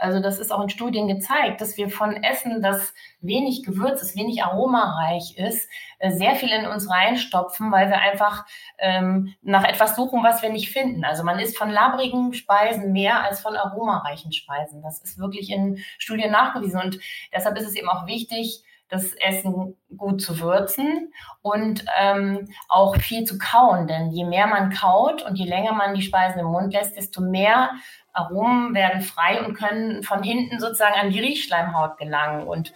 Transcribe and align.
Also 0.00 0.20
das 0.20 0.38
ist 0.38 0.52
auch 0.52 0.62
in 0.62 0.70
Studien 0.70 1.08
gezeigt, 1.08 1.60
dass 1.60 1.76
wir 1.76 1.90
von 1.90 2.22
Essen, 2.22 2.62
das 2.62 2.94
wenig 3.20 3.64
Gewürz 3.64 4.02
ist, 4.02 4.16
wenig 4.16 4.42
aromareich 4.42 5.36
ist, 5.36 5.68
äh, 5.98 6.10
sehr 6.10 6.34
viel 6.34 6.50
in 6.50 6.66
uns 6.66 6.90
reinstopfen, 6.90 7.70
weil 7.70 7.88
wir 7.88 8.00
einfach 8.00 8.44
ähm, 8.78 9.34
nach 9.42 9.64
etwas 9.64 9.96
suchen, 9.96 10.22
was 10.22 10.42
wir 10.42 10.50
nicht 10.50 10.72
finden. 10.72 11.04
Also 11.04 11.22
man 11.22 11.38
isst 11.38 11.58
von 11.58 11.70
labrigen 11.70 12.32
Speisen 12.32 12.92
mehr 12.92 13.22
als 13.22 13.40
von 13.40 13.56
aromareichen 13.56 14.32
Speisen. 14.32 14.82
Das 14.82 15.00
ist 15.00 15.18
wirklich 15.18 15.50
in 15.50 15.78
Studien 15.98 16.30
nachgewiesen. 16.30 16.80
Und 16.80 16.98
deshalb 17.34 17.58
ist 17.58 17.66
es 17.66 17.74
eben 17.74 17.88
auch 17.88 18.06
wichtig, 18.06 18.64
das 18.90 19.14
Essen 19.14 19.76
gut 19.96 20.20
zu 20.20 20.40
würzen 20.40 21.12
und 21.42 21.84
ähm, 21.98 22.48
auch 22.68 22.96
viel 22.96 23.24
zu 23.24 23.38
kauen. 23.38 23.86
Denn 23.86 24.10
je 24.10 24.24
mehr 24.24 24.48
man 24.48 24.70
kaut 24.70 25.22
und 25.22 25.36
je 25.36 25.46
länger 25.46 25.72
man 25.72 25.94
die 25.94 26.02
Speisen 26.02 26.40
im 26.40 26.46
Mund 26.46 26.72
lässt, 26.72 26.96
desto 26.96 27.20
mehr 27.20 27.70
Aromen 28.12 28.74
werden 28.74 29.02
frei 29.02 29.44
und 29.44 29.54
können 29.54 30.02
von 30.02 30.22
hinten 30.22 30.58
sozusagen 30.58 30.98
an 30.98 31.10
die 31.10 31.20
Riechschleimhaut 31.20 31.96
gelangen. 31.98 32.46
Und 32.46 32.72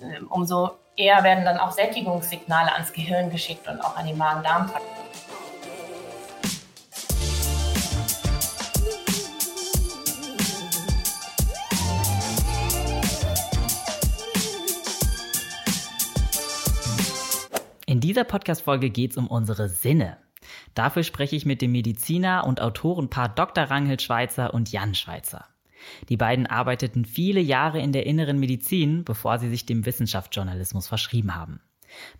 äh, 0.00 0.20
umso 0.30 0.78
eher 0.96 1.22
werden 1.24 1.44
dann 1.44 1.58
auch 1.58 1.72
Sättigungssignale 1.72 2.72
ans 2.72 2.92
Gehirn 2.92 3.30
geschickt 3.30 3.68
und 3.68 3.80
auch 3.80 3.96
an 3.96 4.06
die 4.06 4.14
Magen-Darm-Trakt. 4.14 4.84
In 17.86 18.00
dieser 18.00 18.24
Podcast-Folge 18.24 18.90
geht 18.90 19.12
es 19.12 19.16
um 19.16 19.28
unsere 19.28 19.68
Sinne. 19.68 20.18
Dafür 20.74 21.02
spreche 21.02 21.36
ich 21.36 21.46
mit 21.46 21.62
dem 21.62 21.72
Mediziner 21.72 22.46
und 22.46 22.60
Autorenpaar 22.60 23.28
Dr. 23.28 23.64
Ranghild 23.64 24.02
Schweizer 24.02 24.54
und 24.54 24.70
Jan 24.70 24.94
Schweizer. 24.94 25.46
Die 26.08 26.16
beiden 26.16 26.46
arbeiteten 26.46 27.04
viele 27.04 27.40
Jahre 27.40 27.80
in 27.80 27.92
der 27.92 28.06
inneren 28.06 28.38
Medizin, 28.38 29.04
bevor 29.04 29.38
sie 29.38 29.48
sich 29.48 29.66
dem 29.66 29.86
Wissenschaftsjournalismus 29.86 30.88
verschrieben 30.88 31.34
haben. 31.34 31.60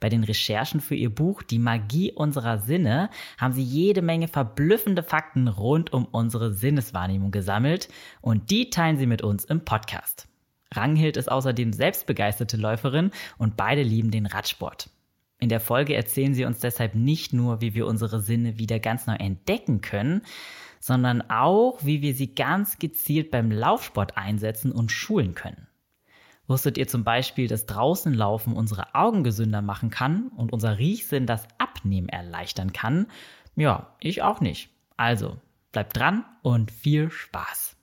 Bei 0.00 0.08
den 0.08 0.24
Recherchen 0.24 0.80
für 0.80 0.94
ihr 0.94 1.14
Buch 1.14 1.42
Die 1.42 1.58
Magie 1.58 2.12
unserer 2.12 2.58
Sinne 2.58 3.10
haben 3.36 3.52
sie 3.52 3.62
jede 3.62 4.02
Menge 4.02 4.28
verblüffende 4.28 5.02
Fakten 5.02 5.48
rund 5.48 5.92
um 5.92 6.06
unsere 6.06 6.52
Sinneswahrnehmung 6.54 7.30
gesammelt 7.30 7.88
und 8.20 8.50
die 8.50 8.70
teilen 8.70 8.96
sie 8.96 9.06
mit 9.06 9.22
uns 9.22 9.44
im 9.44 9.64
Podcast. 9.64 10.28
Ranghild 10.74 11.16
ist 11.16 11.30
außerdem 11.30 11.72
selbstbegeisterte 11.72 12.56
Läuferin 12.56 13.10
und 13.38 13.56
beide 13.56 13.82
lieben 13.82 14.10
den 14.10 14.26
Radsport. 14.26 14.91
In 15.41 15.48
der 15.48 15.61
Folge 15.61 15.94
erzählen 15.94 16.34
sie 16.34 16.44
uns 16.44 16.58
deshalb 16.58 16.97
nicht 16.97 17.33
nur, 17.33 17.61
wie 17.61 17.75
wir 17.75 17.86
unsere 17.86 18.20
Sinne 18.20 18.58
wieder 18.58 18.81
ganz 18.81 19.06
neu 19.06 19.14
entdecken 19.14 19.81
können, 19.81 20.22
sondern 20.81 21.22
auch, 21.31 21.84
wie 21.84 22.03
wir 22.03 22.14
sie 22.14 22.34
ganz 22.34 22.78
gezielt 22.78 23.31
beim 23.31 23.53
Laufsport 23.53 24.16
einsetzen 24.16 24.72
und 24.72 24.91
schulen 24.91 25.34
können. 25.34 25.69
Wusstet 26.48 26.78
ihr 26.78 26.89
zum 26.89 27.05
Beispiel, 27.05 27.47
dass 27.47 27.66
draußen 27.66 28.12
Laufen 28.12 28.55
unsere 28.55 28.94
Augen 28.94 29.22
gesünder 29.22 29.62
machen 29.62 29.91
kann 29.91 30.28
und 30.28 30.53
unser 30.53 30.78
Riechsinn 30.78 31.27
das 31.27 31.47
Abnehmen 31.59 32.09
erleichtern 32.09 32.72
kann? 32.72 33.06
Ja, 33.55 33.94
ich 34.00 34.22
auch 34.22 34.41
nicht. 34.41 34.70
Also, 34.97 35.36
bleibt 35.72 35.97
dran 35.97 36.25
und 36.42 36.72
viel 36.72 37.11
Spaß. 37.11 37.77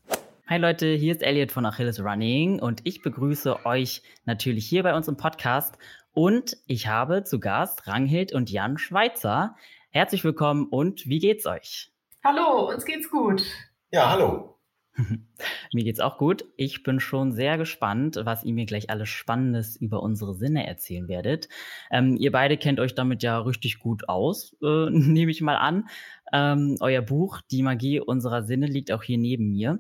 Hi 0.48 0.58
Leute, 0.58 0.94
hier 0.94 1.14
ist 1.14 1.23
Elliot 1.23 1.52
von 1.52 1.66
Achilles 1.66 2.00
Running 2.00 2.59
und 2.59 2.81
ich 2.83 3.02
begrüße 3.02 3.66
euch 3.66 4.03
natürlich 4.26 4.67
hier 4.67 4.83
bei 4.83 4.95
uns 4.95 5.08
im 5.08 5.17
Podcast 5.17 5.78
und 6.16 6.58
ich 6.66 6.88
habe 6.88 7.23
zu 7.23 7.39
Gast 7.39 7.88
Ranghild 7.88 8.33
und 8.33 8.49
Jan 8.49 8.77
Schweizer. 8.77 9.55
Herzlich 9.91 10.23
willkommen 10.23 10.67
und 10.67 11.05
wie 11.08 11.19
geht's 11.19 11.45
euch? 11.45 11.91
Hallo, 12.23 12.69
uns 12.69 12.85
geht's 12.85 13.11
gut. 13.11 13.44
Ja, 13.91 14.11
hallo. 14.11 14.58
mir 15.73 15.83
geht's 15.83 15.99
auch 15.99 16.17
gut. 16.17 16.45
Ich 16.55 16.83
bin 16.83 17.02
schon 17.02 17.33
sehr 17.33 17.58
gespannt, 17.58 18.17
was 18.23 18.45
ihr 18.45 18.53
mir 18.53 18.66
gleich 18.66 18.89
alles 18.89 19.09
Spannendes 19.09 19.75
über 19.75 20.02
unsere 20.02 20.36
Sinne 20.36 20.66
erzählen 20.66 21.09
werdet. 21.09 21.49
Ähm, 21.91 22.16
ihr 22.16 22.31
beide 22.31 22.55
kennt 22.55 22.80
euch 22.80 22.95
damit 22.95 23.21
ja 23.21 23.38
richtig 23.39 23.80
gut 23.80 24.08
aus, 24.08 24.55
äh, 24.63 24.89
nehme 24.89 25.32
ich 25.32 25.42
mal 25.42 25.58
an. 25.58 25.89
Ähm, 26.32 26.77
euer 26.80 27.02
Buch 27.02 27.42
Die 27.52 27.61
Magie 27.61 27.99
unserer 27.99 28.43
Sinne 28.43 28.67
liegt 28.67 28.92
auch 28.93 29.03
hier 29.03 29.17
neben 29.17 29.49
mir. 29.49 29.80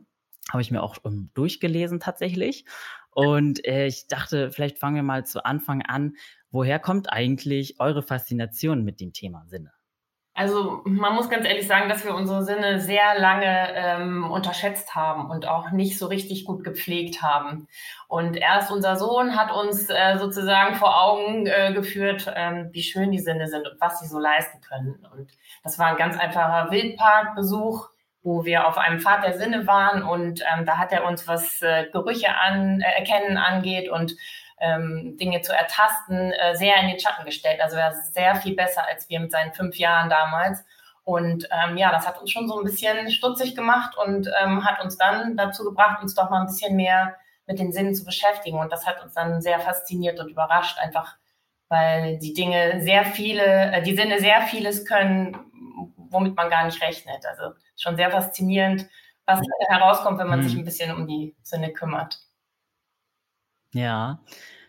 Habe 0.51 0.61
ich 0.61 0.69
mir 0.69 0.83
auch 0.83 0.97
ähm, 1.05 1.31
durchgelesen 1.33 2.01
tatsächlich. 2.01 2.65
Und 3.15 3.65
äh, 3.65 3.87
ich 3.87 4.07
dachte, 4.07 4.51
vielleicht 4.51 4.77
fangen 4.77 4.97
wir 4.97 5.03
mal 5.03 5.25
zu 5.25 5.45
Anfang 5.45 5.81
an. 5.81 6.17
Woher 6.51 6.79
kommt 6.79 7.11
eigentlich 7.11 7.79
eure 7.79 8.03
Faszination 8.03 8.83
mit 8.83 8.99
dem 8.99 9.13
Thema 9.13 9.45
Sinne? 9.47 9.71
Also 10.37 10.81
man 10.83 11.15
muss 11.15 11.29
ganz 11.29 11.47
ehrlich 11.47 11.65
sagen, 11.65 11.87
dass 11.87 12.03
wir 12.03 12.13
unsere 12.13 12.43
Sinne 12.43 12.81
sehr 12.81 13.17
lange 13.17 13.73
ähm, 13.73 14.29
unterschätzt 14.29 14.93
haben 14.93 15.29
und 15.29 15.47
auch 15.47 15.71
nicht 15.71 15.97
so 15.97 16.07
richtig 16.07 16.43
gut 16.43 16.65
gepflegt 16.65 17.21
haben. 17.21 17.69
Und 18.09 18.35
erst 18.35 18.69
unser 18.69 18.97
Sohn 18.97 19.37
hat 19.37 19.53
uns 19.53 19.89
äh, 19.89 20.17
sozusagen 20.17 20.75
vor 20.75 21.01
Augen 21.01 21.47
äh, 21.47 21.71
geführt, 21.73 22.29
ähm, 22.35 22.67
wie 22.73 22.83
schön 22.83 23.11
die 23.11 23.19
Sinne 23.19 23.47
sind 23.47 23.65
und 23.65 23.79
was 23.79 24.01
sie 24.01 24.07
so 24.07 24.19
leisten 24.19 24.59
können. 24.59 25.07
Und 25.13 25.31
das 25.63 25.79
war 25.79 25.87
ein 25.87 25.97
ganz 25.97 26.17
einfacher 26.17 26.69
Wildparkbesuch 26.69 27.94
wo 28.25 28.43
wir 28.43 28.67
auf 28.67 28.77
einem 28.77 28.99
Pfad 28.99 29.23
der 29.23 29.37
Sinne 29.37 29.67
waren 29.67 30.01
und 30.03 30.41
ähm, 30.41 30.65
da 30.65 30.77
hat 30.77 30.91
er 30.91 31.05
uns, 31.05 31.27
was 31.27 31.61
äh, 31.61 31.85
Gerüche 31.91 32.35
an, 32.35 32.81
äh, 32.81 32.99
erkennen 32.99 33.37
angeht 33.37 33.87
und 33.89 34.15
ähm, 34.59 35.15
Dinge 35.17 35.41
zu 35.41 35.53
ertasten, 35.53 36.31
äh, 36.31 36.55
sehr 36.55 36.77
in 36.81 36.87
den 36.87 36.99
Schatten 36.99 37.23
gestellt. 37.25 37.61
Also 37.61 37.77
er 37.77 37.91
ist 37.91 38.13
sehr 38.13 38.35
viel 38.35 38.55
besser 38.55 38.83
als 38.87 39.07
wir 39.09 39.19
mit 39.19 39.31
seinen 39.31 39.53
fünf 39.53 39.77
Jahren 39.77 40.09
damals. 40.09 40.63
Und 41.03 41.47
ähm, 41.51 41.77
ja, 41.77 41.91
das 41.91 42.07
hat 42.07 42.19
uns 42.19 42.31
schon 42.31 42.47
so 42.47 42.57
ein 42.57 42.65
bisschen 42.65 43.11
stutzig 43.11 43.55
gemacht 43.55 43.95
und 43.95 44.27
ähm, 44.41 44.65
hat 44.65 44.83
uns 44.83 44.97
dann 44.97 45.37
dazu 45.37 45.63
gebracht, 45.63 46.01
uns 46.01 46.15
doch 46.15 46.31
mal 46.31 46.41
ein 46.41 46.47
bisschen 46.47 46.75
mehr 46.75 47.15
mit 47.45 47.59
den 47.59 47.71
Sinnen 47.71 47.93
zu 47.93 48.05
beschäftigen. 48.05 48.57
Und 48.57 48.71
das 48.71 48.87
hat 48.87 49.03
uns 49.03 49.13
dann 49.13 49.39
sehr 49.39 49.59
fasziniert 49.59 50.19
und 50.19 50.29
überrascht, 50.29 50.79
einfach 50.79 51.15
weil 51.69 52.17
die 52.17 52.33
Dinge 52.33 52.81
sehr 52.81 53.05
viele, 53.05 53.71
äh, 53.71 53.83
die 53.83 53.95
Sinne 53.95 54.19
sehr 54.19 54.41
vieles 54.43 54.85
können, 54.85 55.37
womit 55.95 56.35
man 56.35 56.49
gar 56.49 56.65
nicht 56.65 56.81
rechnet. 56.81 57.23
Also 57.25 57.53
schon 57.75 57.95
sehr 57.95 58.11
faszinierend, 58.11 58.87
was 59.25 59.41
herauskommt, 59.67 60.19
wenn 60.19 60.27
man 60.27 60.41
hm. 60.41 60.47
sich 60.47 60.57
ein 60.57 60.65
bisschen 60.65 60.95
um 60.95 61.07
die 61.07 61.35
Sinne 61.41 61.73
kümmert. 61.73 62.19
Ja, 63.73 64.19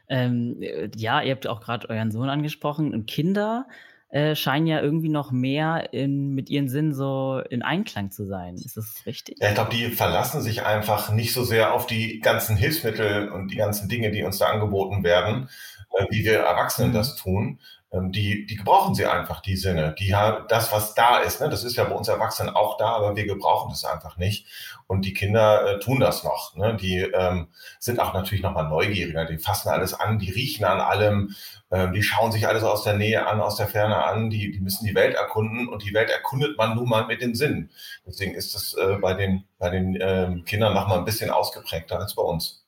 ähm, 0.09 0.61
ja, 0.97 1.21
ihr 1.21 1.33
habt 1.33 1.47
auch 1.47 1.61
gerade 1.61 1.89
euren 1.91 2.11
Sohn 2.11 2.29
angesprochen 2.29 2.95
und 2.95 3.07
Kinder 3.07 3.67
äh, 4.09 4.37
scheinen 4.37 4.67
ja 4.67 4.81
irgendwie 4.81 5.09
noch 5.09 5.33
mehr 5.33 5.93
in, 5.93 6.35
mit 6.35 6.49
ihren 6.49 6.69
Sinnen 6.69 6.95
so 6.95 7.43
in 7.51 7.63
Einklang 7.63 8.13
zu 8.13 8.25
sein. 8.25 8.55
Ist 8.55 8.77
das 8.77 9.05
richtig? 9.05 9.39
Ja, 9.41 9.49
ich 9.49 9.55
glaube, 9.55 9.71
die 9.71 9.91
verlassen 9.91 10.41
sich 10.41 10.65
einfach 10.65 11.11
nicht 11.11 11.33
so 11.33 11.43
sehr 11.43 11.75
auf 11.75 11.87
die 11.87 12.21
ganzen 12.21 12.57
Hilfsmittel 12.57 13.29
und 13.29 13.49
die 13.49 13.57
ganzen 13.57 13.89
Dinge, 13.89 14.13
die 14.13 14.23
uns 14.23 14.39
da 14.39 14.47
angeboten 14.47 15.03
werden, 15.03 15.49
äh, 15.93 16.07
wie 16.11 16.25
wir 16.25 16.41
Erwachsenen 16.41 16.91
mhm. 16.91 16.95
das 16.95 17.17
tun, 17.17 17.61
ähm, 17.93 18.13
die, 18.13 18.47
die 18.47 18.57
gebrauchen 18.57 18.95
sie 18.95 19.07
einfach, 19.07 19.41
die 19.41 19.57
Sinne. 19.57 19.95
Die 19.99 20.15
haben 20.15 20.45
das, 20.49 20.73
was 20.73 20.95
da 20.95 21.19
ist, 21.19 21.41
ne, 21.41 21.49
das 21.49 21.65
ist 21.65 21.77
ja 21.77 21.85
bei 21.85 21.95
uns 21.95 22.09
Erwachsenen 22.09 22.55
auch 22.55 22.77
da, 22.77 22.89
aber 22.89 23.17
wir 23.17 23.27
gebrauchen 23.27 23.71
das 23.71 23.85
einfach 23.85 24.17
nicht. 24.17 24.47
Und 24.87 25.05
die 25.05 25.15
Kinder 25.15 25.77
äh, 25.77 25.79
tun 25.79 26.01
das 26.01 26.25
noch. 26.25 26.55
Ne? 26.57 26.77
Die 26.77 26.99
ähm, 26.99 27.49
sind 27.79 28.01
auch 28.01 28.13
natürlich 28.13 28.43
nochmal 28.43 28.69
neugieriger, 28.69 29.25
die 29.25 29.39
fassen 29.39 29.69
alles 29.69 29.95
an, 29.95 30.19
die 30.19 30.31
riechen 30.31 30.65
an 30.65 30.81
allem, 30.81 31.35
ähm, 31.71 31.93
die 31.93 32.03
schauen 32.03 32.33
sich 32.33 32.49
alles 32.49 32.65
aus 32.65 32.83
der 32.83 32.95
Nähe 32.95 33.27
an, 33.27 33.41
aus 33.41 33.57
der 33.57 33.69
Ferne 33.69 34.05
an, 34.05 34.31
die, 34.31 34.51
die 34.51 34.61
müssen 34.61 34.87
die 34.87 34.95
Welt 34.95 35.15
erkunden 35.15 35.69
und 35.69 35.85
die 35.85 35.95
Welt 35.95 36.11
erkundet 36.11 36.59
man 36.59 36.75
nun 36.75 36.89
mal 36.89 37.07
mit 37.07 37.21
den 37.21 37.35
Sinnen. 37.35 37.71
Deswegen 38.05 38.35
ist 38.35 38.55
das 38.55 38.75
äh, 38.75 38.97
bei 39.01 39.15
den, 39.15 39.45
bei 39.59 39.71
den 39.71 39.97
ähm, 40.01 40.45
Kindern 40.45 40.75
nochmal 40.75 40.99
ein 40.99 41.05
bisschen 41.05 41.31
ausgeprägter 41.31 41.99
als 41.99 42.15
bei 42.15 42.23
uns. 42.23 42.65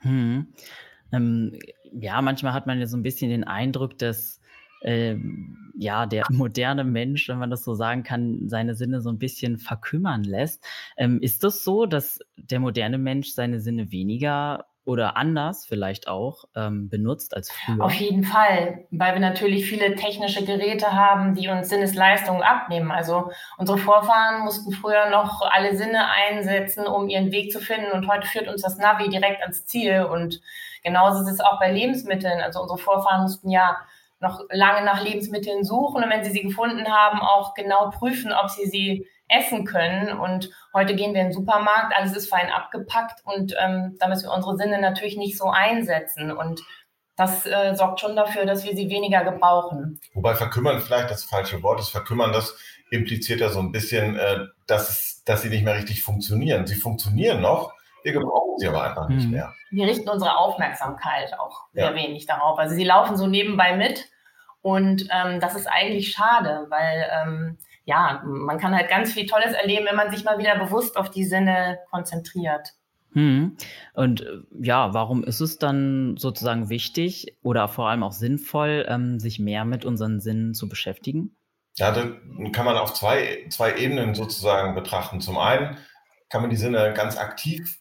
Hm. 0.00 0.52
Ähm, 1.12 1.58
ja, 1.92 2.20
manchmal 2.22 2.52
hat 2.52 2.66
man 2.66 2.80
ja 2.80 2.86
so 2.86 2.96
ein 2.96 3.02
bisschen 3.02 3.30
den 3.30 3.44
Eindruck, 3.44 3.98
dass 3.98 4.40
ähm, 4.82 5.72
ja, 5.76 6.06
der 6.06 6.24
moderne 6.30 6.84
Mensch, 6.84 7.28
wenn 7.28 7.38
man 7.38 7.50
das 7.50 7.64
so 7.64 7.74
sagen 7.74 8.02
kann, 8.02 8.48
seine 8.48 8.74
Sinne 8.74 9.00
so 9.00 9.10
ein 9.10 9.18
bisschen 9.18 9.58
verkümmern 9.58 10.24
lässt. 10.24 10.64
Ähm, 10.96 11.20
ist 11.20 11.44
das 11.44 11.64
so, 11.64 11.86
dass 11.86 12.18
der 12.36 12.60
moderne 12.60 12.98
Mensch 12.98 13.30
seine 13.30 13.60
Sinne 13.60 13.92
weniger 13.92 14.66
oder 14.84 15.16
anders 15.16 15.64
vielleicht 15.66 16.08
auch 16.08 16.44
ähm, 16.56 16.88
benutzt 16.88 17.36
als 17.36 17.52
früher? 17.52 17.84
Auf 17.84 17.94
jeden 17.94 18.24
Fall, 18.24 18.86
weil 18.90 19.14
wir 19.14 19.20
natürlich 19.20 19.66
viele 19.66 19.94
technische 19.94 20.44
Geräte 20.44 20.92
haben, 20.92 21.34
die 21.34 21.48
uns 21.48 21.68
Sinnesleistungen 21.68 22.42
abnehmen. 22.42 22.90
Also 22.90 23.30
unsere 23.58 23.78
Vorfahren 23.78 24.44
mussten 24.44 24.72
früher 24.72 25.10
noch 25.10 25.42
alle 25.42 25.76
Sinne 25.76 26.10
einsetzen, 26.10 26.86
um 26.86 27.08
ihren 27.08 27.30
Weg 27.30 27.52
zu 27.52 27.60
finden 27.60 27.92
und 27.92 28.08
heute 28.08 28.26
führt 28.26 28.48
uns 28.48 28.62
das 28.62 28.78
Navi 28.78 29.08
direkt 29.08 29.42
ans 29.42 29.66
Ziel 29.66 30.02
und 30.04 30.40
genauso 30.82 31.22
ist 31.22 31.30
es 31.30 31.40
auch 31.40 31.60
bei 31.60 31.70
Lebensmitteln. 31.70 32.40
Also 32.40 32.60
unsere 32.60 32.78
Vorfahren 32.78 33.22
mussten 33.22 33.50
ja 33.50 33.76
noch 34.18 34.40
lange 34.50 34.84
nach 34.84 35.02
Lebensmitteln 35.02 35.64
suchen 35.64 36.02
und 36.02 36.10
wenn 36.10 36.24
sie 36.24 36.30
sie 36.30 36.42
gefunden 36.42 36.86
haben, 36.88 37.20
auch 37.20 37.54
genau 37.54 37.90
prüfen, 37.90 38.32
ob 38.32 38.50
sie 38.50 38.66
sie 38.66 39.06
essen 39.32 39.64
können. 39.64 40.18
Und 40.18 40.50
heute 40.74 40.94
gehen 40.94 41.14
wir 41.14 41.20
in 41.20 41.28
den 41.28 41.32
Supermarkt, 41.32 41.94
alles 41.96 42.16
ist 42.16 42.28
fein 42.28 42.50
abgepackt 42.50 43.20
und 43.24 43.54
ähm, 43.58 43.96
da 43.98 44.08
müssen 44.08 44.28
wir 44.28 44.34
unsere 44.34 44.56
Sinne 44.56 44.80
natürlich 44.80 45.16
nicht 45.16 45.38
so 45.38 45.46
einsetzen. 45.46 46.30
Und 46.30 46.62
das 47.16 47.46
äh, 47.46 47.74
sorgt 47.74 48.00
schon 48.00 48.16
dafür, 48.16 48.46
dass 48.46 48.64
wir 48.64 48.74
sie 48.74 48.88
weniger 48.88 49.24
gebrauchen. 49.24 50.00
Wobei 50.14 50.34
verkümmern 50.34 50.80
vielleicht 50.80 51.10
das 51.10 51.24
falsche 51.24 51.62
Wort 51.62 51.80
ist. 51.80 51.90
Verkümmern, 51.90 52.32
das 52.32 52.56
impliziert 52.90 53.40
ja 53.40 53.48
so 53.48 53.60
ein 53.60 53.72
bisschen, 53.72 54.16
äh, 54.16 54.46
dass, 54.66 55.22
dass 55.24 55.42
sie 55.42 55.48
nicht 55.48 55.64
mehr 55.64 55.74
richtig 55.74 56.02
funktionieren. 56.02 56.66
Sie 56.66 56.74
funktionieren 56.74 57.40
noch, 57.40 57.72
Wir 58.02 58.12
gebrauchen 58.12 58.58
sie 58.58 58.68
aber 58.68 58.82
einfach 58.82 59.08
nicht 59.08 59.26
mhm. 59.26 59.32
mehr. 59.32 59.54
Wir 59.70 59.86
richten 59.86 60.08
unsere 60.08 60.36
Aufmerksamkeit 60.36 61.38
auch 61.38 61.66
sehr 61.72 61.90
ja. 61.90 61.94
wenig 61.94 62.26
darauf. 62.26 62.58
Also 62.58 62.74
sie 62.74 62.84
laufen 62.84 63.16
so 63.16 63.26
nebenbei 63.26 63.76
mit 63.76 64.08
und 64.60 65.08
ähm, 65.10 65.40
das 65.40 65.54
ist 65.54 65.66
eigentlich 65.66 66.12
schade, 66.12 66.66
weil 66.68 67.10
ähm, 67.10 67.58
ja, 67.84 68.22
man 68.24 68.58
kann 68.58 68.74
halt 68.74 68.88
ganz 68.88 69.12
viel 69.12 69.26
Tolles 69.26 69.52
erleben, 69.52 69.86
wenn 69.88 69.96
man 69.96 70.10
sich 70.10 70.24
mal 70.24 70.38
wieder 70.38 70.58
bewusst 70.58 70.96
auf 70.96 71.10
die 71.10 71.24
Sinne 71.24 71.78
konzentriert. 71.90 72.74
Hm. 73.12 73.56
Und 73.94 74.22
äh, 74.22 74.38
ja, 74.60 74.94
warum 74.94 75.22
ist 75.24 75.40
es 75.40 75.58
dann 75.58 76.16
sozusagen 76.16 76.70
wichtig 76.70 77.36
oder 77.42 77.68
vor 77.68 77.88
allem 77.88 78.02
auch 78.02 78.12
sinnvoll, 78.12 78.86
ähm, 78.88 79.18
sich 79.20 79.38
mehr 79.38 79.64
mit 79.64 79.84
unseren 79.84 80.20
Sinnen 80.20 80.54
zu 80.54 80.68
beschäftigen? 80.68 81.36
Ja, 81.76 81.90
da 81.90 82.04
kann 82.52 82.64
man 82.64 82.76
auf 82.76 82.94
zwei, 82.94 83.46
zwei 83.50 83.76
Ebenen 83.76 84.14
sozusagen 84.14 84.74
betrachten. 84.74 85.20
Zum 85.20 85.38
einen 85.38 85.76
kann 86.28 86.42
man 86.42 86.50
die 86.50 86.56
Sinne 86.56 86.92
ganz 86.94 87.16
aktiv 87.16 87.80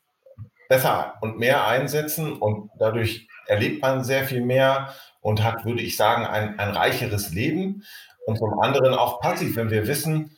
besser 0.69 1.15
und 1.21 1.38
mehr 1.38 1.68
einsetzen 1.68 2.33
und 2.33 2.69
dadurch 2.80 3.27
erlebt 3.47 3.81
man 3.81 4.04
sehr 4.04 4.24
viel 4.24 4.42
mehr 4.42 4.94
und 5.19 5.44
hat, 5.44 5.65
würde 5.65 5.81
ich 5.81 5.97
sagen, 5.97 6.25
ein, 6.25 6.57
ein 6.59 6.71
reicheres 6.71 7.31
Leben. 7.31 7.83
Und 8.25 8.38
zum 8.38 8.59
anderen 8.59 8.94
auch 8.94 9.19
passiv, 9.19 9.56
wenn 9.56 9.71
wir 9.71 9.88
wissen, 9.88 10.38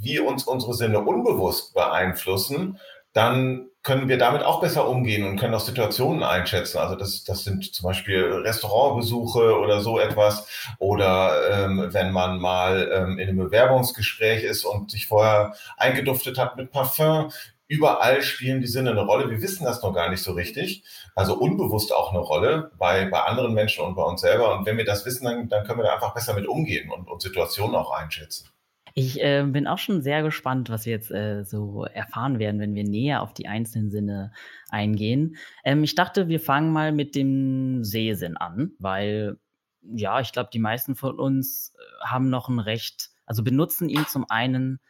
wie 0.00 0.18
uns 0.18 0.44
unsere 0.44 0.74
Sinne 0.74 1.00
unbewusst 1.00 1.74
beeinflussen, 1.74 2.78
dann 3.12 3.70
können 3.82 4.08
wir 4.08 4.18
damit 4.18 4.42
auch 4.42 4.60
besser 4.60 4.86
umgehen 4.88 5.24
und 5.26 5.38
können 5.38 5.54
auch 5.54 5.60
Situationen 5.60 6.22
einschätzen. 6.22 6.78
Also 6.78 6.96
das, 6.96 7.24
das 7.24 7.44
sind 7.44 7.74
zum 7.74 7.84
Beispiel 7.86 8.22
Restaurantbesuche 8.24 9.58
oder 9.58 9.80
so 9.80 9.98
etwas. 9.98 10.46
Oder 10.78 11.64
ähm, 11.64 11.88
wenn 11.90 12.12
man 12.12 12.38
mal 12.38 12.90
ähm, 12.92 13.18
in 13.18 13.28
einem 13.28 13.38
Bewerbungsgespräch 13.38 14.44
ist 14.44 14.64
und 14.64 14.90
sich 14.90 15.06
vorher 15.06 15.54
eingeduftet 15.78 16.36
hat 16.38 16.56
mit 16.56 16.70
Parfüm. 16.70 17.30
Überall 17.70 18.20
spielen 18.22 18.60
die 18.60 18.66
Sinne 18.66 18.90
eine 18.90 19.02
Rolle. 19.02 19.30
Wir 19.30 19.40
wissen 19.42 19.64
das 19.64 19.80
noch 19.80 19.94
gar 19.94 20.10
nicht 20.10 20.24
so 20.24 20.32
richtig. 20.32 20.82
Also 21.14 21.38
unbewusst 21.38 21.94
auch 21.94 22.10
eine 22.10 22.18
Rolle 22.18 22.72
bei, 22.78 23.04
bei 23.04 23.20
anderen 23.20 23.54
Menschen 23.54 23.84
und 23.84 23.94
bei 23.94 24.02
uns 24.02 24.22
selber. 24.22 24.58
Und 24.58 24.66
wenn 24.66 24.76
wir 24.76 24.84
das 24.84 25.06
wissen, 25.06 25.24
dann, 25.24 25.48
dann 25.48 25.64
können 25.64 25.78
wir 25.78 25.84
da 25.84 25.94
einfach 25.94 26.12
besser 26.12 26.34
mit 26.34 26.48
umgehen 26.48 26.90
und, 26.90 27.08
und 27.08 27.22
Situationen 27.22 27.76
auch 27.76 27.92
einschätzen. 27.92 28.48
Ich 28.94 29.22
äh, 29.22 29.44
bin 29.46 29.68
auch 29.68 29.78
schon 29.78 30.02
sehr 30.02 30.24
gespannt, 30.24 30.68
was 30.68 30.84
wir 30.84 30.94
jetzt 30.94 31.12
äh, 31.12 31.44
so 31.44 31.84
erfahren 31.84 32.40
werden, 32.40 32.60
wenn 32.60 32.74
wir 32.74 32.82
näher 32.82 33.22
auf 33.22 33.32
die 33.34 33.46
einzelnen 33.46 33.88
Sinne 33.88 34.32
eingehen. 34.68 35.36
Ähm, 35.62 35.84
ich 35.84 35.94
dachte, 35.94 36.26
wir 36.26 36.40
fangen 36.40 36.72
mal 36.72 36.90
mit 36.90 37.14
dem 37.14 37.84
Sehsinn 37.84 38.36
an, 38.36 38.72
weil 38.80 39.38
ja, 39.82 40.18
ich 40.18 40.32
glaube, 40.32 40.50
die 40.52 40.58
meisten 40.58 40.96
von 40.96 41.20
uns 41.20 41.72
äh, 41.78 42.04
haben 42.04 42.30
noch 42.30 42.48
ein 42.48 42.58
Recht, 42.58 43.10
also 43.26 43.44
benutzen 43.44 43.88
ihn 43.88 44.06
zum 44.08 44.28
einen 44.28 44.80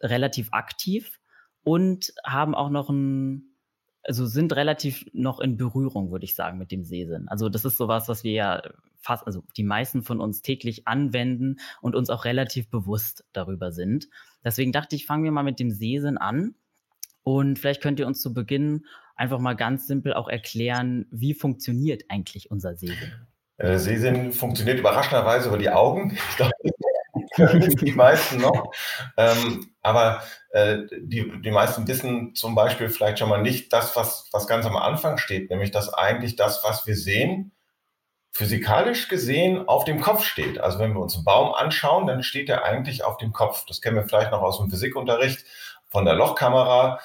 relativ 0.00 0.54
aktiv 0.54 1.19
und 1.64 2.12
haben 2.24 2.54
auch 2.54 2.70
noch 2.70 2.90
ein 2.90 3.50
also 4.02 4.26
sind 4.26 4.54
relativ 4.56 5.04
noch 5.12 5.40
in 5.40 5.56
Berührung, 5.56 6.10
würde 6.10 6.24
ich 6.24 6.34
sagen, 6.34 6.58
mit 6.58 6.70
dem 6.72 6.84
Sehsinn. 6.84 7.28
Also 7.28 7.48
das 7.48 7.64
ist 7.64 7.76
sowas, 7.76 8.08
was 8.08 8.24
wir 8.24 8.32
ja 8.32 8.62
fast, 9.00 9.26
also 9.26 9.44
die 9.56 9.62
meisten 9.62 10.02
von 10.02 10.20
uns 10.20 10.42
täglich 10.42 10.86
anwenden 10.86 11.56
und 11.80 11.94
uns 11.94 12.10
auch 12.10 12.24
relativ 12.24 12.70
bewusst 12.70 13.24
darüber 13.32 13.72
sind. 13.72 14.08
Deswegen 14.44 14.72
dachte 14.72 14.96
ich, 14.96 15.06
fangen 15.06 15.24
wir 15.24 15.32
mal 15.32 15.42
mit 15.42 15.60
dem 15.60 15.70
Sehsinn 15.70 16.18
an. 16.18 16.54
Und 17.22 17.58
vielleicht 17.58 17.82
könnt 17.82 18.00
ihr 18.00 18.06
uns 18.06 18.20
zu 18.20 18.32
Beginn 18.32 18.86
einfach 19.14 19.38
mal 19.38 19.54
ganz 19.54 19.86
simpel 19.86 20.14
auch 20.14 20.28
erklären, 20.28 21.06
wie 21.10 21.34
funktioniert 21.34 22.04
eigentlich 22.08 22.50
unser 22.50 22.76
Sehsinn? 22.76 23.12
Äh, 23.58 23.78
Sehsinn 23.78 24.32
funktioniert 24.32 24.78
überraschenderweise 24.78 25.48
über 25.48 25.58
die 25.58 25.68
Augen. 25.68 26.16
Ich 26.30 26.36
glaube, 26.36 26.52
die 27.36 27.92
meisten 27.92 28.38
noch. 28.40 28.72
Ähm, 29.16 29.72
aber 29.82 30.22
äh, 30.50 30.78
die, 31.00 31.40
die 31.40 31.50
meisten 31.50 31.86
wissen 31.86 32.34
zum 32.34 32.54
Beispiel 32.54 32.88
vielleicht 32.88 33.18
schon 33.18 33.28
mal 33.28 33.42
nicht 33.42 33.72
das, 33.72 33.96
was, 33.96 34.28
was 34.32 34.46
ganz 34.46 34.66
am 34.66 34.76
Anfang 34.76 35.18
steht, 35.18 35.50
nämlich 35.50 35.70
dass 35.70 35.92
eigentlich 35.92 36.36
das, 36.36 36.64
was 36.64 36.86
wir 36.86 36.96
sehen, 36.96 37.52
physikalisch 38.32 39.08
gesehen 39.08 39.66
auf 39.68 39.84
dem 39.84 40.00
Kopf 40.00 40.24
steht. 40.24 40.60
Also 40.60 40.78
wenn 40.78 40.92
wir 40.92 41.00
uns 41.00 41.16
einen 41.16 41.24
Baum 41.24 41.52
anschauen, 41.52 42.06
dann 42.06 42.22
steht 42.22 42.48
er 42.48 42.64
eigentlich 42.64 43.04
auf 43.04 43.16
dem 43.16 43.32
Kopf. 43.32 43.64
Das 43.66 43.80
kennen 43.80 43.96
wir 43.96 44.04
vielleicht 44.04 44.30
noch 44.30 44.42
aus 44.42 44.58
dem 44.58 44.70
Physikunterricht 44.70 45.44
von 45.88 46.04
der 46.04 46.14
Lochkamera. 46.14 47.00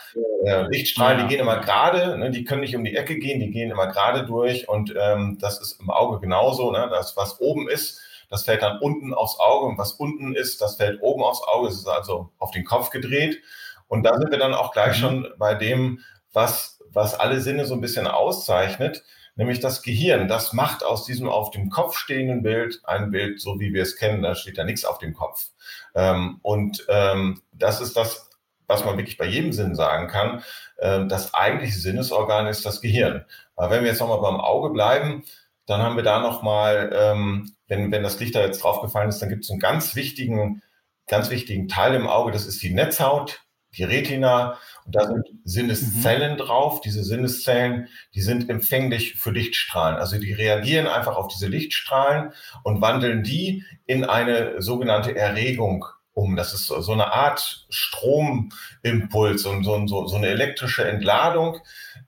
Äh, 0.45 0.68
Lichtstrahlen, 0.68 1.19
die 1.21 1.28
gehen 1.28 1.42
immer 1.42 1.60
gerade, 1.60 2.18
ne, 2.18 2.30
die 2.30 2.44
können 2.44 2.62
nicht 2.62 2.75
um 2.75 2.83
die 2.83 2.95
Ecke 2.95 3.18
gehen, 3.18 3.39
die 3.39 3.50
gehen 3.50 3.71
immer 3.71 3.88
gerade 3.88 4.25
durch 4.25 4.69
und 4.69 4.94
ähm, 4.95 5.38
das 5.42 5.60
ist 5.60 5.80
im 5.80 5.89
Auge 5.89 6.19
genauso. 6.19 6.71
Ne? 6.71 6.88
Das, 6.92 7.18
was 7.18 7.39
oben 7.39 7.68
ist, 7.68 8.00
das 8.30 8.44
fällt 8.44 8.62
dann 8.62 8.80
unten 8.80 9.13
aufs 9.13 9.39
Auge 9.39 9.68
und 9.68 9.77
was 9.77 9.94
unten 9.94 10.36
ist, 10.36 10.62
das 10.62 10.75
fällt 10.75 11.01
oben 11.01 11.24
aufs 11.24 11.44
Auge. 11.44 11.69
Es 11.69 11.75
ist 11.75 11.88
also 11.88 12.31
auf 12.38 12.51
den 12.51 12.66
Kopf 12.66 12.89
gedreht. 12.89 13.42
Und 13.88 14.04
da 14.04 14.18
sind 14.18 14.31
wir 14.31 14.39
dann 14.39 14.54
auch 14.54 14.72
gleich 14.72 14.98
mhm. 14.98 15.01
schon 15.01 15.27
bei 15.38 15.54
dem, 15.54 16.00
was, 16.33 16.80
was 16.89 17.19
alle 17.19 17.42
Sinne 17.42 17.66
so 17.66 17.75
ein 17.75 17.81
bisschen 17.81 18.07
auszeichnet, 18.07 19.04
nämlich 19.36 19.60
das 19.60 19.81
Gehirn. 19.81 20.27
Das 20.27 20.54
macht 20.54 20.83
aus 20.83 21.06
diesem 21.06 21.30
auf 21.30 21.51
dem 21.51 21.69
Kopf 21.69 21.98
stehenden 21.98 22.42
Bild 22.42 22.81
ein 22.83 23.12
Bild, 23.12 23.39
so 23.39 23.60
wie 23.60 23.74
wir 23.74 23.83
es 23.83 23.95
kennen. 23.95 24.22
Da 24.22 24.36
steht 24.36 24.57
ja 24.57 24.63
nichts 24.63 24.86
auf 24.86 24.98
dem 24.98 25.13
Kopf. 25.13 25.48
Ähm, 25.94 26.39
und 26.42 26.86
ähm, 26.89 27.42
das 27.51 27.81
ist 27.81 27.95
das, 27.95 28.30
was 28.68 28.83
man 28.83 28.98
wirklich 28.98 29.18
bei 29.18 29.25
jedem 29.25 29.54
Sinn 29.54 29.75
sagen 29.75 30.07
kann. 30.07 30.44
Ähm, 30.80 31.10
das 31.10 31.33
eigentliche 31.33 31.78
Sinnesorgan 31.78 32.48
ist 32.48 32.66
das 32.66 32.81
Gehirn. 32.81 33.25
Aber 33.56 33.69
wenn 33.69 33.83
wir 33.83 33.92
jetzt 33.92 34.00
nochmal 34.00 34.21
beim 34.21 34.39
Auge 34.42 34.71
bleiben, 34.71 35.24
dann 35.66 35.81
haben 35.81 35.95
wir 35.95 36.04
da 36.04 36.19
nochmal, 36.19 36.92
ähm, 36.94 37.55
wenn, 37.68 37.92
wenn 37.92 38.04
das 38.04 38.20
Licht 38.20 38.36
da 38.36 38.42
jetzt 38.42 38.64
draufgefallen 38.64 39.10
ist, 39.10 39.20
dann 39.20 39.30
gibt 39.30 39.44
es 39.44 39.52
einen 39.52 39.60
ganz 39.60 39.96
wichtigen, 39.96 40.62
ganz 41.08 41.30
wichtigen 41.30 41.68
Teil 41.68 41.96
im 41.96 42.08
Auge, 42.08 42.32
das 42.32 42.46
ist 42.46 42.62
die 42.62 42.74
Netzhaut, 42.74 43.46
die 43.78 43.84
Retina. 43.84 44.58
Und 44.86 44.96
da 44.96 45.08
sind 45.08 45.26
Sinneszellen 45.44 46.34
mhm. 46.34 46.38
drauf. 46.38 46.82
Diese 46.82 47.04
Sinneszellen, 47.04 47.88
die 48.14 48.22
sind 48.22 48.50
empfänglich 48.50 49.16
für 49.16 49.32
Lichtstrahlen. 49.32 49.98
Also 49.98 50.18
die 50.18 50.34
reagieren 50.34 50.88
einfach 50.88 51.16
auf 51.16 51.28
diese 51.28 51.48
Lichtstrahlen 51.48 52.32
und 52.64 52.82
wandeln 52.82 53.24
die 53.24 53.64
in 53.86 54.04
eine 54.04 54.62
sogenannte 54.62 55.16
Erregung 55.16 55.86
um. 56.16 56.36
Das 56.36 56.54
ist 56.54 56.68
so 56.68 56.92
eine 56.92 57.14
Art 57.14 57.68
Stromimpuls 57.70 59.46
und 59.46 59.64
so, 59.64 59.86
so, 59.86 60.08
so 60.08 60.16
eine 60.16 60.28
elektrische 60.28 60.88
Entladung, 60.88 61.60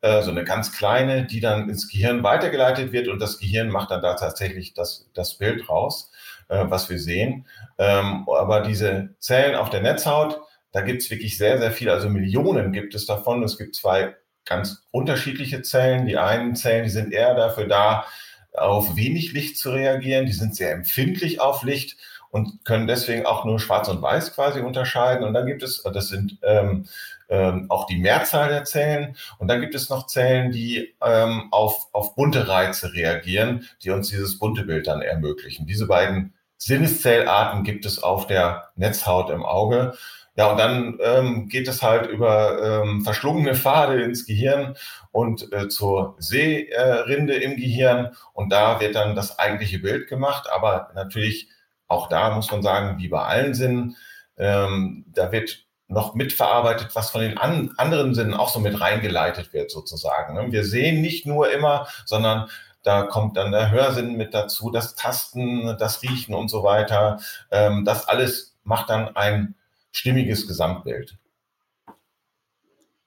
äh, 0.01 0.23
so 0.23 0.31
eine 0.31 0.43
ganz 0.43 0.71
kleine, 0.75 1.25
die 1.25 1.41
dann 1.41 1.69
ins 1.69 1.87
Gehirn 1.87 2.23
weitergeleitet 2.23 2.91
wird 2.91 3.09
und 3.09 3.21
das 3.21 3.37
Gehirn 3.37 3.69
macht 3.69 3.91
dann 3.91 4.01
da 4.01 4.15
tatsächlich 4.15 4.73
das, 4.73 5.09
das 5.13 5.37
Bild 5.37 5.69
raus, 5.69 6.11
äh, 6.47 6.63
was 6.67 6.89
wir 6.89 6.97
sehen. 6.97 7.45
Ähm, 7.77 8.27
aber 8.29 8.61
diese 8.61 9.09
Zellen 9.19 9.55
auf 9.55 9.69
der 9.69 9.81
Netzhaut, 9.81 10.41
da 10.71 10.81
gibt 10.81 11.03
es 11.03 11.11
wirklich 11.11 11.37
sehr, 11.37 11.59
sehr 11.59 11.71
viel, 11.71 11.89
also 11.89 12.09
Millionen 12.09 12.71
gibt 12.71 12.95
es 12.95 13.05
davon. 13.05 13.43
Es 13.43 13.57
gibt 13.57 13.75
zwei 13.75 14.15
ganz 14.45 14.83
unterschiedliche 14.91 15.61
Zellen. 15.61 16.05
Die 16.05 16.17
einen 16.17 16.55
Zellen, 16.55 16.85
die 16.85 16.89
sind 16.89 17.11
eher 17.11 17.35
dafür 17.35 17.67
da, 17.67 18.05
auf 18.53 18.95
wenig 18.95 19.33
Licht 19.33 19.57
zu 19.57 19.71
reagieren. 19.71 20.25
Die 20.25 20.31
sind 20.31 20.55
sehr 20.55 20.71
empfindlich 20.71 21.41
auf 21.41 21.63
Licht 21.63 21.97
und 22.29 22.65
können 22.65 22.87
deswegen 22.87 23.25
auch 23.25 23.45
nur 23.45 23.59
Schwarz 23.59 23.87
und 23.89 24.01
Weiß 24.01 24.33
quasi 24.33 24.59
unterscheiden. 24.61 25.25
Und 25.25 25.33
dann 25.33 25.45
gibt 25.45 25.63
es, 25.63 25.83
das 25.83 26.09
sind 26.09 26.37
ähm, 26.43 26.87
ähm, 27.29 27.65
auch 27.69 27.85
die 27.87 27.97
Mehrzahl 27.97 28.49
der 28.49 28.63
Zellen. 28.63 29.15
Und 29.37 29.47
dann 29.47 29.61
gibt 29.61 29.75
es 29.75 29.89
noch 29.89 30.07
Zellen, 30.07 30.51
die 30.51 30.95
ähm, 31.03 31.47
auf, 31.51 31.87
auf 31.91 32.15
bunte 32.15 32.47
Reize 32.47 32.93
reagieren, 32.93 33.67
die 33.83 33.91
uns 33.91 34.09
dieses 34.09 34.39
bunte 34.39 34.63
Bild 34.63 34.87
dann 34.87 35.01
ermöglichen. 35.01 35.65
Diese 35.65 35.87
beiden 35.87 36.33
Sinneszellarten 36.57 37.63
gibt 37.63 37.85
es 37.85 38.01
auf 38.01 38.27
der 38.27 38.69
Netzhaut 38.75 39.29
im 39.29 39.45
Auge. 39.45 39.93
Ja, 40.35 40.51
und 40.51 40.57
dann 40.59 40.99
ähm, 41.01 41.49
geht 41.49 41.67
es 41.67 41.81
halt 41.81 42.05
über 42.07 42.83
ähm, 42.83 43.01
verschlungene 43.03 43.55
Pfade 43.55 44.03
ins 44.03 44.25
Gehirn 44.27 44.75
und 45.11 45.51
äh, 45.51 45.67
zur 45.67 46.15
Sehrinde 46.19 47.33
im 47.35 47.57
Gehirn. 47.57 48.15
Und 48.33 48.51
da 48.51 48.79
wird 48.79 48.95
dann 48.95 49.15
das 49.15 49.39
eigentliche 49.39 49.79
Bild 49.79 50.07
gemacht. 50.07 50.47
Aber 50.51 50.91
natürlich 50.93 51.49
auch 51.87 52.09
da 52.09 52.31
muss 52.35 52.51
man 52.51 52.61
sagen, 52.61 52.99
wie 52.99 53.07
bei 53.07 53.21
allen 53.21 53.53
Sinnen, 53.53 53.95
ähm, 54.37 55.05
da 55.07 55.31
wird 55.31 55.65
noch 55.87 56.15
mitverarbeitet, 56.15 56.95
was 56.95 57.11
von 57.11 57.21
den 57.21 57.37
an, 57.37 57.73
anderen 57.77 58.13
Sinnen 58.13 58.33
auch 58.33 58.49
so 58.49 58.59
mit 58.59 58.79
reingeleitet 58.79 59.53
wird 59.53 59.71
sozusagen. 59.71 60.33
Ne? 60.33 60.51
Wir 60.51 60.65
sehen 60.65 61.01
nicht 61.01 61.25
nur 61.25 61.51
immer, 61.51 61.87
sondern 62.05 62.49
da 62.83 63.03
kommt 63.03 63.37
dann 63.37 63.51
der 63.51 63.71
Hörsinn 63.71 64.17
mit 64.17 64.33
dazu, 64.33 64.69
das 64.69 64.95
Tasten, 64.95 65.77
das 65.77 66.03
Riechen 66.03 66.35
und 66.35 66.49
so 66.49 66.63
weiter. 66.63 67.19
Ähm, 67.51 67.85
das 67.85 68.07
alles 68.07 68.55
macht 68.63 68.89
dann 68.89 69.15
ein 69.15 69.55
stimmiges 69.91 70.47
Gesamtbild. 70.47 71.17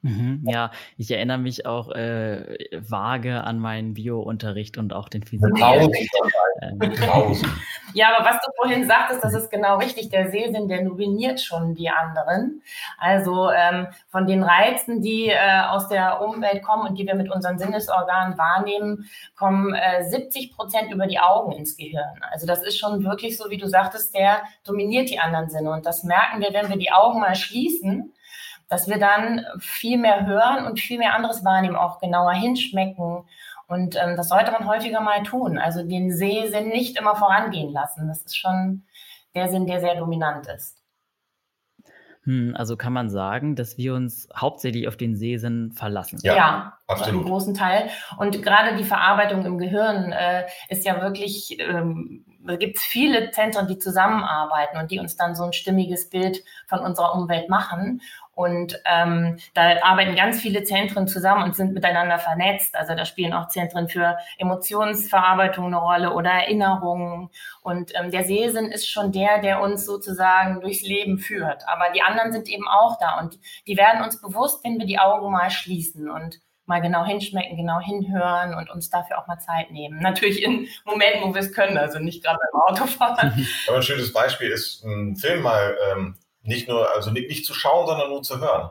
Mhm, 0.02 0.44
ja, 0.48 0.70
ich 0.96 1.10
erinnere 1.10 1.36
mich 1.36 1.66
auch 1.66 1.90
äh, 1.90 2.56
vage 2.72 3.44
an 3.44 3.58
meinen 3.58 3.92
Bio-Unterricht 3.92 4.78
und 4.78 4.94
auch 4.94 5.10
den 5.10 5.22
Physik. 5.22 5.50
Ähm. 6.62 6.78
ja, 7.94 8.16
aber 8.16 8.24
was 8.24 8.40
du 8.40 8.50
vorhin 8.56 8.86
sagtest, 8.86 9.22
das 9.22 9.34
ist 9.34 9.50
genau 9.50 9.76
richtig. 9.76 10.08
Der 10.08 10.30
Sehsinn, 10.30 10.68
der 10.68 10.82
nominiert 10.82 11.40
schon 11.40 11.74
die 11.74 11.90
anderen. 11.90 12.62
Also 12.96 13.50
ähm, 13.50 13.88
von 14.08 14.26
den 14.26 14.42
Reizen, 14.42 15.02
die 15.02 15.28
äh, 15.28 15.62
aus 15.68 15.88
der 15.88 16.22
Umwelt 16.22 16.62
kommen 16.62 16.88
und 16.88 16.98
die 16.98 17.06
wir 17.06 17.14
mit 17.14 17.30
unseren 17.30 17.58
Sinnesorganen 17.58 18.38
wahrnehmen, 18.38 19.10
kommen 19.36 19.74
äh, 19.74 20.04
70 20.08 20.52
Prozent 20.52 20.90
über 20.90 21.06
die 21.06 21.18
Augen 21.18 21.52
ins 21.52 21.76
Gehirn. 21.76 22.20
Also 22.30 22.46
das 22.46 22.62
ist 22.62 22.78
schon 22.78 23.04
wirklich 23.04 23.36
so, 23.36 23.50
wie 23.50 23.58
du 23.58 23.68
sagtest, 23.68 24.14
der 24.14 24.40
dominiert 24.64 25.10
die 25.10 25.18
anderen 25.18 25.50
Sinne. 25.50 25.72
Und 25.72 25.84
das 25.84 26.04
merken 26.04 26.40
wir, 26.40 26.54
wenn 26.54 26.70
wir 26.70 26.78
die 26.78 26.92
Augen 26.92 27.20
mal 27.20 27.34
schließen 27.34 28.14
dass 28.70 28.88
wir 28.88 28.98
dann 28.98 29.44
viel 29.58 29.98
mehr 29.98 30.26
hören 30.26 30.64
und 30.64 30.80
viel 30.80 30.98
mehr 30.98 31.14
anderes 31.14 31.44
wahrnehmen, 31.44 31.76
auch 31.76 32.00
genauer 32.00 32.32
hinschmecken. 32.32 33.24
Und 33.66 33.96
ähm, 33.96 34.16
das 34.16 34.28
sollte 34.28 34.52
man 34.52 34.66
häufiger 34.66 35.00
mal 35.00 35.22
tun. 35.22 35.58
Also 35.58 35.82
den 35.82 36.10
Sehsinn 36.10 36.68
nicht 36.68 36.98
immer 36.98 37.16
vorangehen 37.16 37.72
lassen. 37.72 38.08
Das 38.08 38.22
ist 38.22 38.38
schon 38.38 38.84
der 39.34 39.48
Sinn, 39.48 39.66
der 39.66 39.80
sehr 39.80 39.96
dominant 39.96 40.46
ist. 40.46 40.80
Hm, 42.24 42.54
also 42.56 42.76
kann 42.76 42.92
man 42.92 43.08
sagen, 43.08 43.56
dass 43.56 43.78
wir 43.78 43.94
uns 43.94 44.28
hauptsächlich 44.36 44.86
auf 44.88 44.96
den 44.96 45.16
Sehsinn 45.16 45.72
verlassen. 45.72 46.18
Ja, 46.22 46.36
ja 46.36 46.78
absolut. 46.86 47.20
Einen 47.20 47.24
großen 47.24 47.54
Teil. 47.54 47.88
Und 48.18 48.42
gerade 48.42 48.76
die 48.76 48.84
Verarbeitung 48.84 49.46
im 49.46 49.56
Gehirn 49.56 50.12
äh, 50.12 50.44
ist 50.68 50.84
ja 50.84 51.00
wirklich, 51.00 51.58
ähm, 51.60 52.26
da 52.46 52.56
gibt 52.56 52.76
es 52.76 52.82
viele 52.82 53.30
Zentren, 53.30 53.68
die 53.68 53.78
zusammenarbeiten 53.78 54.78
und 54.78 54.90
die 54.90 54.98
uns 54.98 55.16
dann 55.16 55.34
so 55.34 55.44
ein 55.44 55.54
stimmiges 55.54 56.10
Bild 56.10 56.44
von 56.66 56.80
unserer 56.80 57.14
Umwelt 57.14 57.48
machen. 57.48 58.02
Und 58.40 58.80
ähm, 58.86 59.36
da 59.52 59.82
arbeiten 59.82 60.16
ganz 60.16 60.40
viele 60.40 60.62
Zentren 60.64 61.06
zusammen 61.06 61.42
und 61.42 61.54
sind 61.54 61.74
miteinander 61.74 62.18
vernetzt. 62.18 62.74
Also 62.74 62.94
da 62.94 63.04
spielen 63.04 63.34
auch 63.34 63.48
Zentren 63.48 63.86
für 63.86 64.16
Emotionsverarbeitung 64.38 65.66
eine 65.66 65.76
Rolle 65.76 66.14
oder 66.14 66.30
Erinnerungen. 66.30 67.28
Und 67.60 67.92
ähm, 67.94 68.10
der 68.10 68.24
Sehsinn 68.24 68.72
ist 68.72 68.88
schon 68.88 69.12
der, 69.12 69.42
der 69.42 69.60
uns 69.60 69.84
sozusagen 69.84 70.62
durchs 70.62 70.80
Leben 70.80 71.18
führt. 71.18 71.64
Aber 71.68 71.92
die 71.94 72.00
anderen 72.00 72.32
sind 72.32 72.48
eben 72.48 72.66
auch 72.66 72.98
da 72.98 73.18
und 73.18 73.38
die 73.66 73.76
werden 73.76 74.02
uns 74.02 74.22
bewusst, 74.22 74.64
wenn 74.64 74.78
wir 74.78 74.86
die 74.86 74.98
Augen 74.98 75.30
mal 75.30 75.50
schließen 75.50 76.10
und 76.10 76.40
mal 76.64 76.80
genau 76.80 77.04
hinschmecken, 77.04 77.58
genau 77.58 77.78
hinhören 77.78 78.54
und 78.54 78.70
uns 78.70 78.88
dafür 78.88 79.18
auch 79.18 79.26
mal 79.26 79.38
Zeit 79.38 79.70
nehmen. 79.70 80.00
Natürlich 80.00 80.42
in 80.42 80.66
Momenten, 80.86 81.28
wo 81.28 81.34
wir 81.34 81.42
es 81.42 81.52
können, 81.52 81.76
also 81.76 81.98
nicht 81.98 82.24
gerade 82.24 82.38
beim 82.50 82.62
Autofahren. 82.62 83.46
Aber 83.68 83.76
ein 83.76 83.82
schönes 83.82 84.14
Beispiel 84.14 84.48
ist, 84.48 84.82
ein 84.82 85.14
Film 85.16 85.42
mal 85.42 85.76
ähm, 85.92 86.16
nicht 86.42 86.68
nur, 86.68 86.94
also 86.94 87.10
nicht, 87.10 87.28
nicht 87.28 87.46
zu 87.46 87.54
schauen, 87.54 87.86
sondern 87.86 88.08
nur 88.08 88.22
zu 88.22 88.40
hören. 88.40 88.70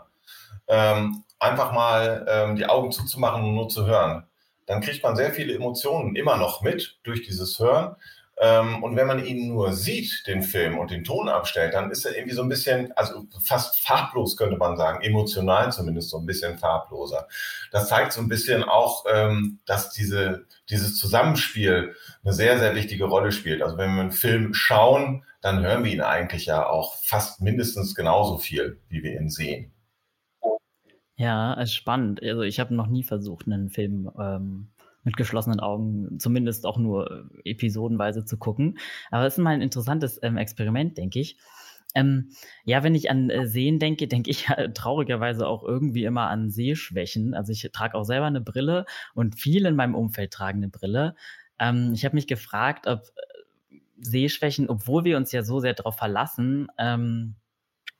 Ähm, 0.68 1.24
einfach 1.40 1.72
mal 1.72 2.26
ähm, 2.30 2.56
die 2.56 2.66
Augen 2.66 2.92
zuzumachen 2.92 3.44
und 3.44 3.56
nur 3.56 3.70
zu 3.70 3.86
hören. 3.86 4.28
Dann 4.66 4.82
kriegt 4.82 5.04
man 5.04 5.16
sehr 5.16 5.32
viele 5.32 5.54
Emotionen 5.56 6.16
immer 6.16 6.38
noch 6.38 6.62
mit 6.62 7.00
durch 7.04 7.24
dieses 7.24 7.58
Hören. 7.60 7.96
Ähm, 8.42 8.82
und 8.84 8.96
wenn 8.96 9.06
man 9.06 9.24
ihn 9.26 9.50
nur 9.50 9.74
sieht, 9.74 10.26
den 10.26 10.44
Film 10.44 10.78
und 10.78 10.92
den 10.92 11.04
Ton 11.04 11.28
abstellt, 11.28 11.74
dann 11.74 11.92
ist 11.92 12.06
er 12.06 12.16
irgendwie 12.16 12.36
so 12.36 12.42
ein 12.42 12.48
bisschen, 12.48 12.94
also 12.94 13.26
fast 13.44 13.82
farblos 13.82 14.38
könnte 14.38 14.56
man 14.56 14.78
sagen, 14.78 15.02
emotional 15.02 15.74
zumindest 15.74 16.10
so 16.10 16.20
ein 16.20 16.26
bisschen 16.26 16.58
farbloser. 16.58 17.28
Das 17.72 17.90
zeigt 17.90 18.14
so 18.14 18.22
ein 18.22 18.30
bisschen 18.30 18.64
auch, 18.64 19.04
ähm, 19.14 19.60
dass 19.66 19.92
diese, 19.92 20.46
dieses 20.70 20.98
Zusammenspiel 20.98 21.94
eine 22.24 22.34
sehr, 22.34 22.58
sehr 22.60 22.76
wichtige 22.76 23.06
Rolle 23.06 23.34
spielt. 23.34 23.62
Also 23.62 23.78
wenn 23.78 23.94
wir 23.96 24.02
einen 24.02 24.14
Film 24.14 24.54
schauen, 24.54 25.26
dann 25.42 25.62
hören 25.62 25.84
wir 25.84 25.92
ihn 25.92 26.02
eigentlich 26.02 26.46
ja 26.46 26.66
auch 26.66 26.96
fast 27.04 27.42
mindestens 27.42 27.94
genauso 27.94 28.38
viel, 28.38 28.80
wie 28.88 29.04
wir 29.04 29.20
ihn 29.20 29.30
sehen. 29.30 29.74
Ja, 31.18 31.56
ist 31.56 31.74
spannend. 31.74 32.24
Also 32.24 32.44
ich 32.44 32.62
habe 32.62 32.74
noch 32.74 32.88
nie 32.88 33.04
versucht, 33.04 33.48
einen 33.48 33.70
Film 33.70 34.10
ähm, 34.18 34.70
mit 35.04 35.18
geschlossenen 35.18 35.60
Augen 35.60 36.20
zumindest 36.20 36.66
auch 36.66 36.78
nur 36.78 37.30
äh, 37.44 37.52
episodenweise 37.52 38.26
zu 38.26 38.38
gucken. 38.38 38.78
Aber 39.12 39.26
es 39.26 39.38
ist 39.38 39.44
mal 39.44 39.52
ein 39.52 39.62
interessantes 39.62 40.20
ähm, 40.24 40.38
Experiment, 40.38 40.98
denke 40.98 41.20
ich. 41.20 41.38
Ähm, 41.96 42.30
ja, 42.66 42.84
wenn 42.84 42.94
ich 42.94 43.10
an 43.10 43.30
äh, 43.30 43.48
Sehen 43.48 43.80
denke, 43.80 44.08
denke 44.08 44.30
ich 44.30 44.50
äh, 44.50 44.72
traurigerweise 44.74 45.48
auch 45.48 45.64
irgendwie 45.64 46.04
immer 46.04 46.30
an 46.30 46.50
Sehschwächen. 46.50 47.34
Also 47.34 47.52
ich 47.52 47.68
trage 47.74 47.96
auch 47.96 48.04
selber 48.04 48.28
eine 48.28 48.42
Brille 48.42 48.86
und 49.16 49.40
viele 49.40 49.70
in 49.70 49.76
meinem 49.76 49.96
Umfeld 49.96 50.32
tragen 50.32 50.60
eine 50.60 50.70
Brille. 50.70 51.16
Ähm, 51.60 51.92
ich 51.94 52.06
habe 52.06 52.16
mich 52.16 52.28
gefragt, 52.28 52.88
ob 52.88 53.00
äh, 53.00 53.78
Sehschwächen, 53.98 54.70
obwohl 54.70 55.04
wir 55.04 55.18
uns 55.18 55.32
ja 55.32 55.44
so 55.44 55.60
sehr 55.60 55.74
darauf 55.74 55.98
verlassen, 55.98 56.68
ähm, 56.78 57.36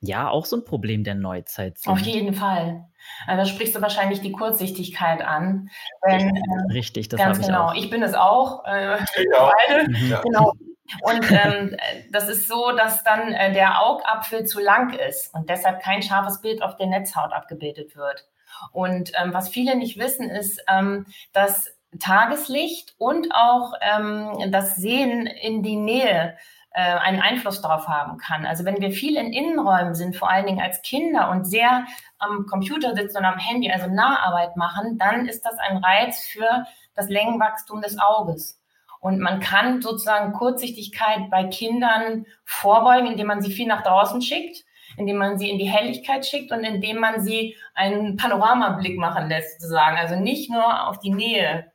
ja 0.02 0.30
auch 0.30 0.46
so 0.46 0.58
ein 0.58 0.64
Problem 0.64 1.04
der 1.04 1.16
Neuzeit 1.16 1.78
sind. 1.78 1.92
Auf 1.92 2.00
jeden 2.00 2.34
Fall. 2.34 2.86
Also 3.28 3.44
da 3.44 3.46
sprichst 3.46 3.76
du 3.76 3.82
wahrscheinlich 3.82 4.22
die 4.22 4.32
Kurzsichtigkeit 4.32 5.22
an. 5.22 5.70
Wenn, 6.02 6.36
äh, 6.36 6.74
Richtig, 6.74 7.10
das 7.10 7.20
ganz 7.20 7.46
genau. 7.46 7.74
Ich, 7.74 7.86
ich, 7.86 7.90
bin 7.90 8.04
es 8.04 8.14
auch. 8.14 8.66
Äh, 8.66 9.00
beide. 9.16 9.90
Mhm. 9.90 10.10
Ja. 10.10 10.22
Genau. 10.22 10.54
Und 11.02 11.32
ähm, 11.32 11.76
das 12.12 12.30
ist 12.30 12.48
so, 12.48 12.72
dass 12.72 13.04
dann 13.04 13.32
äh, 13.34 13.54
der 13.54 13.84
Augapfel 13.84 14.46
zu 14.46 14.60
lang 14.60 14.94
ist 14.94 15.34
und 15.36 15.50
deshalb 15.50 15.82
kein 15.82 16.02
scharfes 16.02 16.42
Bild 16.42 16.64
auf 16.64 16.78
der 16.78 16.88
Netzhaut 16.88 17.32
abgebildet 17.32 17.96
wird. 17.96 18.28
Und 18.72 19.12
ähm, 19.22 19.34
was 19.34 19.50
viele 19.50 19.76
nicht 19.78 20.00
wissen, 20.00 20.30
ist, 20.30 20.62
ähm, 20.68 21.06
dass 21.32 21.70
Tageslicht 22.00 22.96
und 22.98 23.30
auch 23.34 23.74
ähm, 23.82 24.52
das 24.52 24.76
Sehen 24.76 25.26
in 25.28 25.64
die 25.64 25.76
Nähe 25.76 26.38
äh, 26.72 26.82
einen 26.82 27.22
Einfluss 27.22 27.62
darauf 27.62 27.88
haben 27.88 28.18
kann. 28.18 28.46
Also 28.46 28.64
wenn 28.66 28.80
wir 28.80 28.92
viel 28.92 29.18
in 29.18 29.34
Innenräumen 29.34 29.96
sind, 29.96 30.16
vor 30.16 30.30
allen 30.30 30.46
Dingen 30.46 30.62
als 30.62 30.82
Kinder 30.82 31.32
und 31.32 31.46
sehr 31.46 31.86
am 32.20 32.46
Computer 32.46 32.96
sitzen 32.96 33.18
und 33.18 33.26
am 33.26 33.40
Handy, 33.40 33.72
also 33.72 33.88
Naharbeit 33.88 34.56
machen, 34.56 34.98
dann 34.98 35.26
ist 35.28 35.46
das 35.46 35.58
ein 35.58 35.78
Reiz 35.78 36.28
für 36.28 36.66
das 36.94 37.10
Längenwachstum 37.10 37.82
des 37.82 37.98
Auges. 38.00 38.60
Und 39.00 39.20
man 39.20 39.40
kann 39.40 39.82
sozusagen 39.82 40.34
Kurzsichtigkeit 40.34 41.30
bei 41.32 41.46
Kindern 41.46 42.26
vorbeugen, 42.44 43.08
indem 43.08 43.28
man 43.28 43.42
sie 43.42 43.52
viel 43.52 43.68
nach 43.68 43.82
draußen 43.82 44.22
schickt, 44.22 44.66
indem 44.98 45.18
man 45.18 45.40
sie 45.40 45.50
in 45.50 45.58
die 45.58 45.70
Helligkeit 45.70 46.26
schickt 46.26 46.52
und 46.52 46.64
indem 46.64 46.98
man 46.98 47.22
sie 47.22 47.56
einen 47.74 48.18
Panoramablick 48.18 48.98
machen 48.98 49.30
lässt, 49.30 49.62
sozusagen. 49.62 49.98
Also 49.98 50.16
nicht 50.16 50.52
nur 50.52 50.88
auf 50.88 51.00
die 51.00 51.12
Nähe 51.12 51.72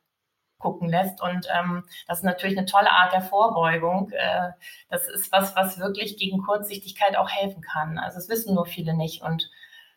gucken 0.64 0.88
lässt. 0.88 1.20
Und 1.20 1.46
ähm, 1.56 1.84
das 2.08 2.18
ist 2.18 2.24
natürlich 2.24 2.56
eine 2.56 2.66
tolle 2.66 2.90
Art 2.90 3.12
der 3.12 3.20
Vorbeugung. 3.20 4.10
Äh, 4.10 4.52
das 4.88 5.06
ist 5.08 5.30
was, 5.30 5.54
was 5.54 5.78
wirklich 5.78 6.16
gegen 6.16 6.42
Kurzsichtigkeit 6.42 7.16
auch 7.16 7.28
helfen 7.28 7.60
kann. 7.60 7.98
Also 7.98 8.16
das 8.16 8.30
wissen 8.30 8.54
nur 8.54 8.64
viele 8.64 8.94
nicht. 8.94 9.22
Und 9.22 9.50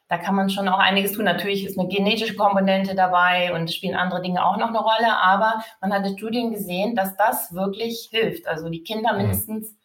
da 0.09 0.17
kann 0.17 0.35
man 0.35 0.49
schon 0.49 0.67
auch 0.67 0.79
einiges 0.79 1.13
tun. 1.13 1.23
Natürlich 1.23 1.65
ist 1.65 1.79
eine 1.79 1.87
genetische 1.87 2.35
Komponente 2.35 2.95
dabei 2.95 3.53
und 3.53 3.73
spielen 3.73 3.95
andere 3.95 4.21
Dinge 4.21 4.45
auch 4.45 4.57
noch 4.57 4.69
eine 4.69 4.79
Rolle. 4.79 5.17
Aber 5.21 5.63
man 5.79 5.93
hat 5.93 6.05
in 6.05 6.17
Studien 6.17 6.51
gesehen, 6.51 6.95
dass 6.95 7.15
das 7.15 7.53
wirklich 7.53 8.09
hilft. 8.11 8.47
Also 8.47 8.69
die 8.69 8.83
Kinder 8.83 9.13
mhm. 9.13 9.19
mindestens 9.19 9.77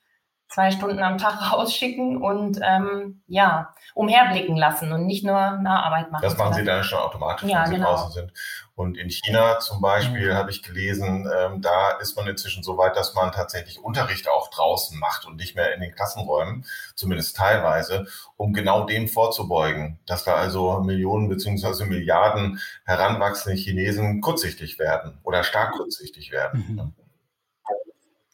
zwei 0.52 0.70
Stunden 0.70 1.02
am 1.02 1.18
Tag 1.18 1.40
rausschicken 1.52 2.20
und 2.20 2.58
ähm, 2.62 3.22
ja, 3.26 3.74
umherblicken 3.94 4.56
lassen 4.56 4.92
und 4.92 5.06
nicht 5.06 5.24
nur 5.24 5.34
Naharbeit 5.34 6.10
machen. 6.10 6.22
Das 6.22 6.36
machen 6.36 6.54
sie 6.54 6.64
dann 6.64 6.84
schon 6.84 6.98
automatisch, 6.98 7.48
ja, 7.48 7.62
wenn 7.62 7.66
sie 7.66 7.74
genau. 7.76 7.90
draußen 7.90 8.10
sind. 8.12 8.32
Und 8.74 8.96
in 8.96 9.10
China 9.10 9.58
zum 9.58 9.82
Beispiel 9.82 10.30
mhm. 10.30 10.34
habe 10.34 10.50
ich 10.50 10.62
gelesen, 10.62 11.30
ähm, 11.36 11.60
da 11.60 11.90
ist 11.98 12.16
man 12.16 12.26
inzwischen 12.26 12.62
so 12.62 12.78
weit, 12.78 12.96
dass 12.96 13.14
man 13.14 13.30
tatsächlich 13.30 13.78
Unterricht 13.78 14.28
auch 14.30 14.48
draußen 14.48 14.98
macht 14.98 15.26
und 15.26 15.36
nicht 15.36 15.54
mehr 15.54 15.74
in 15.74 15.80
den 15.80 15.94
Klassenräumen, 15.94 16.64
zumindest 16.94 17.36
teilweise, 17.36 18.06
um 18.36 18.54
genau 18.54 18.86
dem 18.86 19.08
vorzubeugen, 19.08 19.98
dass 20.06 20.24
da 20.24 20.36
also 20.36 20.80
Millionen 20.80 21.28
beziehungsweise 21.28 21.84
Milliarden 21.84 22.60
heranwachsende 22.84 23.58
Chinesen 23.58 24.22
kurzsichtig 24.22 24.78
werden 24.78 25.18
oder 25.22 25.44
stark 25.44 25.74
kurzsichtig 25.74 26.32
werden. 26.32 26.64
Mhm. 26.66 26.94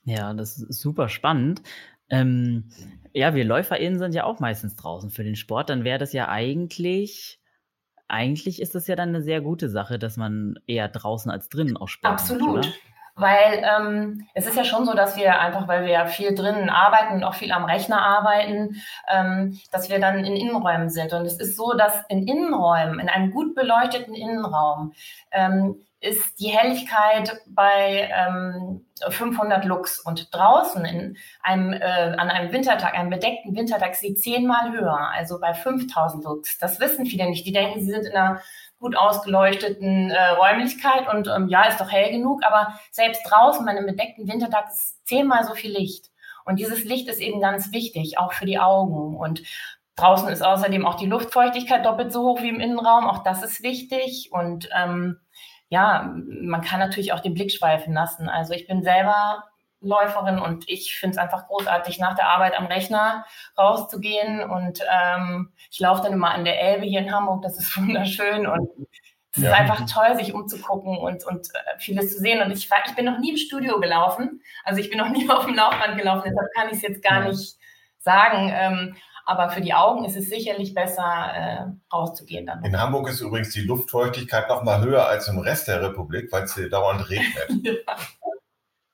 Ja, 0.05 0.33
das 0.33 0.57
ist 0.57 0.81
super 0.81 1.09
spannend. 1.09 1.63
Ähm, 2.11 2.71
ja, 3.13 3.35
wir 3.35 3.45
LäuferInnen 3.45 3.99
sind 3.99 4.15
ja 4.15 4.25
auch 4.25 4.41
meistens 4.41 4.77
draußen 4.77 5.11
für 5.11 5.25
den 5.25 5.37
Sport. 5.37 5.69
Dann 5.69 5.85
wäre 5.85 5.99
das 5.99 6.13
ja 6.13 6.29
eigentlich, 6.29 7.38
eigentlich 8.09 8.61
ist 8.61 8.75
das 8.75 8.87
ja 8.87 8.97
dann 8.97 9.11
eine 9.11 9.23
sehr 9.23 9.41
gute 9.41 9.69
Sache, 9.69 9.99
dass 9.99 10.17
man 10.17 10.59
eher 10.67 10.89
draußen 10.89 11.31
als 11.31 11.49
drinnen 11.49 11.77
auch 11.77 11.89
Sport 11.89 12.13
Absolut. 12.13 12.67
Macht, 12.67 12.81
weil 13.19 13.65
ähm, 13.65 14.27
es 14.35 14.47
ist 14.47 14.57
ja 14.57 14.65
schon 14.65 14.87
so, 14.87 14.95
dass 14.95 15.17
wir 15.17 15.41
einfach, 15.41 15.67
weil 15.67 15.85
wir 15.85 15.91
ja 15.91 16.07
viel 16.07 16.35
drinnen 16.35 16.71
arbeiten 16.71 17.15
und 17.15 17.25
auch 17.25 17.35
viel 17.35 17.51
am 17.51 17.65
Rechner 17.65 18.01
arbeiten, 18.01 18.77
ähm, 19.13 19.59
dass 19.73 19.91
wir 19.91 19.99
dann 19.99 20.25
in 20.25 20.37
Innenräumen 20.37 20.89
sind. 20.89 21.13
Und 21.13 21.27
es 21.27 21.39
ist 21.39 21.57
so, 21.57 21.75
dass 21.75 22.05
in 22.09 22.27
Innenräumen, 22.27 23.01
in 23.01 23.09
einem 23.09 23.33
gut 23.33 23.55
beleuchteten 23.55 24.15
Innenraum, 24.15 24.93
ähm, 25.33 25.77
ist 26.01 26.39
die 26.39 26.49
Helligkeit 26.49 27.41
bei 27.49 28.09
ähm, 28.15 28.87
500 29.09 29.65
Lux 29.65 29.99
und 29.99 30.33
draußen 30.33 30.85
in 30.85 31.17
einem, 31.43 31.73
äh, 31.73 32.15
an 32.17 32.31
einem 32.31 32.53
Wintertag, 32.53 32.95
einem 32.95 33.11
bedeckten 33.11 33.57
Wintertag, 33.57 33.97
sie 33.97 34.15
zehnmal 34.15 34.73
höher, 34.73 35.11
also 35.13 35.41
bei 35.41 35.55
5000 35.55 36.25
Lux. 36.25 36.59
Das 36.59 36.79
wissen 36.79 37.07
viele 37.07 37.29
nicht. 37.29 37.47
Die 37.47 37.53
denken, 37.53 37.81
sie 37.81 37.91
sind 37.91 38.07
in 38.07 38.13
einer 38.13 38.41
gut 38.79 38.97
ausgeleuchteten 38.97 40.11
äh, 40.11 40.29
Räumlichkeit 40.31 41.13
und 41.13 41.27
ähm, 41.27 41.49
ja, 41.49 41.65
ist 41.65 41.81
doch 41.81 41.91
hell 41.91 42.13
genug, 42.13 42.45
aber 42.45 42.79
selbst 42.93 43.23
draußen 43.29 43.65
bei 43.65 43.73
einem 43.73 43.87
bedeckten 43.87 44.29
Wintertag 44.29 44.69
ist 44.69 45.05
zehnmal 45.05 45.45
so 45.45 45.55
viel 45.55 45.73
Licht. 45.73 46.11
Und 46.45 46.61
dieses 46.61 46.85
Licht 46.85 47.09
ist 47.09 47.21
eben 47.21 47.41
ganz 47.41 47.73
wichtig, 47.73 48.19
auch 48.19 48.33
für 48.33 48.47
die 48.47 48.59
Augen. 48.59 49.17
Und 49.17 49.43
draußen 49.97 50.29
ist 50.29 50.43
außerdem 50.43 50.87
auch 50.87 50.95
die 50.95 51.07
Luftfeuchtigkeit 51.07 51.85
doppelt 51.85 52.13
so 52.13 52.23
hoch 52.23 52.41
wie 52.41 52.49
im 52.49 52.61
Innenraum. 52.61 53.07
Auch 53.07 53.23
das 53.23 53.43
ist 53.43 53.63
wichtig. 53.63 54.31
Und 54.33 54.69
ähm, 54.75 55.19
ja, 55.69 56.15
man 56.25 56.63
kann 56.63 56.81
natürlich 56.81 57.13
auch 57.13 57.21
den 57.21 57.35
Blick 57.35 57.53
schweifen 57.53 57.93
lassen. 57.93 58.29
Also 58.29 58.55
ich 58.55 58.67
bin 58.67 58.83
selber 58.83 59.45
Läuferin 59.81 60.39
und 60.39 60.69
ich 60.69 60.97
finde 60.97 61.13
es 61.13 61.19
einfach 61.19 61.47
großartig, 61.47 61.99
nach 61.99 62.17
der 62.17 62.29
Arbeit 62.29 62.59
am 62.59 62.67
Rechner 62.67 63.25
rauszugehen. 63.57 64.43
Und 64.43 64.81
ähm, 64.91 65.53
ich 65.71 65.79
laufe 65.79 66.03
dann 66.03 66.13
immer 66.13 66.31
an 66.31 66.45
der 66.45 66.61
Elbe 66.61 66.87
hier 66.87 67.01
in 67.01 67.13
Hamburg, 67.13 67.43
das 67.43 67.59
ist 67.59 67.77
wunderschön 67.81 68.47
und 68.47 68.69
es 69.37 69.43
ja. 69.43 69.51
ist 69.51 69.57
einfach 69.57 69.87
toll, 69.87 70.17
sich 70.17 70.33
umzugucken 70.33 70.97
und, 70.97 71.25
und 71.27 71.49
äh, 71.49 71.79
vieles 71.79 72.15
zu 72.15 72.19
sehen. 72.19 72.43
Und 72.43 72.51
ich, 72.51 72.69
ich 72.87 72.95
bin 72.97 73.05
noch 73.05 73.19
nie 73.19 73.31
im 73.31 73.37
Studio 73.37 73.79
gelaufen, 73.79 74.43
also 74.65 74.81
ich 74.81 74.89
bin 74.89 74.99
noch 74.99 75.11
nie 75.11 75.29
auf 75.31 75.45
dem 75.45 75.55
Laufband 75.55 75.99
gelaufen, 75.99 76.23
deshalb 76.27 76.49
kann 76.55 76.69
ich 76.69 76.77
es 76.77 76.83
jetzt 76.83 77.03
gar 77.03 77.29
nicht 77.29 77.57
sagen. 77.99 78.51
Ähm, 78.53 78.97
Aber 79.29 79.51
für 79.51 79.61
die 79.61 79.75
Augen 79.75 80.07
ist 80.07 80.17
es 80.17 80.31
sicherlich 80.31 80.73
besser, 80.73 81.03
äh, 81.05 81.95
rauszugehen 81.95 82.47
dann. 82.47 82.65
In 82.65 82.81
Hamburg 82.81 83.11
ist 83.11 83.21
übrigens 83.21 83.51
die 83.51 83.61
Luftfeuchtigkeit 83.61 84.49
noch 84.49 84.63
mal 84.63 84.83
höher 84.83 85.07
als 85.07 85.29
im 85.29 85.39
Rest 85.39 85.69
der 85.69 85.83
Republik, 85.83 86.33
weil 86.33 86.45
es 86.45 86.55
hier 86.55 86.71
dauernd 86.71 87.11
regnet. 87.11 87.51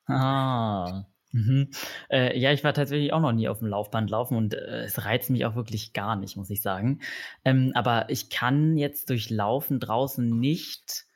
ja. 0.08 0.12
Ah. 0.12 1.04
Mhm. 1.30 1.70
Äh, 2.10 2.36
ja, 2.36 2.50
ich 2.50 2.64
war 2.64 2.74
tatsächlich 2.74 3.12
auch 3.12 3.20
noch 3.20 3.30
nie 3.30 3.48
auf 3.48 3.60
dem 3.60 3.68
Laufband 3.68 4.10
laufen 4.10 4.36
und 4.36 4.54
äh, 4.54 4.82
es 4.82 5.04
reizt 5.04 5.30
mich 5.30 5.46
auch 5.46 5.54
wirklich 5.54 5.92
gar 5.92 6.16
nicht, 6.16 6.36
muss 6.36 6.50
ich 6.50 6.62
sagen. 6.62 7.00
Ähm, 7.44 7.70
aber 7.76 8.10
ich 8.10 8.28
kann 8.28 8.76
jetzt 8.76 9.10
durch 9.10 9.30
Laufen 9.30 9.78
draußen 9.78 10.40
nicht, 10.40 11.06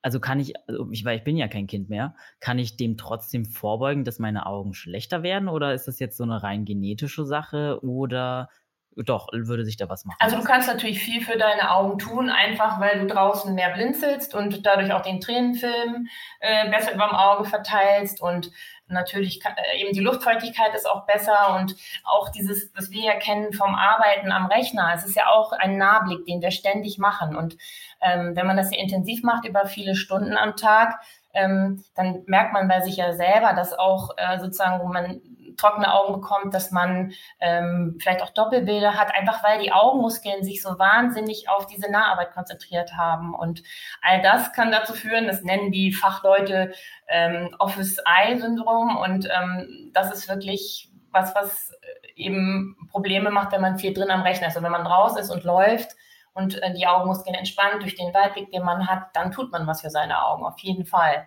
also 0.00 0.18
kann 0.18 0.40
ich, 0.40 0.54
also 0.66 0.90
ich, 0.90 1.04
weil 1.04 1.18
ich 1.18 1.24
bin 1.24 1.36
ja 1.36 1.46
kein 1.46 1.66
Kind 1.66 1.90
mehr, 1.90 2.14
kann 2.40 2.58
ich 2.58 2.78
dem 2.78 2.96
trotzdem 2.96 3.44
vorbeugen, 3.44 4.04
dass 4.04 4.18
meine 4.18 4.46
Augen 4.46 4.72
schlechter 4.72 5.22
werden 5.22 5.48
oder 5.48 5.74
ist 5.74 5.88
das 5.88 5.98
jetzt 5.98 6.16
so 6.16 6.24
eine 6.24 6.42
rein 6.42 6.64
genetische 6.64 7.26
Sache 7.26 7.80
oder 7.82 8.48
doch, 8.96 9.28
würde 9.32 9.64
sich 9.64 9.76
da 9.76 9.88
was 9.88 10.04
machen. 10.04 10.18
Also 10.20 10.36
du 10.36 10.44
kannst 10.44 10.68
natürlich 10.68 11.00
viel 11.00 11.22
für 11.22 11.38
deine 11.38 11.70
Augen 11.70 11.98
tun, 11.98 12.30
einfach 12.30 12.80
weil 12.80 13.00
du 13.00 13.06
draußen 13.06 13.54
mehr 13.54 13.70
blinzelst 13.70 14.34
und 14.34 14.66
dadurch 14.66 14.92
auch 14.92 15.02
den 15.02 15.20
Tränenfilm 15.20 16.08
äh, 16.40 16.70
besser 16.70 16.94
über 16.94 17.06
dem 17.06 17.16
Auge 17.16 17.44
verteilst 17.44 18.20
und 18.20 18.50
natürlich 18.86 19.40
kann, 19.40 19.54
äh, 19.56 19.80
eben 19.80 19.92
die 19.92 20.00
Luftfeuchtigkeit 20.00 20.74
ist 20.74 20.88
auch 20.88 21.06
besser 21.06 21.56
und 21.58 21.74
auch 22.04 22.28
dieses, 22.30 22.70
was 22.76 22.90
wir 22.90 23.02
ja 23.02 23.14
kennen 23.18 23.52
vom 23.52 23.74
Arbeiten 23.74 24.30
am 24.30 24.46
Rechner, 24.46 24.92
es 24.94 25.04
ist 25.04 25.16
ja 25.16 25.28
auch 25.28 25.52
ein 25.52 25.78
Nahblick, 25.78 26.26
den 26.26 26.42
wir 26.42 26.50
ständig 26.50 26.98
machen 26.98 27.36
und 27.36 27.56
ähm, 28.00 28.36
wenn 28.36 28.46
man 28.46 28.56
das 28.56 28.68
sehr 28.68 28.78
intensiv 28.78 29.22
macht 29.22 29.46
über 29.46 29.66
viele 29.66 29.94
Stunden 29.94 30.36
am 30.36 30.56
Tag, 30.56 31.00
ähm, 31.34 31.82
dann 31.94 32.22
merkt 32.26 32.52
man 32.52 32.68
bei 32.68 32.80
sich 32.80 32.96
ja 32.96 33.12
selber, 33.12 33.54
dass 33.54 33.72
auch 33.72 34.10
äh, 34.16 34.38
sozusagen, 34.38 34.82
wo 34.82 34.92
man 34.92 35.22
trockene 35.56 35.92
Augen 35.92 36.12
bekommt, 36.14 36.54
dass 36.54 36.70
man 36.70 37.12
ähm, 37.40 37.96
vielleicht 38.00 38.22
auch 38.22 38.30
Doppelbilder 38.30 38.94
hat, 38.94 39.14
einfach 39.14 39.42
weil 39.44 39.60
die 39.60 39.72
Augenmuskeln 39.72 40.42
sich 40.44 40.62
so 40.62 40.78
wahnsinnig 40.78 41.48
auf 41.48 41.66
diese 41.66 41.90
Naharbeit 41.90 42.32
konzentriert 42.32 42.96
haben. 42.96 43.34
Und 43.34 43.62
all 44.00 44.20
das 44.22 44.52
kann 44.52 44.72
dazu 44.72 44.94
führen, 44.94 45.26
das 45.26 45.42
nennen 45.42 45.72
die 45.72 45.92
Fachleute 45.92 46.72
ähm, 47.08 47.54
Office-Eye-Syndrom. 47.58 48.96
Und 48.96 49.28
ähm, 49.30 49.90
das 49.92 50.12
ist 50.12 50.28
wirklich 50.28 50.90
was, 51.10 51.34
was 51.34 51.72
eben 52.16 52.76
Probleme 52.90 53.30
macht, 53.30 53.52
wenn 53.52 53.60
man 53.60 53.78
viel 53.78 53.94
drin 53.94 54.10
am 54.10 54.22
Rechner 54.22 54.48
ist. 54.48 54.56
Und 54.56 54.64
wenn 54.64 54.72
man 54.72 54.86
raus 54.86 55.16
ist 55.16 55.30
und 55.30 55.44
läuft, 55.44 55.96
und 56.34 56.62
äh, 56.62 56.72
die 56.74 56.86
Augenmuskeln 56.86 57.34
entspannt 57.34 57.82
durch 57.82 57.94
den 57.94 58.14
Weitblick, 58.14 58.50
den 58.50 58.64
man 58.64 58.88
hat, 58.88 59.14
dann 59.14 59.32
tut 59.32 59.52
man 59.52 59.66
was 59.66 59.82
für 59.82 59.90
seine 59.90 60.24
Augen, 60.24 60.44
auf 60.44 60.58
jeden 60.60 60.86
Fall. 60.86 61.26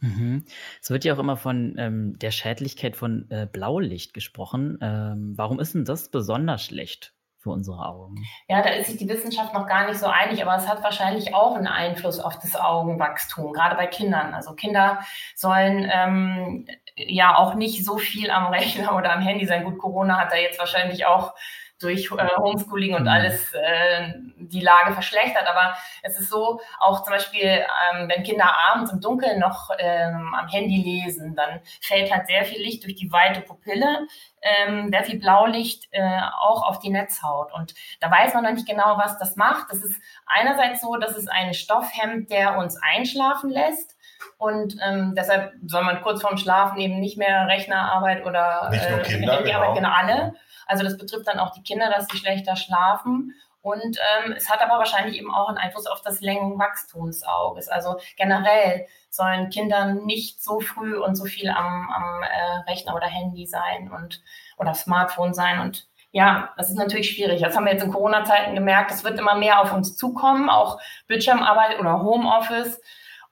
Mhm. 0.00 0.44
Es 0.80 0.90
wird 0.90 1.04
ja 1.04 1.14
auch 1.14 1.18
immer 1.18 1.36
von 1.36 1.74
ähm, 1.78 2.18
der 2.18 2.30
Schädlichkeit 2.30 2.96
von 2.96 3.30
äh, 3.30 3.46
Blaulicht 3.50 4.14
gesprochen. 4.14 4.78
Ähm, 4.80 5.34
warum 5.36 5.60
ist 5.60 5.74
denn 5.74 5.84
das 5.84 6.10
besonders 6.10 6.64
schlecht 6.64 7.14
für 7.38 7.50
unsere 7.50 7.86
Augen? 7.86 8.16
Ja, 8.48 8.62
da 8.62 8.70
ist 8.70 8.88
sich 8.88 8.98
die 8.98 9.08
Wissenschaft 9.08 9.54
noch 9.54 9.66
gar 9.66 9.86
nicht 9.86 9.98
so 9.98 10.06
einig, 10.06 10.42
aber 10.42 10.56
es 10.56 10.68
hat 10.68 10.82
wahrscheinlich 10.82 11.34
auch 11.34 11.54
einen 11.54 11.68
Einfluss 11.68 12.20
auf 12.20 12.38
das 12.38 12.56
Augenwachstum, 12.56 13.52
gerade 13.52 13.76
bei 13.76 13.86
Kindern. 13.86 14.34
Also 14.34 14.54
Kinder 14.54 15.00
sollen 15.34 15.88
ähm, 15.92 16.66
ja 16.96 17.36
auch 17.36 17.54
nicht 17.54 17.84
so 17.84 17.98
viel 17.98 18.30
am 18.30 18.46
Rechner 18.46 18.96
oder 18.96 19.12
am 19.12 19.20
Handy 19.22 19.46
sein. 19.46 19.64
Gut, 19.64 19.78
Corona 19.78 20.18
hat 20.18 20.32
da 20.32 20.36
jetzt 20.36 20.58
wahrscheinlich 20.58 21.06
auch 21.06 21.34
durch 21.80 22.10
äh, 22.10 22.36
Homeschooling 22.38 22.94
und 22.94 23.02
mhm. 23.02 23.08
alles 23.08 23.54
äh, 23.54 24.12
die 24.36 24.60
Lage 24.60 24.92
verschlechtert. 24.92 25.46
Aber 25.46 25.76
es 26.02 26.18
ist 26.18 26.30
so, 26.30 26.60
auch 26.80 27.02
zum 27.02 27.12
Beispiel, 27.12 27.64
ähm, 27.92 28.08
wenn 28.08 28.24
Kinder 28.24 28.52
abends 28.70 28.92
im 28.92 29.00
Dunkeln 29.00 29.38
noch 29.38 29.70
ähm, 29.78 30.34
am 30.34 30.48
Handy 30.48 30.82
lesen, 30.82 31.36
dann 31.36 31.60
fällt 31.80 32.12
halt 32.12 32.26
sehr 32.26 32.44
viel 32.44 32.60
Licht 32.60 32.84
durch 32.84 32.96
die 32.96 33.12
weite 33.12 33.42
Pupille, 33.42 34.06
ähm, 34.42 34.88
sehr 34.90 35.04
viel 35.04 35.18
Blaulicht 35.18 35.88
äh, 35.92 36.20
auch 36.40 36.62
auf 36.62 36.80
die 36.80 36.90
Netzhaut. 36.90 37.52
Und 37.52 37.74
da 38.00 38.10
weiß 38.10 38.34
man 38.34 38.44
noch 38.44 38.52
nicht 38.52 38.68
genau, 38.68 38.98
was 38.98 39.18
das 39.18 39.36
macht. 39.36 39.70
Das 39.70 39.78
ist 39.78 40.00
einerseits 40.26 40.80
so, 40.80 40.96
dass 40.96 41.16
es 41.16 41.28
einen 41.28 41.54
Stoff 41.54 41.88
hemmt, 41.92 42.30
der 42.30 42.58
uns 42.58 42.76
einschlafen 42.82 43.50
lässt. 43.50 43.96
Und 44.36 44.76
ähm, 44.84 45.14
deshalb 45.16 45.52
soll 45.66 45.82
man 45.84 46.00
kurz 46.02 46.22
vorm 46.22 46.38
Schlafen 46.38 46.78
eben 46.78 46.98
nicht 46.98 47.18
mehr 47.18 47.46
Rechnerarbeit 47.46 48.24
oder 48.24 48.68
nicht 48.70 48.88
nur 48.88 49.00
äh, 49.00 49.02
Kinder, 49.02 49.36
Handyarbeit, 49.36 49.74
genau. 49.74 49.74
genau 49.74 49.90
alle. 49.90 50.34
Also 50.68 50.84
das 50.84 50.96
betrifft 50.96 51.26
dann 51.26 51.40
auch 51.40 51.52
die 51.52 51.62
Kinder, 51.62 51.90
dass 51.90 52.06
sie 52.06 52.18
schlechter 52.18 52.54
schlafen. 52.56 53.34
Und 53.60 53.98
ähm, 54.24 54.32
es 54.32 54.48
hat 54.48 54.62
aber 54.62 54.78
wahrscheinlich 54.78 55.18
eben 55.18 55.34
auch 55.34 55.48
einen 55.48 55.58
Einfluss 55.58 55.86
auf 55.86 56.00
das 56.00 56.20
Längenwachstum 56.20 57.06
des 57.08 57.24
Auges. 57.24 57.68
Also 57.68 57.96
generell 58.16 58.86
sollen 59.10 59.50
Kinder 59.50 59.86
nicht 59.94 60.42
so 60.42 60.60
früh 60.60 60.96
und 60.96 61.16
so 61.16 61.24
viel 61.24 61.50
am, 61.50 61.90
am 61.90 62.22
äh, 62.22 62.70
Rechner 62.70 62.94
oder 62.94 63.06
Handy 63.06 63.46
sein 63.46 63.90
und 63.90 64.22
oder 64.58 64.74
Smartphone 64.74 65.34
sein. 65.34 65.60
Und 65.60 65.88
ja, 66.12 66.52
das 66.56 66.70
ist 66.70 66.76
natürlich 66.76 67.10
schwierig. 67.10 67.42
Das 67.42 67.56
haben 67.56 67.64
wir 67.64 67.72
jetzt 67.72 67.84
in 67.84 67.92
Corona-Zeiten 67.92 68.54
gemerkt. 68.54 68.90
Es 68.90 69.04
wird 69.04 69.18
immer 69.18 69.34
mehr 69.34 69.60
auf 69.60 69.72
uns 69.72 69.96
zukommen, 69.96 70.48
auch 70.48 70.78
Bildschirmarbeit 71.06 71.78
oder 71.80 72.00
Homeoffice. 72.02 72.80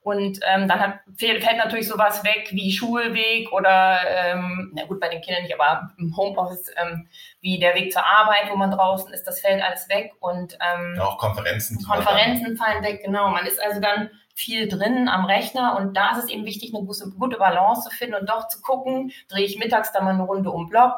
Und 0.07 0.39
ähm, 0.47 0.69
dann 0.69 0.79
hat, 0.79 0.99
fällt, 1.17 1.43
fällt 1.43 1.57
natürlich 1.57 1.89
sowas 1.89 2.23
weg 2.23 2.47
wie 2.51 2.71
Schulweg 2.71 3.51
oder, 3.51 3.99
ähm, 4.09 4.71
na 4.73 4.85
gut, 4.85 5.01
bei 5.01 5.09
den 5.09 5.19
Kindern 5.19 5.43
nicht, 5.43 5.53
aber 5.53 5.91
im 5.97 6.15
Homeoffice 6.15 6.71
ähm, 6.77 7.09
wie 7.41 7.59
der 7.59 7.75
Weg 7.75 7.91
zur 7.91 8.05
Arbeit, 8.05 8.49
wo 8.49 8.55
man 8.55 8.71
draußen 8.71 9.11
ist, 9.11 9.25
das 9.25 9.41
fällt 9.41 9.61
alles 9.61 9.89
weg. 9.89 10.13
Und 10.21 10.57
ähm, 10.61 10.95
ja, 10.95 11.03
auch 11.03 11.17
Konferenzen. 11.17 11.83
Konferenzen 11.83 12.55
fallen 12.55 12.85
weg, 12.85 13.03
genau. 13.03 13.27
Man 13.31 13.45
ist 13.45 13.61
also 13.61 13.81
dann 13.81 14.09
viel 14.33 14.69
drin 14.69 15.09
am 15.09 15.25
Rechner 15.25 15.75
und 15.77 15.97
da 15.97 16.11
ist 16.11 16.23
es 16.23 16.29
eben 16.29 16.45
wichtig, 16.45 16.73
eine 16.73 16.85
gute, 16.85 17.09
gute 17.09 17.37
Balance 17.37 17.89
zu 17.89 17.93
finden 17.93 18.15
und 18.15 18.29
doch 18.29 18.47
zu 18.47 18.61
gucken, 18.61 19.11
drehe 19.27 19.43
ich 19.43 19.59
mittags 19.59 19.91
dann 19.91 20.05
mal 20.05 20.13
eine 20.13 20.23
Runde 20.23 20.51
um 20.51 20.69
Block 20.69 20.93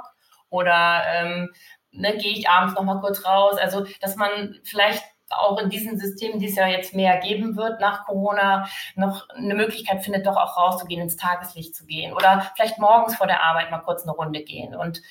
oder 0.50 1.02
ähm, 1.08 1.52
ne, 1.90 2.16
gehe 2.16 2.34
ich 2.34 2.48
abends 2.48 2.76
noch 2.76 2.84
mal 2.84 3.00
kurz 3.00 3.26
raus. 3.26 3.58
Also, 3.58 3.88
dass 4.02 4.18
man 4.18 4.60
vielleicht 4.64 5.04
auch 5.32 5.60
in 5.60 5.70
diesen 5.70 6.00
Systemen, 6.00 6.40
die 6.40 6.48
es 6.48 6.56
ja 6.56 6.68
jetzt 6.68 6.94
mehr 6.94 7.18
geben 7.20 7.56
wird 7.56 7.80
nach 7.80 8.06
Corona, 8.06 8.68
noch 8.96 9.30
eine 9.30 9.56
Möglichkeit 9.56 10.04
findet, 10.04 10.26
doch 10.26 10.38
auch 10.38 10.58
rauszugehen, 10.58 11.02
ins 11.02 11.18
Tageslicht 11.18 11.76
zu 11.76 11.86
gehen 11.86 12.14
oder 12.14 12.52
vielleicht 12.56 12.80
morgens 12.80 13.16
vor 13.16 13.28
der 13.28 13.44
Arbeit 13.44 13.72
mal 13.72 13.80
kurz 13.80 14.04
eine 14.04 14.14
Runde 14.14 14.44
gehen. 14.44 14.76
Und 14.76 15.02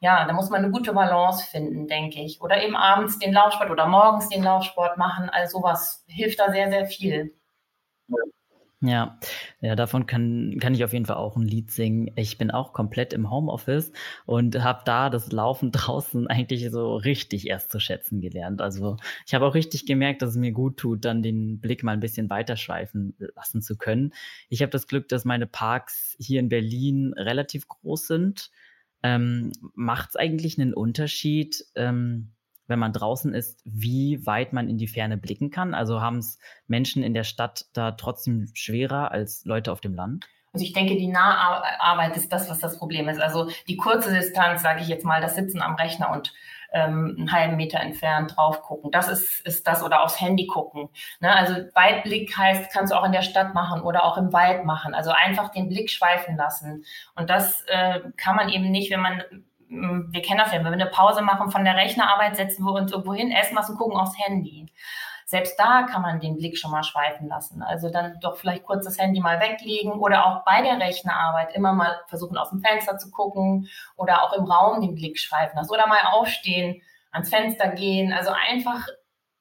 ja, 0.00 0.24
da 0.26 0.32
muss 0.32 0.50
man 0.50 0.64
eine 0.64 0.72
gute 0.72 0.92
Balance 0.94 1.44
finden, 1.46 1.86
denke 1.86 2.20
ich. 2.20 2.40
Oder 2.40 2.62
eben 2.62 2.74
abends 2.74 3.18
den 3.18 3.32
Laufsport 3.34 3.70
oder 3.70 3.86
morgens 3.86 4.28
den 4.30 4.42
Laufsport 4.42 4.96
machen. 4.96 5.28
All 5.30 5.46
sowas 5.46 6.04
hilft 6.08 6.40
da 6.40 6.50
sehr, 6.50 6.70
sehr 6.70 6.86
viel. 6.86 7.34
Ja, 8.08 8.16
ja, 8.82 9.18
davon 9.60 10.06
kann, 10.06 10.56
kann 10.58 10.72
ich 10.72 10.84
auf 10.84 10.94
jeden 10.94 11.04
Fall 11.04 11.16
auch 11.16 11.36
ein 11.36 11.42
Lied 11.46 11.70
singen. 11.70 12.10
Ich 12.16 12.38
bin 12.38 12.50
auch 12.50 12.72
komplett 12.72 13.12
im 13.12 13.30
Homeoffice 13.30 13.92
und 14.24 14.62
habe 14.62 14.80
da 14.86 15.10
das 15.10 15.32
Laufen 15.32 15.70
draußen 15.72 16.26
eigentlich 16.28 16.70
so 16.70 16.96
richtig 16.96 17.46
erst 17.46 17.70
zu 17.70 17.78
schätzen 17.78 18.22
gelernt. 18.22 18.62
Also 18.62 18.96
ich 19.26 19.34
habe 19.34 19.44
auch 19.44 19.54
richtig 19.54 19.84
gemerkt, 19.84 20.22
dass 20.22 20.30
es 20.30 20.36
mir 20.36 20.52
gut 20.52 20.78
tut, 20.78 21.04
dann 21.04 21.22
den 21.22 21.60
Blick 21.60 21.82
mal 21.82 21.92
ein 21.92 22.00
bisschen 22.00 22.30
weiterschweifen 22.30 23.14
lassen 23.36 23.60
zu 23.60 23.76
können. 23.76 24.14
Ich 24.48 24.62
habe 24.62 24.70
das 24.70 24.86
Glück, 24.86 25.08
dass 25.08 25.26
meine 25.26 25.46
Parks 25.46 26.16
hier 26.18 26.40
in 26.40 26.48
Berlin 26.48 27.12
relativ 27.14 27.68
groß 27.68 28.06
sind. 28.06 28.50
Ähm, 29.02 29.52
Macht 29.74 30.10
es 30.10 30.16
eigentlich 30.16 30.58
einen 30.58 30.72
Unterschied? 30.72 31.66
Ähm, 31.74 32.32
wenn 32.70 32.78
man 32.78 32.92
draußen 32.92 33.34
ist, 33.34 33.60
wie 33.64 34.24
weit 34.24 34.54
man 34.54 34.68
in 34.68 34.78
die 34.78 34.88
Ferne 34.88 35.18
blicken 35.18 35.50
kann? 35.50 35.74
Also 35.74 36.00
haben 36.00 36.18
es 36.18 36.38
Menschen 36.66 37.02
in 37.02 37.12
der 37.12 37.24
Stadt 37.24 37.66
da 37.74 37.92
trotzdem 37.92 38.48
schwerer 38.54 39.10
als 39.10 39.44
Leute 39.44 39.72
auf 39.72 39.80
dem 39.82 39.94
Land? 39.94 40.26
Also 40.52 40.64
ich 40.64 40.72
denke, 40.72 40.96
die 40.96 41.06
Naharbeit 41.06 42.16
ist 42.16 42.32
das, 42.32 42.48
was 42.48 42.58
das 42.58 42.78
Problem 42.78 43.08
ist. 43.08 43.20
Also 43.20 43.50
die 43.68 43.76
kurze 43.76 44.12
Distanz, 44.12 44.62
sage 44.62 44.80
ich 44.80 44.88
jetzt 44.88 45.04
mal, 45.04 45.20
das 45.20 45.36
Sitzen 45.36 45.62
am 45.62 45.74
Rechner 45.74 46.10
und 46.10 46.32
ähm, 46.72 47.16
einen 47.18 47.32
halben 47.32 47.56
Meter 47.56 47.80
entfernt 47.80 48.36
drauf 48.36 48.62
gucken. 48.62 48.90
Das 48.90 49.08
ist, 49.08 49.44
ist 49.46 49.66
das 49.66 49.82
oder 49.82 50.02
aufs 50.02 50.20
Handy 50.20 50.46
gucken. 50.46 50.88
Ne? 51.20 51.34
Also 51.34 51.54
Weitblick 51.74 52.36
heißt, 52.36 52.72
kannst 52.72 52.92
du 52.92 52.96
auch 52.96 53.04
in 53.04 53.12
der 53.12 53.22
Stadt 53.22 53.54
machen 53.54 53.82
oder 53.82 54.04
auch 54.04 54.16
im 54.16 54.32
Wald 54.32 54.64
machen. 54.64 54.94
Also 54.94 55.10
einfach 55.10 55.50
den 55.50 55.68
Blick 55.68 55.90
schweifen 55.90 56.36
lassen. 56.36 56.84
Und 57.14 57.30
das 57.30 57.62
äh, 57.68 58.00
kann 58.16 58.36
man 58.36 58.48
eben 58.48 58.70
nicht, 58.70 58.90
wenn 58.90 59.00
man 59.00 59.22
wir 59.70 60.22
kennen 60.22 60.38
das 60.38 60.52
ja, 60.52 60.58
wenn 60.58 60.64
wir 60.64 60.72
eine 60.72 60.86
Pause 60.86 61.22
machen 61.22 61.50
von 61.50 61.64
der 61.64 61.76
Rechnerarbeit, 61.76 62.36
setzen 62.36 62.64
wir 62.64 62.72
uns 62.72 62.90
irgendwo 62.90 63.14
hin, 63.14 63.30
essen 63.30 63.56
was 63.56 63.70
und 63.70 63.78
gucken 63.78 63.96
aufs 63.96 64.18
Handy. 64.18 64.66
Selbst 65.26 65.56
da 65.60 65.84
kann 65.84 66.02
man 66.02 66.18
den 66.18 66.38
Blick 66.38 66.58
schon 66.58 66.72
mal 66.72 66.82
schweifen 66.82 67.28
lassen. 67.28 67.62
Also 67.62 67.88
dann 67.88 68.18
doch 68.20 68.36
vielleicht 68.36 68.64
kurz 68.64 68.84
das 68.84 68.98
Handy 68.98 69.20
mal 69.20 69.38
weglegen 69.38 69.92
oder 69.92 70.26
auch 70.26 70.44
bei 70.44 70.60
der 70.60 70.80
Rechnerarbeit 70.80 71.54
immer 71.54 71.72
mal 71.72 72.00
versuchen, 72.08 72.36
aus 72.36 72.50
dem 72.50 72.60
Fenster 72.60 72.98
zu 72.98 73.12
gucken 73.12 73.68
oder 73.94 74.24
auch 74.24 74.32
im 74.32 74.44
Raum 74.44 74.80
den 74.80 74.96
Blick 74.96 75.20
schweifen 75.20 75.56
lassen 75.56 75.70
oder 75.70 75.86
mal 75.86 76.00
aufstehen, 76.10 76.82
ans 77.12 77.28
Fenster 77.28 77.68
gehen. 77.68 78.12
Also 78.12 78.32
einfach 78.32 78.84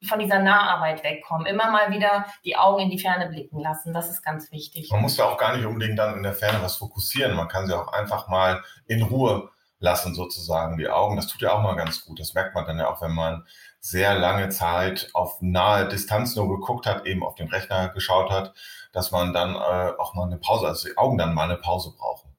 von 0.08 0.20
dieser 0.20 0.39
Naharbeit 0.39 1.04
wegkommen. 1.04 1.48
Immer 1.48 1.72
mal 1.72 1.92
wieder 1.92 2.26
die 2.46 2.56
Augen 2.56 2.84
in 2.84 2.89
die 2.92 3.00
Ferne 3.00 3.28
blicken 3.28 3.60
lassen. 3.60 3.92
Das 3.92 4.12
ist 4.12 4.22
ganz 4.22 4.52
wichtig. 4.52 4.92
Man 4.92 5.02
muss 5.02 5.18
ja 5.18 5.26
auch 5.26 5.38
gar 5.38 5.58
nicht 5.58 5.65
unbedingt 5.65 5.98
dann 5.98 6.15
in 6.15 6.24
der 6.24 6.34
Ferne 6.34 6.60
was 6.62 6.76
fokussieren. 6.76 7.36
Man 7.36 7.48
kann 7.48 7.65
sie 7.65 7.76
auch 7.76 7.92
einfach 7.92 8.28
mal 8.28 8.62
in 8.86 9.02
Ruhe 9.02 9.50
lassen 9.80 10.13
sozusagen 10.13 10.78
die 10.78 10.89
Augen. 10.89 11.15
Das 11.15 11.28
tut 11.28 11.42
ja 11.42 11.54
auch 11.54 11.62
mal 11.62 11.76
ganz 11.76 12.06
gut. 12.06 12.20
Das 12.20 12.34
merkt 12.34 12.56
man 12.56 12.65
dann 12.65 12.80
ja 12.80 12.92
auch, 12.92 13.02
wenn 13.02 13.13
man 13.13 13.46
sehr 13.80 14.18
lange 14.18 14.50
Zeit 14.50 15.10
auf 15.13 15.42
nahe 15.42 15.88
Distanz 15.88 16.36
nur 16.36 16.50
geguckt 16.50 16.86
hat, 16.86 17.06
eben 17.06 17.24
auf 17.24 17.36
den 17.36 17.48
Rechner 17.48 17.89
geschaut 17.89 18.30
hat, 18.30 18.54
dass 18.92 19.12
man 19.12 19.34
dann 19.34 19.56
äh, 19.56 19.94
auch 19.98 20.13
mal 20.15 20.26
eine 20.26 20.38
Pause, 20.38 20.68
also 20.68 20.89
die 20.89 20.98
Augen 20.98 21.18
dann 21.18 21.34
mal 21.34 21.46
eine 21.46 21.58
Pause 21.58 21.94
brauchen. 21.98 22.30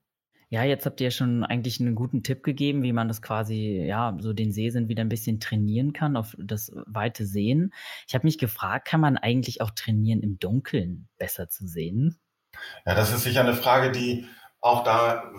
Ja, 0.53 0.65
jetzt 0.65 0.85
habt 0.85 1.01
ihr 1.01 1.13
schon 1.13 1.45
eigentlich 1.45 1.79
einen 1.79 1.95
guten 1.95 2.25
Tipp 2.25 2.43
gegeben, 2.43 2.83
wie 2.83 2.93
man 2.93 3.07
das 3.07 3.23
quasi, 3.23 3.85
ja, 3.87 4.17
so 4.19 4.33
den 4.33 4.51
Sehsinn 4.51 4.89
wieder 4.89 5.03
ein 5.03 5.09
bisschen 5.09 5.39
trainieren 5.39 5.93
kann, 5.93 6.17
auf 6.17 6.35
das 6.41 6.73
weite 6.87 7.25
Sehen. 7.25 7.73
Ich 8.09 8.17
habe 8.17 8.27
mich 8.27 8.37
gefragt, 8.37 8.89
kann 8.89 9.01
man 9.01 9.17
eigentlich 9.17 9.61
auch 9.61 9.71
trainieren, 9.71 10.21
im 10.21 10.41
Dunkeln 10.41 11.09
besser 11.19 11.49
zu 11.49 11.69
sehen? 11.69 12.19
Ja, 12.85 12.97
das 12.97 13.13
ist 13.13 13.23
sicher 13.23 13.43
eine 13.43 13.55
Frage, 13.55 13.93
die 13.93 14.27
auch 14.61 14.83
da 14.83 15.31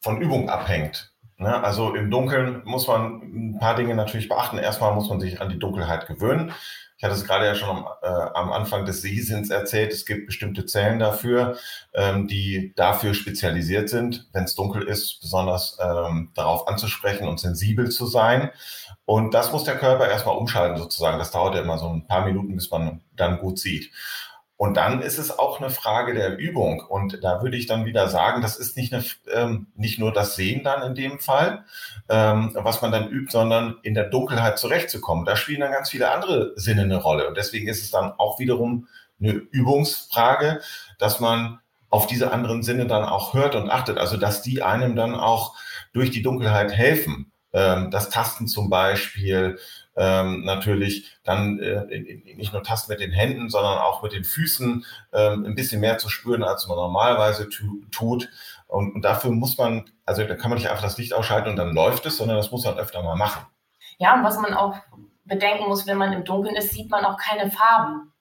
von 0.00 0.22
Übung 0.22 0.48
abhängt. 0.48 1.13
Ne? 1.38 1.62
Also 1.62 1.94
im 1.94 2.10
Dunkeln 2.10 2.62
muss 2.64 2.86
man 2.86 3.22
ein 3.22 3.58
paar 3.58 3.76
Dinge 3.76 3.94
natürlich 3.94 4.28
beachten. 4.28 4.58
Erstmal 4.58 4.94
muss 4.94 5.08
man 5.08 5.20
sich 5.20 5.40
an 5.40 5.48
die 5.48 5.58
Dunkelheit 5.58 6.06
gewöhnen. 6.06 6.52
Ich 6.96 7.02
hatte 7.02 7.14
es 7.14 7.24
gerade 7.26 7.44
ja 7.44 7.54
schon 7.54 7.68
am, 7.68 7.86
äh, 8.02 8.06
am 8.06 8.52
Anfang 8.52 8.84
des 8.86 9.02
Sehsinns 9.02 9.50
erzählt. 9.50 9.92
Es 9.92 10.06
gibt 10.06 10.26
bestimmte 10.26 10.64
Zellen 10.64 11.00
dafür, 11.00 11.56
ähm, 11.92 12.28
die 12.28 12.72
dafür 12.76 13.14
spezialisiert 13.14 13.88
sind, 13.88 14.28
wenn 14.32 14.44
es 14.44 14.54
dunkel 14.54 14.82
ist, 14.84 15.20
besonders 15.20 15.76
ähm, 15.82 16.30
darauf 16.34 16.68
anzusprechen 16.68 17.26
und 17.26 17.40
sensibel 17.40 17.90
zu 17.90 18.06
sein. 18.06 18.50
Und 19.06 19.34
das 19.34 19.52
muss 19.52 19.64
der 19.64 19.76
Körper 19.76 20.08
erstmal 20.08 20.36
umschalten 20.36 20.78
sozusagen. 20.78 21.18
Das 21.18 21.32
dauert 21.32 21.56
ja 21.56 21.62
immer 21.62 21.78
so 21.78 21.88
ein 21.88 22.06
paar 22.06 22.24
Minuten, 22.24 22.54
bis 22.54 22.70
man 22.70 23.02
dann 23.16 23.38
gut 23.38 23.58
sieht. 23.58 23.90
Und 24.56 24.76
dann 24.76 25.02
ist 25.02 25.18
es 25.18 25.36
auch 25.36 25.60
eine 25.60 25.70
Frage 25.70 26.14
der 26.14 26.38
Übung. 26.38 26.80
Und 26.80 27.24
da 27.24 27.42
würde 27.42 27.56
ich 27.56 27.66
dann 27.66 27.86
wieder 27.86 28.08
sagen, 28.08 28.40
das 28.40 28.56
ist 28.56 28.76
nicht, 28.76 28.92
eine, 28.92 29.04
ähm, 29.32 29.66
nicht 29.74 29.98
nur 29.98 30.12
das 30.12 30.36
Sehen 30.36 30.62
dann 30.62 30.82
in 30.82 30.94
dem 30.94 31.18
Fall, 31.18 31.64
ähm, 32.08 32.52
was 32.54 32.80
man 32.80 32.92
dann 32.92 33.08
übt, 33.08 33.32
sondern 33.32 33.78
in 33.82 33.94
der 33.94 34.04
Dunkelheit 34.04 34.58
zurechtzukommen. 34.58 35.24
Da 35.24 35.34
spielen 35.34 35.60
dann 35.60 35.72
ganz 35.72 35.90
viele 35.90 36.10
andere 36.10 36.52
Sinne 36.54 36.82
eine 36.82 36.96
Rolle. 36.96 37.26
Und 37.26 37.36
deswegen 37.36 37.68
ist 37.68 37.82
es 37.82 37.90
dann 37.90 38.12
auch 38.12 38.38
wiederum 38.38 38.86
eine 39.20 39.32
Übungsfrage, 39.32 40.60
dass 40.98 41.18
man 41.18 41.58
auf 41.90 42.06
diese 42.06 42.32
anderen 42.32 42.62
Sinne 42.62 42.86
dann 42.86 43.04
auch 43.04 43.34
hört 43.34 43.56
und 43.56 43.70
achtet. 43.70 43.98
Also 43.98 44.16
dass 44.16 44.42
die 44.42 44.62
einem 44.62 44.94
dann 44.94 45.14
auch 45.14 45.56
durch 45.92 46.10
die 46.10 46.22
Dunkelheit 46.22 46.72
helfen. 46.72 47.32
Ähm, 47.52 47.90
das 47.90 48.08
Tasten 48.08 48.46
zum 48.46 48.70
Beispiel, 48.70 49.58
ähm, 49.96 50.44
natürlich 50.44 51.18
dann 51.24 51.58
äh, 51.58 52.34
nicht 52.36 52.52
nur 52.52 52.62
Tasten 52.62 52.92
mit 52.92 53.00
den 53.00 53.12
Händen, 53.12 53.48
sondern 53.48 53.78
auch 53.78 54.02
mit 54.02 54.12
den 54.12 54.24
Füßen 54.24 54.84
ähm, 55.12 55.44
ein 55.44 55.54
bisschen 55.54 55.80
mehr 55.80 55.98
zu 55.98 56.08
spüren, 56.08 56.42
als 56.42 56.66
man 56.66 56.76
normalerweise 56.76 57.48
tu 57.48 57.82
tut. 57.90 58.28
Und, 58.66 58.94
und 58.94 59.02
dafür 59.02 59.30
muss 59.30 59.56
man, 59.56 59.90
also 60.04 60.24
da 60.24 60.34
kann 60.34 60.50
man 60.50 60.58
nicht 60.58 60.68
einfach 60.68 60.82
das 60.82 60.98
Licht 60.98 61.14
ausschalten 61.14 61.50
und 61.50 61.56
dann 61.56 61.74
läuft 61.74 62.06
es, 62.06 62.16
sondern 62.16 62.36
das 62.36 62.50
muss 62.50 62.64
man 62.64 62.78
öfter 62.78 63.02
mal 63.02 63.16
machen. 63.16 63.46
Ja, 63.98 64.14
und 64.14 64.24
was 64.24 64.38
man 64.38 64.54
auch 64.54 64.74
bedenken 65.24 65.68
muss, 65.68 65.86
wenn 65.86 65.98
man 65.98 66.12
im 66.12 66.24
Dunkeln 66.24 66.56
ist, 66.56 66.72
sieht 66.72 66.90
man 66.90 67.04
auch 67.04 67.16
keine 67.16 67.50
Farben. 67.50 68.12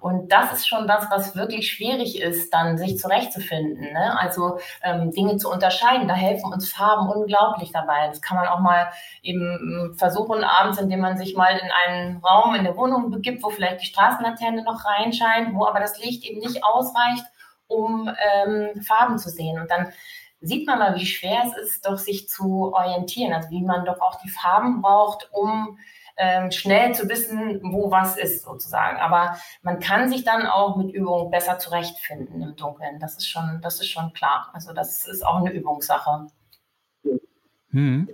Und 0.00 0.32
das 0.32 0.52
ist 0.52 0.68
schon 0.68 0.86
das, 0.86 1.06
was 1.10 1.36
wirklich 1.36 1.70
schwierig 1.70 2.20
ist, 2.20 2.52
dann 2.52 2.78
sich 2.78 2.98
zurechtzufinden. 2.98 3.92
Ne? 3.92 4.18
Also 4.18 4.58
ähm, 4.82 5.10
Dinge 5.12 5.36
zu 5.36 5.50
unterscheiden. 5.50 6.08
Da 6.08 6.14
helfen 6.14 6.52
uns 6.52 6.72
Farben 6.72 7.08
unglaublich 7.08 7.72
dabei. 7.72 8.08
Das 8.08 8.20
kann 8.20 8.36
man 8.36 8.48
auch 8.48 8.60
mal 8.60 8.90
eben 9.22 9.40
ähm, 9.42 9.94
versuchen 9.96 10.44
abends, 10.44 10.78
indem 10.78 11.00
man 11.00 11.18
sich 11.18 11.36
mal 11.36 11.56
in 11.56 11.70
einen 11.86 12.18
Raum 12.18 12.54
in 12.54 12.64
der 12.64 12.76
Wohnung 12.76 13.10
begibt, 13.10 13.42
wo 13.42 13.50
vielleicht 13.50 13.82
die 13.82 13.86
Straßenlaterne 13.86 14.62
noch 14.62 14.84
reinscheint, 14.84 15.54
wo 15.54 15.66
aber 15.66 15.80
das 15.80 16.02
Licht 16.02 16.24
eben 16.24 16.40
nicht 16.40 16.64
ausreicht, 16.64 17.24
um 17.68 18.08
ähm, 18.08 18.82
Farben 18.82 19.18
zu 19.18 19.30
sehen. 19.30 19.60
Und 19.60 19.70
dann 19.70 19.92
sieht 20.40 20.66
man 20.66 20.78
mal, 20.78 20.94
wie 20.96 21.06
schwer 21.06 21.42
es 21.46 21.56
ist, 21.56 21.86
doch 21.86 21.98
sich 21.98 22.28
zu 22.28 22.72
orientieren. 22.74 23.32
Also 23.32 23.50
wie 23.50 23.62
man 23.62 23.84
doch 23.84 24.00
auch 24.00 24.20
die 24.20 24.28
Farben 24.28 24.82
braucht, 24.82 25.28
um 25.32 25.78
ähm, 26.16 26.50
schnell 26.50 26.94
zu 26.94 27.08
wissen, 27.08 27.60
wo 27.62 27.90
was 27.90 28.16
ist 28.16 28.44
sozusagen. 28.44 28.98
Aber 28.98 29.38
man 29.62 29.80
kann 29.80 30.08
sich 30.08 30.24
dann 30.24 30.46
auch 30.46 30.76
mit 30.76 30.92
Übung 30.92 31.30
besser 31.30 31.58
zurechtfinden 31.58 32.42
im 32.42 32.56
Dunkeln. 32.56 32.98
Das 33.00 33.16
ist 33.16 33.28
schon, 33.28 33.60
das 33.62 33.80
ist 33.80 33.88
schon 33.88 34.12
klar. 34.12 34.50
Also 34.52 34.72
das 34.72 35.06
ist 35.06 35.24
auch 35.24 35.36
eine 35.36 35.52
Übungssache. 35.52 36.28
Hm. 37.70 38.08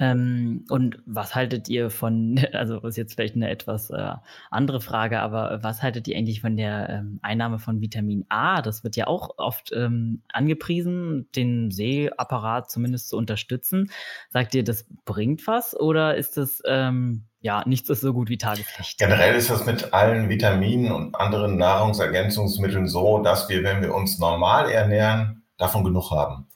Ähm, 0.00 0.64
und 0.70 1.02
was 1.04 1.34
haltet 1.34 1.68
ihr 1.68 1.90
von, 1.90 2.40
also 2.54 2.78
ist 2.78 2.96
jetzt 2.96 3.14
vielleicht 3.14 3.36
eine 3.36 3.50
etwas 3.50 3.90
äh, 3.90 4.14
andere 4.50 4.80
Frage, 4.80 5.20
aber 5.20 5.60
was 5.62 5.82
haltet 5.82 6.08
ihr 6.08 6.16
eigentlich 6.16 6.40
von 6.40 6.56
der 6.56 6.88
ähm, 6.88 7.20
Einnahme 7.22 7.58
von 7.58 7.82
Vitamin 7.82 8.24
A? 8.30 8.62
Das 8.62 8.82
wird 8.82 8.96
ja 8.96 9.06
auch 9.06 9.34
oft 9.36 9.72
ähm, 9.72 10.22
angepriesen, 10.32 11.28
den 11.36 11.70
Sehapparat 11.70 12.70
zumindest 12.70 13.10
zu 13.10 13.18
unterstützen. 13.18 13.90
Sagt 14.30 14.54
ihr, 14.54 14.64
das 14.64 14.86
bringt 15.04 15.46
was 15.46 15.78
oder 15.78 16.16
ist 16.16 16.38
das 16.38 16.62
ähm, 16.66 17.26
ja, 17.42 17.62
nichts 17.66 17.88
ist 17.88 18.02
so 18.02 18.12
gut 18.12 18.28
wie 18.28 18.36
Tageslicht. 18.36 18.98
Generell 18.98 19.34
ist 19.34 19.48
das 19.48 19.64
mit 19.64 19.94
allen 19.94 20.28
Vitaminen 20.28 20.92
und 20.92 21.14
anderen 21.14 21.56
Nahrungsergänzungsmitteln 21.56 22.86
so, 22.86 23.20
dass 23.22 23.48
wir, 23.48 23.64
wenn 23.64 23.80
wir 23.80 23.94
uns 23.94 24.18
normal 24.18 24.70
ernähren, 24.70 25.44
davon 25.56 25.82
genug 25.84 26.10
haben 26.10 26.49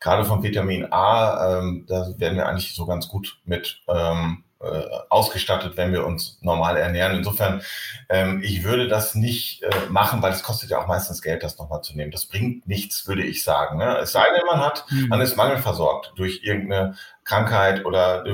gerade 0.00 0.24
von 0.24 0.42
Vitamin 0.42 0.92
A, 0.92 1.58
ähm, 1.58 1.84
da 1.86 2.08
werden 2.16 2.36
wir 2.36 2.48
eigentlich 2.48 2.74
so 2.74 2.86
ganz 2.86 3.08
gut 3.08 3.38
mit 3.44 3.82
ähm, 3.88 4.44
äh, 4.62 4.82
ausgestattet, 5.08 5.78
wenn 5.78 5.92
wir 5.92 6.04
uns 6.04 6.38
normal 6.42 6.76
ernähren. 6.76 7.16
Insofern, 7.16 7.62
ähm, 8.10 8.42
ich 8.42 8.62
würde 8.62 8.88
das 8.88 9.14
nicht 9.14 9.62
äh, 9.62 9.70
machen, 9.88 10.20
weil 10.20 10.32
es 10.32 10.42
kostet 10.42 10.68
ja 10.68 10.82
auch 10.82 10.86
meistens 10.86 11.22
Geld, 11.22 11.42
das 11.42 11.58
nochmal 11.58 11.82
zu 11.82 11.96
nehmen. 11.96 12.10
Das 12.10 12.26
bringt 12.26 12.68
nichts, 12.68 13.06
würde 13.06 13.22
ich 13.22 13.42
sagen. 13.42 13.78
Ne? 13.78 13.96
Es 13.98 14.12
sei 14.12 14.24
denn, 14.36 14.44
man 14.46 14.60
hat, 14.60 14.84
mhm. 14.90 15.08
man 15.08 15.22
ist 15.22 15.36
mangelversorgt 15.36 16.12
durch 16.16 16.40
irgendeine 16.42 16.94
Krankheit 17.24 17.86
oder 17.86 18.24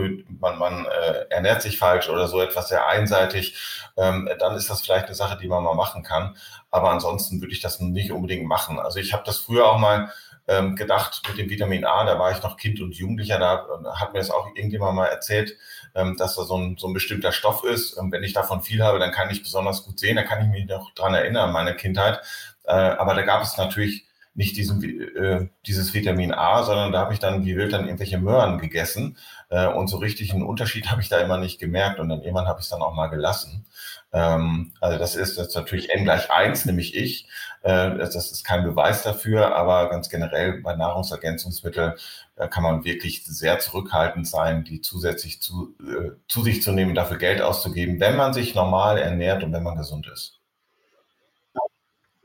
man, 0.40 0.58
man 0.58 0.86
äh, 0.86 1.26
ernährt 1.30 1.62
sich 1.62 1.78
falsch 1.78 2.08
oder 2.08 2.26
so 2.26 2.40
etwas 2.40 2.70
sehr 2.70 2.88
einseitig, 2.88 3.56
ähm, 3.96 4.28
dann 4.40 4.56
ist 4.56 4.68
das 4.68 4.82
vielleicht 4.82 5.06
eine 5.06 5.14
Sache, 5.14 5.38
die 5.40 5.46
man 5.46 5.62
mal 5.62 5.74
machen 5.74 6.02
kann. 6.02 6.36
Aber 6.70 6.90
ansonsten 6.90 7.40
würde 7.40 7.52
ich 7.52 7.60
das 7.60 7.78
nicht 7.78 8.10
unbedingt 8.10 8.46
machen. 8.46 8.80
Also 8.80 8.98
ich 8.98 9.12
habe 9.12 9.22
das 9.24 9.38
früher 9.38 9.66
auch 9.66 9.78
mal 9.78 10.10
ähm, 10.48 10.76
gedacht 10.76 11.22
mit 11.28 11.38
dem 11.38 11.50
Vitamin 11.50 11.84
A, 11.84 12.04
da 12.04 12.18
war 12.18 12.30
ich 12.30 12.42
noch 12.42 12.56
Kind 12.56 12.80
und 12.80 12.94
Jugendlicher, 12.94 13.38
da 13.38 13.66
hat 13.94 14.12
mir 14.12 14.20
das 14.20 14.30
auch 14.30 14.46
irgendjemand 14.54 14.94
mal 14.94 15.06
erzählt, 15.06 15.56
ähm, 15.94 16.16
dass 16.16 16.36
da 16.36 16.44
so 16.44 16.56
ein, 16.56 16.76
so 16.78 16.86
ein 16.86 16.94
bestimmter 16.94 17.32
Stoff 17.32 17.64
ist. 17.64 17.94
Und 17.94 18.12
wenn 18.12 18.22
ich 18.22 18.32
davon 18.32 18.62
viel 18.62 18.82
habe, 18.82 18.98
dann 18.98 19.12
kann 19.12 19.30
ich 19.30 19.42
besonders 19.42 19.84
gut 19.84 19.98
sehen, 19.98 20.16
da 20.16 20.22
kann 20.22 20.44
ich 20.44 20.48
mich 20.48 20.66
noch 20.66 20.92
dran 20.92 21.14
erinnern, 21.14 21.52
meine 21.52 21.74
Kindheit. 21.74 22.20
Äh, 22.64 22.72
aber 22.72 23.14
da 23.14 23.22
gab 23.22 23.42
es 23.42 23.56
natürlich 23.56 24.06
nicht 24.36 24.56
diesen, 24.56 24.82
äh, 25.16 25.48
dieses 25.66 25.94
Vitamin 25.94 26.32
A, 26.32 26.62
sondern 26.62 26.92
da 26.92 27.00
habe 27.00 27.14
ich 27.14 27.18
dann 27.18 27.44
wie 27.44 27.56
wild 27.56 27.72
dann 27.72 27.86
irgendwelche 27.86 28.18
Möhren 28.18 28.58
gegessen. 28.58 29.16
Äh, 29.48 29.66
und 29.66 29.88
so 29.88 29.96
richtig 29.96 30.32
einen 30.32 30.42
Unterschied 30.42 30.86
habe 30.90 31.00
ich 31.00 31.08
da 31.08 31.18
immer 31.18 31.38
nicht 31.38 31.58
gemerkt. 31.58 31.98
Und 31.98 32.10
dann 32.10 32.20
irgendwann 32.20 32.46
habe 32.46 32.60
ich 32.60 32.66
es 32.66 32.70
dann 32.70 32.82
auch 32.82 32.94
mal 32.94 33.08
gelassen. 33.08 33.66
Ähm, 34.12 34.72
also 34.80 34.98
das 34.98 35.16
ist 35.16 35.38
jetzt 35.38 35.56
natürlich 35.56 35.90
n 35.90 36.04
gleich 36.04 36.30
eins, 36.30 36.66
nämlich 36.66 36.94
ich. 36.94 37.28
Äh, 37.62 37.96
das 37.96 38.14
ist 38.14 38.44
kein 38.44 38.62
Beweis 38.62 39.02
dafür, 39.02 39.56
aber 39.56 39.88
ganz 39.88 40.10
generell 40.10 40.60
bei 40.60 40.76
Nahrungsergänzungsmitteln 40.76 41.94
äh, 42.36 42.48
kann 42.48 42.62
man 42.62 42.84
wirklich 42.84 43.24
sehr 43.24 43.58
zurückhaltend 43.58 44.28
sein, 44.28 44.64
die 44.64 44.82
zusätzlich 44.82 45.40
zu, 45.40 45.74
äh, 45.80 46.10
zu 46.28 46.42
sich 46.42 46.62
zu 46.62 46.72
nehmen, 46.72 46.94
dafür 46.94 47.16
Geld 47.16 47.40
auszugeben, 47.40 48.00
wenn 48.00 48.16
man 48.16 48.34
sich 48.34 48.54
normal 48.54 48.98
ernährt 48.98 49.42
und 49.42 49.52
wenn 49.52 49.62
man 49.62 49.78
gesund 49.78 50.06
ist. 50.12 50.40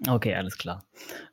Okay, 0.08 0.36
alles 0.36 0.58
klar. 0.58 0.84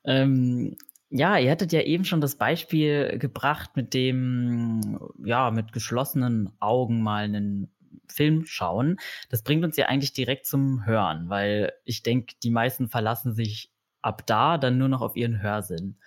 Ähm, 0.05 0.77
ja, 1.11 1.39
ihr 1.39 1.51
hattet 1.51 1.73
ja 1.73 1.81
eben 1.81 2.05
schon 2.05 2.21
das 2.21 2.37
Beispiel 2.37 3.19
gebracht 3.19 3.77
mit 3.77 3.95
dem, 3.95 4.99
ja, 5.25 5.51
mit 5.51 5.73
geschlossenen 5.73 6.53
Augen 6.61 7.03
mal 7.03 7.25
einen 7.25 7.73
Film 8.09 8.45
schauen. 8.45 8.99
Das 9.31 9.43
bringt 9.43 9.65
uns 9.65 9.77
ja 9.77 9.87
eigentlich 9.87 10.13
direkt 10.13 10.47
zum 10.47 10.85
Hören, 10.85 11.31
weil 11.31 11.73
ich 11.85 12.03
denke, 12.03 12.35
die 12.43 12.51
meisten 12.51 12.89
verlassen 12.89 13.33
sich 13.35 13.71
ab 14.03 14.27
da 14.27 14.59
dann 14.59 14.79
nur 14.79 14.89
noch 14.89 15.01
auf 15.01 15.17
ihren 15.17 15.41
Hörsinn. 15.43 15.99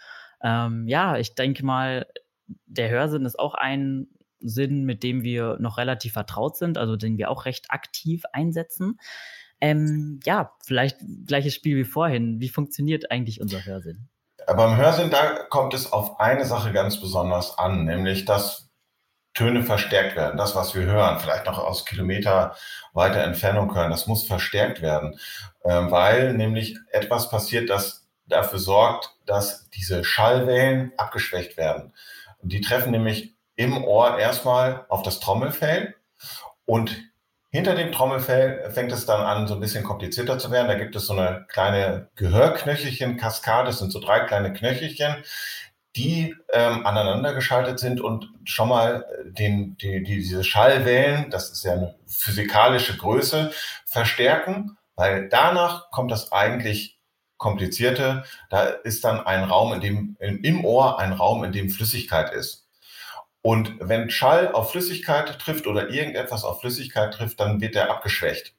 Ähm, 0.43 0.87
ja, 0.87 1.17
ich 1.17 1.33
denke 1.33 1.65
mal, 1.65 2.05
der 2.65 2.89
Hörsinn 2.89 3.25
ist 3.25 3.39
auch 3.39 3.55
ein 3.55 4.07
Sinn, 4.39 4.85
mit 4.85 5.03
dem 5.03 5.23
wir 5.23 5.57
noch 5.59 5.77
relativ 5.77 6.13
vertraut 6.13 6.57
sind, 6.57 6.77
also 6.77 6.95
den 6.95 7.17
wir 7.17 7.29
auch 7.29 7.45
recht 7.45 7.69
aktiv 7.69 8.23
einsetzen. 8.33 8.99
Ähm, 9.61 10.19
ja, 10.25 10.53
vielleicht 10.65 10.97
gleiches 11.27 11.53
Spiel 11.53 11.77
wie 11.77 11.83
vorhin. 11.83 12.39
Wie 12.39 12.49
funktioniert 12.49 13.11
eigentlich 13.11 13.39
unser 13.39 13.63
Hörsinn? 13.63 14.09
Beim 14.47 14.75
Hörsinn, 14.75 15.11
da 15.11 15.43
kommt 15.49 15.73
es 15.73 15.91
auf 15.93 16.19
eine 16.19 16.45
Sache 16.45 16.73
ganz 16.73 16.99
besonders 16.99 17.57
an, 17.57 17.85
nämlich 17.85 18.25
dass 18.25 18.69
Töne 19.33 19.63
verstärkt 19.63 20.15
werden. 20.15 20.37
Das, 20.37 20.55
was 20.55 20.75
wir 20.75 20.83
hören, 20.83 21.19
vielleicht 21.19 21.45
noch 21.45 21.57
aus 21.57 21.85
Kilometer 21.85 22.55
weiter 22.93 23.23
Entfernung 23.23 23.73
hören, 23.73 23.91
das 23.91 24.07
muss 24.07 24.27
verstärkt 24.27 24.81
werden, 24.81 25.17
ähm, 25.63 25.89
weil 25.91 26.33
nämlich 26.33 26.77
etwas 26.91 27.29
passiert, 27.29 27.69
das 27.69 28.07
dafür 28.25 28.59
sorgt, 28.59 29.15
dass 29.25 29.69
diese 29.69 30.03
Schallwellen 30.03 30.91
abgeschwächt 30.97 31.55
werden. 31.57 31.93
Die 32.41 32.61
treffen 32.61 32.91
nämlich 32.91 33.35
im 33.55 33.83
Ohr 33.83 34.17
erstmal 34.17 34.85
auf 34.89 35.03
das 35.03 35.19
Trommelfell 35.19 35.95
und 36.65 37.10
hinter 37.51 37.75
dem 37.75 37.91
Trommelfell 37.91 38.71
fängt 38.71 38.91
es 38.93 39.05
dann 39.05 39.21
an, 39.21 39.47
so 39.47 39.55
ein 39.55 39.59
bisschen 39.59 39.83
komplizierter 39.83 40.39
zu 40.39 40.51
werden. 40.51 40.67
Da 40.67 40.75
gibt 40.75 40.95
es 40.95 41.05
so 41.05 41.13
eine 41.13 41.45
kleine 41.49 42.09
Gehörknöchelchen-Kaskade. 42.15 43.67
Das 43.67 43.79
sind 43.79 43.91
so 43.91 43.99
drei 43.99 44.21
kleine 44.21 44.53
Knöchelchen, 44.53 45.17
die 45.97 46.33
ähm, 46.53 46.85
aneinander 46.85 47.33
geschaltet 47.33 47.79
sind 47.79 47.99
und 47.99 48.29
schon 48.45 48.69
mal 48.69 49.05
den, 49.25 49.75
die, 49.77 50.01
die, 50.01 50.19
diese 50.19 50.45
Schallwellen, 50.45 51.29
das 51.29 51.51
ist 51.51 51.65
ja 51.65 51.73
eine 51.73 51.95
physikalische 52.07 52.95
Größe, 52.95 53.51
verstärken, 53.85 54.77
weil 54.95 55.27
danach 55.27 55.91
kommt 55.91 56.11
das 56.11 56.31
eigentlich 56.31 56.97
komplizierte. 57.35 58.23
Da 58.49 58.63
ist 58.63 59.03
dann 59.03 59.19
ein 59.19 59.43
Raum, 59.43 59.73
in 59.73 59.81
dem 59.81 60.17
im 60.19 60.63
Ohr 60.63 60.99
ein 60.99 61.11
Raum, 61.11 61.43
in 61.43 61.51
dem 61.51 61.69
Flüssigkeit 61.69 62.33
ist. 62.33 62.69
Und 63.41 63.75
wenn 63.79 64.09
Schall 64.09 64.51
auf 64.51 64.71
Flüssigkeit 64.71 65.39
trifft 65.39 65.67
oder 65.67 65.89
irgendetwas 65.89 66.43
auf 66.43 66.61
Flüssigkeit 66.61 67.13
trifft, 67.13 67.39
dann 67.39 67.59
wird 67.59 67.75
er 67.75 67.89
abgeschwächt. 67.89 68.53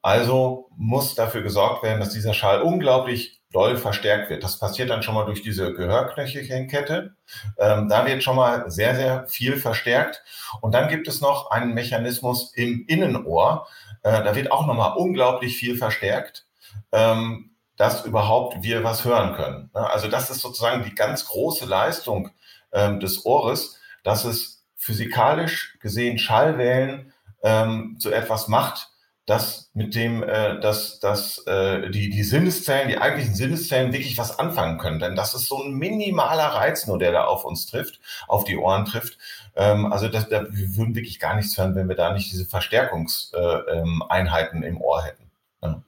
Also 0.00 0.70
muss 0.76 1.14
dafür 1.14 1.42
gesorgt 1.42 1.82
werden, 1.82 2.00
dass 2.00 2.10
dieser 2.10 2.32
Schall 2.32 2.62
unglaublich 2.62 3.40
doll 3.52 3.76
verstärkt 3.76 4.30
wird. 4.30 4.44
Das 4.44 4.58
passiert 4.58 4.90
dann 4.90 5.02
schon 5.02 5.14
mal 5.14 5.24
durch 5.24 5.42
diese 5.42 5.72
Gehörknöchelchenkette. 5.72 7.14
Ähm, 7.58 7.88
da 7.88 8.06
wird 8.06 8.22
schon 8.22 8.36
mal 8.36 8.70
sehr, 8.70 8.94
sehr 8.94 9.26
viel 9.26 9.56
verstärkt. 9.56 10.22
Und 10.60 10.72
dann 10.72 10.88
gibt 10.88 11.08
es 11.08 11.20
noch 11.20 11.50
einen 11.50 11.74
Mechanismus 11.74 12.52
im 12.54 12.84
Innenohr. 12.86 13.66
Äh, 14.02 14.22
da 14.22 14.34
wird 14.34 14.52
auch 14.52 14.66
noch 14.66 14.74
mal 14.74 14.92
unglaublich 14.92 15.56
viel 15.56 15.76
verstärkt, 15.76 16.46
ähm, 16.92 17.50
dass 17.76 18.04
überhaupt 18.04 18.62
wir 18.62 18.84
was 18.84 19.04
hören 19.04 19.34
können. 19.34 19.70
Also 19.72 20.08
das 20.08 20.30
ist 20.30 20.40
sozusagen 20.40 20.84
die 20.84 20.94
ganz 20.94 21.26
große 21.26 21.64
Leistung 21.64 22.30
ähm, 22.72 23.00
des 23.00 23.24
Ohres, 23.24 23.77
dass 24.04 24.24
es 24.24 24.64
physikalisch 24.76 25.76
gesehen 25.80 26.18
Schallwellen 26.18 27.12
ähm, 27.42 27.96
zu 27.98 28.12
etwas 28.12 28.48
macht, 28.48 28.90
dass 29.28 29.70
mit 29.74 29.94
dem, 29.94 30.22
äh, 30.22 30.58
dass, 30.60 31.00
dass 31.00 31.46
äh, 31.46 31.90
die, 31.90 32.08
die 32.08 32.22
Sinneszellen, 32.22 32.88
die 32.88 32.96
eigentlichen 32.96 33.34
Sinneszellen 33.34 33.92
wirklich 33.92 34.16
was 34.16 34.38
anfangen 34.38 34.78
können. 34.78 35.00
Denn 35.00 35.16
das 35.16 35.34
ist 35.34 35.48
so 35.48 35.62
ein 35.62 35.74
minimaler 35.74 36.46
Reiz 36.46 36.86
nur, 36.86 36.98
der 36.98 37.12
da 37.12 37.24
auf 37.24 37.44
uns 37.44 37.66
trifft, 37.66 38.00
auf 38.26 38.44
die 38.44 38.56
Ohren 38.56 38.86
trifft. 38.86 39.18
Ähm, 39.54 39.92
also 39.92 40.08
das, 40.08 40.30
da, 40.30 40.46
wir 40.50 40.76
würden 40.76 40.94
wirklich 40.94 41.20
gar 41.20 41.36
nichts 41.36 41.58
hören, 41.58 41.74
wenn 41.74 41.90
wir 41.90 41.96
da 41.96 42.14
nicht 42.14 42.32
diese 42.32 42.46
Verstärkungseinheiten 42.46 44.62
äh, 44.62 44.66
ähm, 44.66 44.74
im 44.74 44.80
Ohr 44.80 45.04
hätten. 45.04 45.30
Ja. 45.62 45.82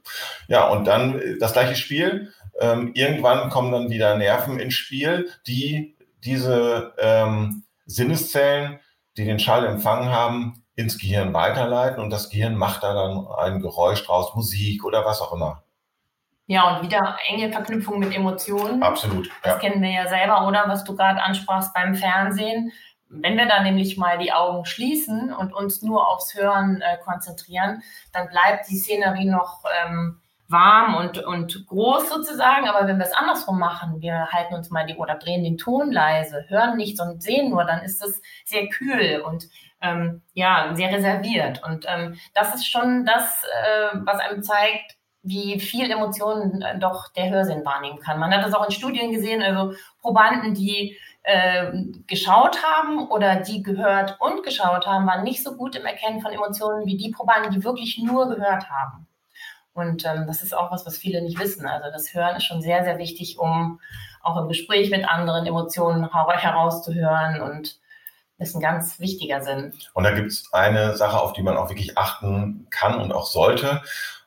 ja, 0.48 0.68
und 0.68 0.84
dann 0.84 1.18
äh, 1.18 1.38
das 1.38 1.54
gleiche 1.54 1.76
Spiel. 1.76 2.34
Ähm, 2.60 2.90
irgendwann 2.92 3.48
kommen 3.48 3.72
dann 3.72 3.88
wieder 3.88 4.18
Nerven 4.18 4.60
ins 4.60 4.74
Spiel, 4.74 5.30
die 5.46 5.96
diese 6.24 6.92
ähm, 6.98 7.62
Sinneszellen, 7.90 8.80
die 9.16 9.24
den 9.24 9.38
Schall 9.38 9.66
empfangen 9.66 10.10
haben, 10.10 10.64
ins 10.76 10.98
Gehirn 10.98 11.34
weiterleiten 11.34 12.02
und 12.02 12.10
das 12.10 12.30
Gehirn 12.30 12.56
macht 12.56 12.82
da 12.82 12.94
dann 12.94 13.26
ein 13.26 13.60
Geräusch 13.60 14.04
draus, 14.06 14.34
Musik 14.34 14.84
oder 14.84 15.04
was 15.04 15.20
auch 15.20 15.32
immer. 15.32 15.62
Ja, 16.46 16.76
und 16.76 16.82
wieder 16.82 17.16
enge 17.28 17.52
Verknüpfung 17.52 18.00
mit 18.00 18.14
Emotionen. 18.14 18.82
Absolut. 18.82 19.30
Das 19.42 19.54
ja. 19.54 19.58
kennen 19.58 19.82
wir 19.82 19.90
ja 19.90 20.08
selber, 20.08 20.48
oder? 20.48 20.64
Was 20.66 20.82
du 20.82 20.96
gerade 20.96 21.22
ansprachst 21.22 21.72
beim 21.74 21.94
Fernsehen. 21.94 22.72
Wenn 23.08 23.36
wir 23.36 23.46
da 23.46 23.62
nämlich 23.62 23.96
mal 23.96 24.18
die 24.18 24.32
Augen 24.32 24.64
schließen 24.64 25.32
und 25.32 25.52
uns 25.52 25.82
nur 25.82 26.08
aufs 26.08 26.34
Hören 26.34 26.80
äh, 26.80 26.96
konzentrieren, 27.04 27.82
dann 28.12 28.28
bleibt 28.28 28.68
die 28.68 28.78
Szenerie 28.78 29.26
noch 29.26 29.62
ähm, 29.84 30.20
warm 30.50 30.96
und, 30.96 31.18
und 31.18 31.66
groß 31.66 32.08
sozusagen. 32.08 32.68
Aber 32.68 32.86
wenn 32.86 32.98
wir 32.98 33.06
es 33.06 33.12
andersrum 33.12 33.58
machen, 33.58 34.00
wir 34.00 34.28
halten 34.28 34.54
uns 34.54 34.70
mal 34.70 34.86
die 34.86 34.96
oder 34.96 35.14
drehen 35.16 35.44
den 35.44 35.58
Ton 35.58 35.92
leise, 35.92 36.44
hören 36.48 36.76
nichts 36.76 37.00
und 37.00 37.22
sehen 37.22 37.50
nur, 37.50 37.64
dann 37.64 37.82
ist 37.82 38.02
es 38.02 38.20
sehr 38.44 38.68
kühl 38.68 39.22
und 39.26 39.48
ähm, 39.82 40.22
ja, 40.34 40.72
sehr 40.74 40.92
reserviert. 40.92 41.62
Und 41.64 41.86
ähm, 41.88 42.18
das 42.34 42.54
ist 42.54 42.66
schon 42.66 43.06
das, 43.06 43.42
äh, 43.44 43.98
was 44.04 44.18
einem 44.18 44.42
zeigt, 44.42 44.96
wie 45.22 45.60
viel 45.60 45.90
Emotionen 45.90 46.62
äh, 46.62 46.78
doch 46.78 47.12
der 47.12 47.30
Hörsinn 47.30 47.64
wahrnehmen 47.64 47.98
kann. 48.00 48.18
Man 48.18 48.32
hat 48.32 48.44
das 48.44 48.54
auch 48.54 48.64
in 48.64 48.72
Studien 48.72 49.12
gesehen, 49.12 49.42
also 49.42 49.74
Probanden, 50.00 50.54
die 50.54 50.96
äh, 51.22 51.72
geschaut 52.06 52.62
haben 52.62 53.08
oder 53.08 53.36
die 53.36 53.62
gehört 53.62 54.16
und 54.20 54.42
geschaut 54.42 54.86
haben, 54.86 55.06
waren 55.06 55.24
nicht 55.24 55.42
so 55.42 55.56
gut 55.56 55.76
im 55.76 55.84
Erkennen 55.84 56.20
von 56.20 56.32
Emotionen 56.32 56.86
wie 56.86 56.96
die 56.96 57.10
Probanden, 57.10 57.52
die 57.52 57.64
wirklich 57.64 57.98
nur 57.98 58.28
gehört 58.28 58.70
haben. 58.70 59.06
Und 59.72 60.04
ähm, 60.04 60.26
das 60.26 60.42
ist 60.42 60.54
auch 60.54 60.72
was, 60.72 60.84
was 60.86 60.98
viele 60.98 61.22
nicht 61.22 61.38
wissen. 61.38 61.66
Also 61.66 61.90
das 61.92 62.12
Hören 62.12 62.36
ist 62.36 62.44
schon 62.44 62.62
sehr, 62.62 62.84
sehr 62.84 62.98
wichtig, 62.98 63.38
um 63.38 63.80
auch 64.22 64.36
im 64.36 64.48
Gespräch 64.48 64.90
mit 64.90 65.08
anderen 65.08 65.46
Emotionen 65.46 66.08
herauszuhören 66.12 67.40
und 67.40 67.78
ist 68.38 68.54
ein 68.54 68.60
ganz 68.60 68.98
wichtiger 68.98 69.42
Sinn. 69.42 69.74
Und 69.92 70.04
da 70.04 70.12
gibt 70.12 70.28
es 70.28 70.52
eine 70.52 70.96
Sache, 70.96 71.20
auf 71.20 71.34
die 71.34 71.42
man 71.42 71.56
auch 71.56 71.68
wirklich 71.68 71.98
achten 71.98 72.66
kann 72.70 72.98
und 72.98 73.12
auch 73.12 73.26
sollte. 73.26 73.82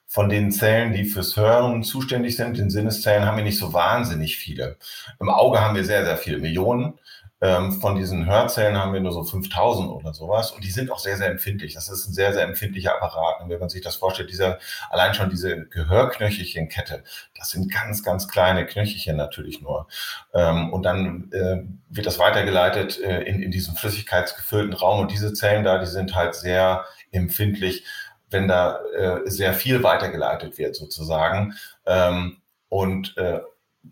Von 0.06 0.30
den 0.30 0.52
Zellen, 0.52 0.94
die 0.94 1.06
fürs 1.06 1.36
Hören 1.36 1.82
zuständig 1.84 2.38
sind, 2.38 2.58
den 2.60 2.70
Sinneszellen, 2.70 3.26
haben 3.26 3.38
wir 3.38 3.44
nicht 3.44 3.58
so 3.58 3.74
wahnsinnig 3.74 4.38
viele. 4.38 4.78
Im 5.20 5.30
Auge 5.30 5.60
haben 5.60 5.76
wir 5.76 5.84
sehr, 5.84 6.06
sehr 6.06 6.18
viele 6.18 6.38
Millionen. 6.38 7.00
Ähm, 7.44 7.74
von 7.74 7.98
diesen 7.98 8.26
Hörzellen 8.26 8.78
haben 8.78 8.94
wir 8.94 9.02
nur 9.02 9.12
so 9.12 9.22
5000 9.22 9.90
oder 9.90 10.14
sowas 10.14 10.52
und 10.52 10.64
die 10.64 10.72
sind 10.72 10.90
auch 10.90 11.00
sehr, 11.00 11.18
sehr 11.18 11.30
empfindlich. 11.30 11.74
Das 11.74 11.90
ist 11.90 12.08
ein 12.08 12.14
sehr, 12.14 12.32
sehr 12.32 12.44
empfindlicher 12.44 12.96
Apparat. 12.96 13.42
Und 13.42 13.50
wenn 13.50 13.60
man 13.60 13.68
sich 13.68 13.82
das 13.82 13.98
vorstellt, 13.98 14.30
dieser, 14.30 14.60
allein 14.90 15.14
schon 15.14 15.30
diese 15.30 15.66
Gehörknöchelchenkette, 15.66 17.04
das 17.38 17.50
sind 17.50 17.70
ganz, 17.70 18.02
ganz 18.02 18.30
kleine 18.30 18.66
Knöchelchen 18.66 19.18
natürlich 19.18 19.62
nur. 19.62 19.88
Ähm, 20.34 20.72
und 20.72 20.84
dann 20.84 21.34
äh, 21.34 21.64
wird 21.90 22.06
das 22.06 22.18
weitergeleitet 22.18 23.02
äh, 23.02 23.24
in, 23.24 23.44
in 23.44 23.52
diesem 23.52 23.76
flüssigkeitsgefüllten 23.76 24.72
Raum 24.72 25.02
und 25.02 25.12
diese 25.12 25.34
Zellen 25.34 25.66
da, 25.66 25.80
die 25.80 25.86
sind 25.86 26.16
halt 26.16 26.36
sehr 26.36 26.86
empfindlich, 27.12 27.84
wenn 28.30 28.48
da 28.48 28.80
äh, 28.98 29.20
sehr 29.26 29.54
viel 29.54 29.84
weitergeleitet 29.84 30.58
wird 30.58 30.78
sozusagen. 30.78 31.56
Ähm, 31.86 32.38
und 32.70 33.18
äh, 33.18 33.42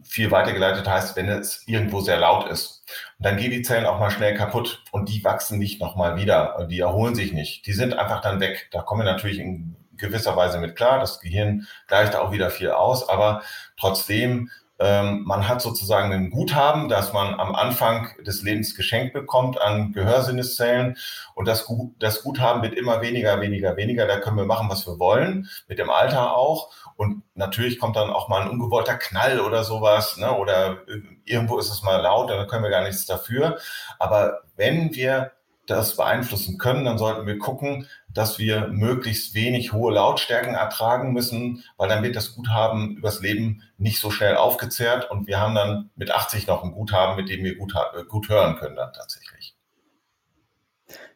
viel 0.03 0.31
weitergeleitet 0.31 0.87
heißt, 0.87 1.15
wenn 1.15 1.29
es 1.29 1.63
irgendwo 1.67 2.01
sehr 2.01 2.17
laut 2.17 2.49
ist. 2.49 2.83
Und 3.17 3.25
dann 3.25 3.37
gehen 3.37 3.51
die 3.51 3.61
Zellen 3.61 3.85
auch 3.85 3.99
mal 3.99 4.11
schnell 4.11 4.35
kaputt 4.35 4.83
und 4.91 5.09
die 5.09 5.23
wachsen 5.23 5.59
nicht 5.59 5.81
nochmal 5.81 6.15
wieder. 6.15 6.67
Die 6.69 6.79
erholen 6.79 7.15
sich 7.15 7.33
nicht. 7.33 7.65
Die 7.65 7.73
sind 7.73 7.97
einfach 7.97 8.21
dann 8.21 8.39
weg. 8.39 8.69
Da 8.71 8.81
kommen 8.81 9.01
wir 9.01 9.11
natürlich 9.11 9.39
in 9.39 9.75
gewisser 9.97 10.35
Weise 10.35 10.59
mit 10.59 10.75
klar. 10.75 10.99
Das 10.99 11.19
Gehirn 11.19 11.67
gleicht 11.87 12.15
auch 12.15 12.31
wieder 12.31 12.49
viel 12.49 12.71
aus, 12.71 13.07
aber 13.07 13.43
trotzdem 13.77 14.49
man 14.81 15.47
hat 15.47 15.61
sozusagen 15.61 16.11
ein 16.11 16.31
Guthaben, 16.31 16.89
das 16.89 17.13
man 17.13 17.39
am 17.39 17.53
Anfang 17.53 18.09
des 18.25 18.41
Lebens 18.41 18.75
geschenkt 18.75 19.13
bekommt 19.13 19.61
an 19.61 19.91
Gehörsinneszellen. 19.93 20.97
Und 21.35 21.47
das, 21.47 21.71
das 21.99 22.23
Guthaben 22.23 22.63
wird 22.63 22.73
immer 22.73 23.01
weniger, 23.01 23.39
weniger, 23.41 23.77
weniger. 23.77 24.07
Da 24.07 24.19
können 24.19 24.37
wir 24.37 24.45
machen, 24.45 24.69
was 24.69 24.87
wir 24.87 24.97
wollen, 24.97 25.47
mit 25.67 25.77
dem 25.77 25.91
Alter 25.91 26.35
auch. 26.35 26.71
Und 26.95 27.23
natürlich 27.35 27.79
kommt 27.79 27.95
dann 27.95 28.09
auch 28.09 28.27
mal 28.27 28.41
ein 28.41 28.49
ungewollter 28.49 28.95
Knall 28.95 29.39
oder 29.39 29.63
sowas, 29.63 30.17
ne? 30.17 30.35
oder 30.35 30.77
irgendwo 31.25 31.59
ist 31.59 31.69
es 31.69 31.83
mal 31.83 31.97
laut, 32.01 32.29
da 32.29 32.45
können 32.45 32.63
wir 32.63 32.69
gar 32.69 32.83
nichts 32.83 33.05
dafür. 33.05 33.57
Aber 33.99 34.41
wenn 34.55 34.93
wir 34.95 35.31
das 35.67 35.95
beeinflussen 35.95 36.57
können, 36.57 36.85
dann 36.85 36.97
sollten 36.97 37.27
wir 37.27 37.37
gucken, 37.37 37.87
dass 38.09 38.39
wir 38.39 38.67
möglichst 38.67 39.33
wenig 39.33 39.73
hohe 39.73 39.93
Lautstärken 39.93 40.55
ertragen 40.55 41.13
müssen, 41.13 41.63
weil 41.77 41.89
dann 41.89 42.03
wird 42.03 42.15
das 42.15 42.35
Guthaben 42.35 42.97
übers 42.97 43.21
Leben 43.21 43.63
nicht 43.77 43.99
so 43.99 44.11
schnell 44.11 44.35
aufgezehrt 44.35 45.09
und 45.09 45.27
wir 45.27 45.39
haben 45.39 45.55
dann 45.55 45.89
mit 45.95 46.11
80 46.11 46.47
noch 46.47 46.63
ein 46.63 46.71
Guthaben, 46.71 47.15
mit 47.15 47.29
dem 47.29 47.43
wir 47.43 47.55
gut, 47.55 47.73
gut 48.09 48.29
hören 48.29 48.55
können 48.57 48.75
dann 48.75 48.93
tatsächlich. 48.93 49.50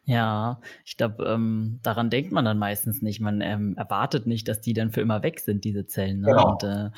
Ja, 0.08 0.60
ich 0.84 0.96
glaube, 0.96 1.24
ähm, 1.24 1.80
daran 1.82 2.10
denkt 2.10 2.30
man 2.30 2.44
dann 2.44 2.60
meistens 2.60 3.02
nicht. 3.02 3.20
Man 3.20 3.40
ähm, 3.40 3.74
erwartet 3.76 4.24
nicht, 4.28 4.46
dass 4.46 4.60
die 4.60 4.72
dann 4.72 4.92
für 4.92 5.00
immer 5.00 5.24
weg 5.24 5.40
sind, 5.40 5.64
diese 5.64 5.88
Zellen. 5.88 6.20
Ne? 6.20 6.28
Genau. 6.28 6.52
Und, 6.52 6.62
äh, 6.62 6.90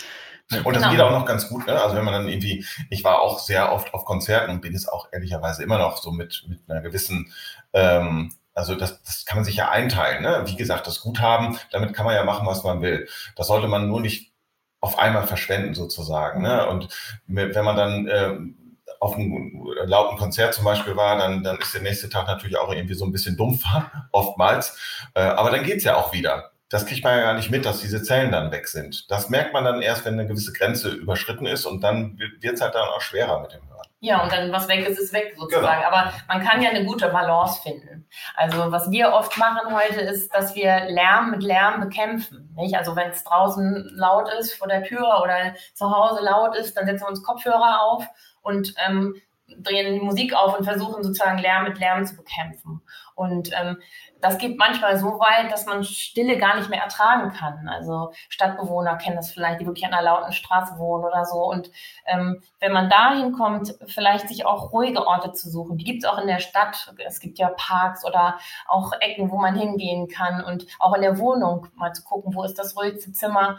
und 0.63 0.77
das 0.77 0.83
genau. 0.83 0.91
geht 0.91 1.01
auch 1.01 1.11
noch 1.11 1.25
ganz 1.25 1.49
gut. 1.49 1.67
Ne? 1.67 1.73
Also 1.73 1.97
wenn 1.97 2.05
man 2.05 2.13
dann 2.13 2.29
irgendwie, 2.29 2.67
ich 2.91 3.05
war 3.05 3.23
auch 3.23 3.39
sehr 3.39 3.73
oft 3.73 3.95
auf 3.95 4.05
Konzerten 4.05 4.51
und 4.51 4.61
bin 4.61 4.75
es 4.75 4.87
auch 4.87 5.09
ehrlicherweise 5.11 5.63
immer 5.63 5.79
noch 5.79 5.97
so 5.97 6.13
mit, 6.13 6.45
mit 6.49 6.61
einer 6.69 6.83
gewissen, 6.83 7.33
ähm, 7.73 8.35
also 8.53 8.75
das, 8.75 9.03
das 9.03 9.25
kann 9.25 9.39
man 9.39 9.45
sich 9.45 9.57
ja 9.57 9.71
einteilen. 9.71 10.23
Ne? 10.23 10.43
Wie 10.45 10.57
gesagt, 10.57 10.87
das 10.87 11.01
Guthaben, 11.01 11.57
damit 11.71 11.95
kann 11.95 12.05
man 12.05 12.15
ja 12.15 12.25
machen, 12.25 12.47
was 12.47 12.63
man 12.63 12.83
will. 12.83 13.09
Das 13.37 13.47
sollte 13.47 13.69
man 13.69 13.89
nur 13.89 14.03
nicht 14.03 14.35
auf 14.81 14.99
einmal 14.99 15.27
verschwenden 15.27 15.73
sozusagen. 15.73 16.43
Ne? 16.43 16.67
Und 16.67 16.89
wenn 17.27 17.65
man 17.65 17.77
dann 17.77 18.07
ähm, 18.11 18.68
auf 19.01 19.15
einem 19.15 19.65
lauten 19.85 20.17
Konzert 20.17 20.55
zum 20.55 20.65
Beispiel 20.65 20.97
war, 20.97 21.17
dann, 21.19 21.43
dann 21.43 21.59
ist 21.59 21.75
der 21.75 21.83
nächste 21.83 22.09
Tag 22.09 22.27
natürlich 22.27 22.59
auch 22.59 22.73
irgendwie 22.73 22.95
so 22.95 23.05
ein 23.05 23.13
bisschen 23.13 23.37
dumpfer, 23.37 23.91
oftmals. 24.13 24.77
Äh, 25.15 25.21
aber 25.21 25.51
dann 25.51 25.65
geht's 25.65 25.85
ja 25.85 25.97
auch 25.97 26.13
wieder. 26.13 26.53
Das 26.69 26.85
kriegt 26.85 27.03
man 27.03 27.17
ja 27.17 27.23
gar 27.23 27.35
nicht 27.35 27.51
mit, 27.51 27.65
dass 27.65 27.81
diese 27.81 28.03
Zellen 28.03 28.31
dann 28.31 28.53
weg 28.53 28.69
sind. 28.69 29.11
Das 29.11 29.31
merkt 29.31 29.55
man 29.55 29.65
dann 29.65 29.81
erst, 29.81 30.05
wenn 30.05 30.15
eine 30.15 30.27
gewisse 30.27 30.53
Grenze 30.53 30.91
überschritten 30.91 31.47
ist 31.47 31.65
und 31.65 31.83
dann 31.83 32.19
wird's 32.41 32.61
halt 32.61 32.75
dann 32.75 32.89
auch 32.89 33.01
schwerer 33.01 33.41
mit 33.41 33.55
dem 33.55 33.67
Hören. 33.69 33.79
Ja, 34.01 34.23
und 34.23 34.31
dann 34.31 34.53
was 34.53 34.69
weg 34.69 34.87
ist, 34.87 34.99
ist 34.99 35.13
weg 35.13 35.35
sozusagen. 35.37 35.83
Genau. 35.83 35.89
Aber 35.89 36.13
man 36.29 36.41
kann 36.45 36.63
ja 36.63 36.71
eine 36.71 36.85
gute 36.85 37.09
Balance 37.09 37.61
finden. 37.63 38.07
Also 38.37 38.71
was 38.71 38.91
wir 38.91 39.13
oft 39.13 39.37
machen 39.39 39.75
heute 39.75 40.01
ist, 40.01 40.33
dass 40.33 40.55
wir 40.55 40.85
Lärm 40.89 41.33
mit 41.33 41.43
Lärm 41.43 41.81
bekämpfen. 41.81 42.55
Nicht? 42.55 42.77
Also 42.77 42.95
wenn 42.95 43.11
es 43.11 43.25
draußen 43.25 43.91
laut 43.95 44.29
ist 44.39 44.55
vor 44.55 44.69
der 44.69 44.85
Tür 44.85 45.21
oder 45.23 45.55
zu 45.75 45.91
Hause 45.91 46.23
laut 46.23 46.55
ist, 46.55 46.77
dann 46.77 46.87
setzen 46.87 47.03
wir 47.03 47.09
uns 47.09 47.25
Kopfhörer 47.25 47.83
auf 47.83 48.07
und 48.49 48.75
ähm, 48.87 49.15
drehen 49.57 50.05
Musik 50.05 50.35
auf 50.35 50.59
und 50.59 50.65
versuchen 50.65 51.03
sozusagen 51.03 51.39
Lärm 51.39 51.65
mit 51.65 51.79
Lärm 51.79 52.05
zu 52.05 52.17
bekämpfen. 52.17 52.83
Und 53.15 53.51
ähm, 53.59 53.79
das 54.21 54.39
geht 54.39 54.59
manchmal 54.59 54.97
so 54.99 55.19
weit, 55.19 55.51
dass 55.51 55.67
man 55.67 55.83
Stille 55.83 56.39
gar 56.39 56.57
nicht 56.57 56.71
mehr 56.71 56.83
ertragen 56.83 57.33
kann. 57.33 57.69
Also 57.69 58.13
Stadtbewohner 58.29 58.97
kennen 58.97 59.17
das 59.17 59.33
vielleicht, 59.33 59.61
die 59.61 59.67
wirklich 59.67 59.87
an 59.87 59.93
einer 59.93 60.03
lauten 60.03 60.33
Straße 60.33 60.79
wohnen 60.79 61.05
oder 61.05 61.25
so. 61.25 61.45
Und 61.45 61.71
ähm, 62.07 62.43
wenn 62.61 62.73
man 62.73 62.91
dahin 62.91 63.33
kommt, 63.33 63.75
vielleicht 63.87 64.29
sich 64.29 64.45
auch 64.45 64.73
ruhige 64.73 65.07
Orte 65.07 65.33
zu 65.33 65.51
suchen. 65.51 65.79
Die 65.79 65.85
gibt 65.85 66.05
es 66.05 66.09
auch 66.09 66.19
in 66.19 66.27
der 66.29 66.41
Stadt. 66.41 66.95
Es 67.05 67.21
gibt 67.21 67.39
ja 67.39 67.51
Parks 67.57 68.05
oder 68.05 68.39
auch 68.67 68.93
Ecken, 69.01 69.31
wo 69.31 69.39
man 69.39 69.57
hingehen 69.57 70.09
kann. 70.09 70.45
Und 70.45 70.67
auch 70.79 70.95
in 70.95 71.03
der 71.03 71.19
Wohnung 71.19 71.67
mal 71.75 71.93
zu 71.93 72.05
gucken, 72.05 72.35
wo 72.35 72.45
ist 72.45 72.59
das 72.59 72.77
ruhigste 72.77 73.13
Zimmer 73.13 73.59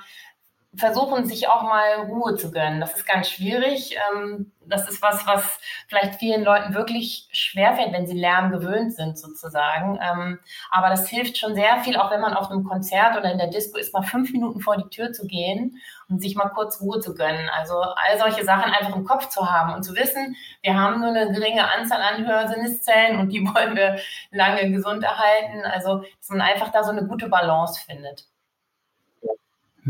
versuchen, 0.75 1.25
sich 1.25 1.47
auch 1.47 1.63
mal 1.63 2.05
Ruhe 2.08 2.36
zu 2.36 2.51
gönnen. 2.51 2.79
Das 2.79 2.95
ist 2.95 3.08
ganz 3.08 3.29
schwierig. 3.29 3.97
Ähm, 4.12 4.51
das 4.67 4.88
ist 4.88 5.01
was, 5.01 5.25
was 5.25 5.60
vielleicht 5.88 6.19
vielen 6.19 6.43
Leuten 6.43 6.75
wirklich 6.75 7.27
schwerfällt, 7.32 7.91
wenn 7.91 8.05
sie 8.05 8.17
Lärm 8.17 8.51
gewöhnt 8.51 8.93
sind, 8.93 9.17
sozusagen. 9.17 9.97
Ähm, 9.99 10.39
aber 10.69 10.89
das 10.89 11.10
hilft 11.10 11.38
schon 11.38 11.55
sehr 11.55 11.79
viel, 11.79 11.97
auch 11.97 12.12
wenn 12.12 12.21
man 12.21 12.36
auf 12.36 12.51
einem 12.51 12.63
Konzert 12.63 13.17
oder 13.17 13.32
in 13.32 13.39
der 13.39 13.49
Disco 13.49 13.79
ist, 13.79 13.93
mal 13.93 14.03
fünf 14.03 14.32
Minuten 14.32 14.60
vor 14.60 14.77
die 14.77 14.89
Tür 14.89 15.12
zu 15.12 15.25
gehen 15.25 15.82
und 16.08 16.21
sich 16.21 16.36
mal 16.36 16.49
kurz 16.49 16.79
Ruhe 16.82 16.99
zu 16.99 17.15
gönnen. 17.15 17.49
Also 17.49 17.79
all 17.79 18.19
solche 18.19 18.45
Sachen 18.45 18.71
einfach 18.71 18.95
im 18.95 19.05
Kopf 19.05 19.29
zu 19.29 19.49
haben 19.49 19.73
und 19.73 19.82
zu 19.84 19.95
wissen, 19.95 20.36
wir 20.62 20.75
haben 20.75 20.99
nur 20.99 21.10
eine 21.10 21.32
geringe 21.32 21.67
Anzahl 21.67 22.01
an 22.01 22.27
Hörsinneszellen 22.27 23.19
und 23.19 23.29
die 23.29 23.41
wollen 23.41 23.75
wir 23.75 23.97
lange 24.32 24.69
gesund 24.71 25.03
erhalten. 25.03 25.65
Also, 25.65 26.03
dass 26.19 26.29
man 26.29 26.41
einfach 26.41 26.71
da 26.71 26.84
so 26.84 26.91
eine 26.91 27.08
gute 27.08 27.27
Balance 27.27 27.82
findet. 27.86 28.25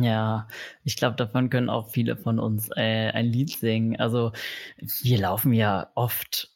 Ja, 0.03 0.47
ich 0.83 0.97
glaube, 0.97 1.15
davon 1.15 1.49
können 1.49 1.69
auch 1.69 1.89
viele 1.89 2.15
von 2.15 2.39
uns 2.39 2.69
äh, 2.75 3.12
ein 3.12 3.25
Lied 3.25 3.51
singen. 3.51 3.99
Also 3.99 4.31
wir 4.77 5.19
laufen 5.19 5.53
ja 5.53 5.91
oft 5.95 6.49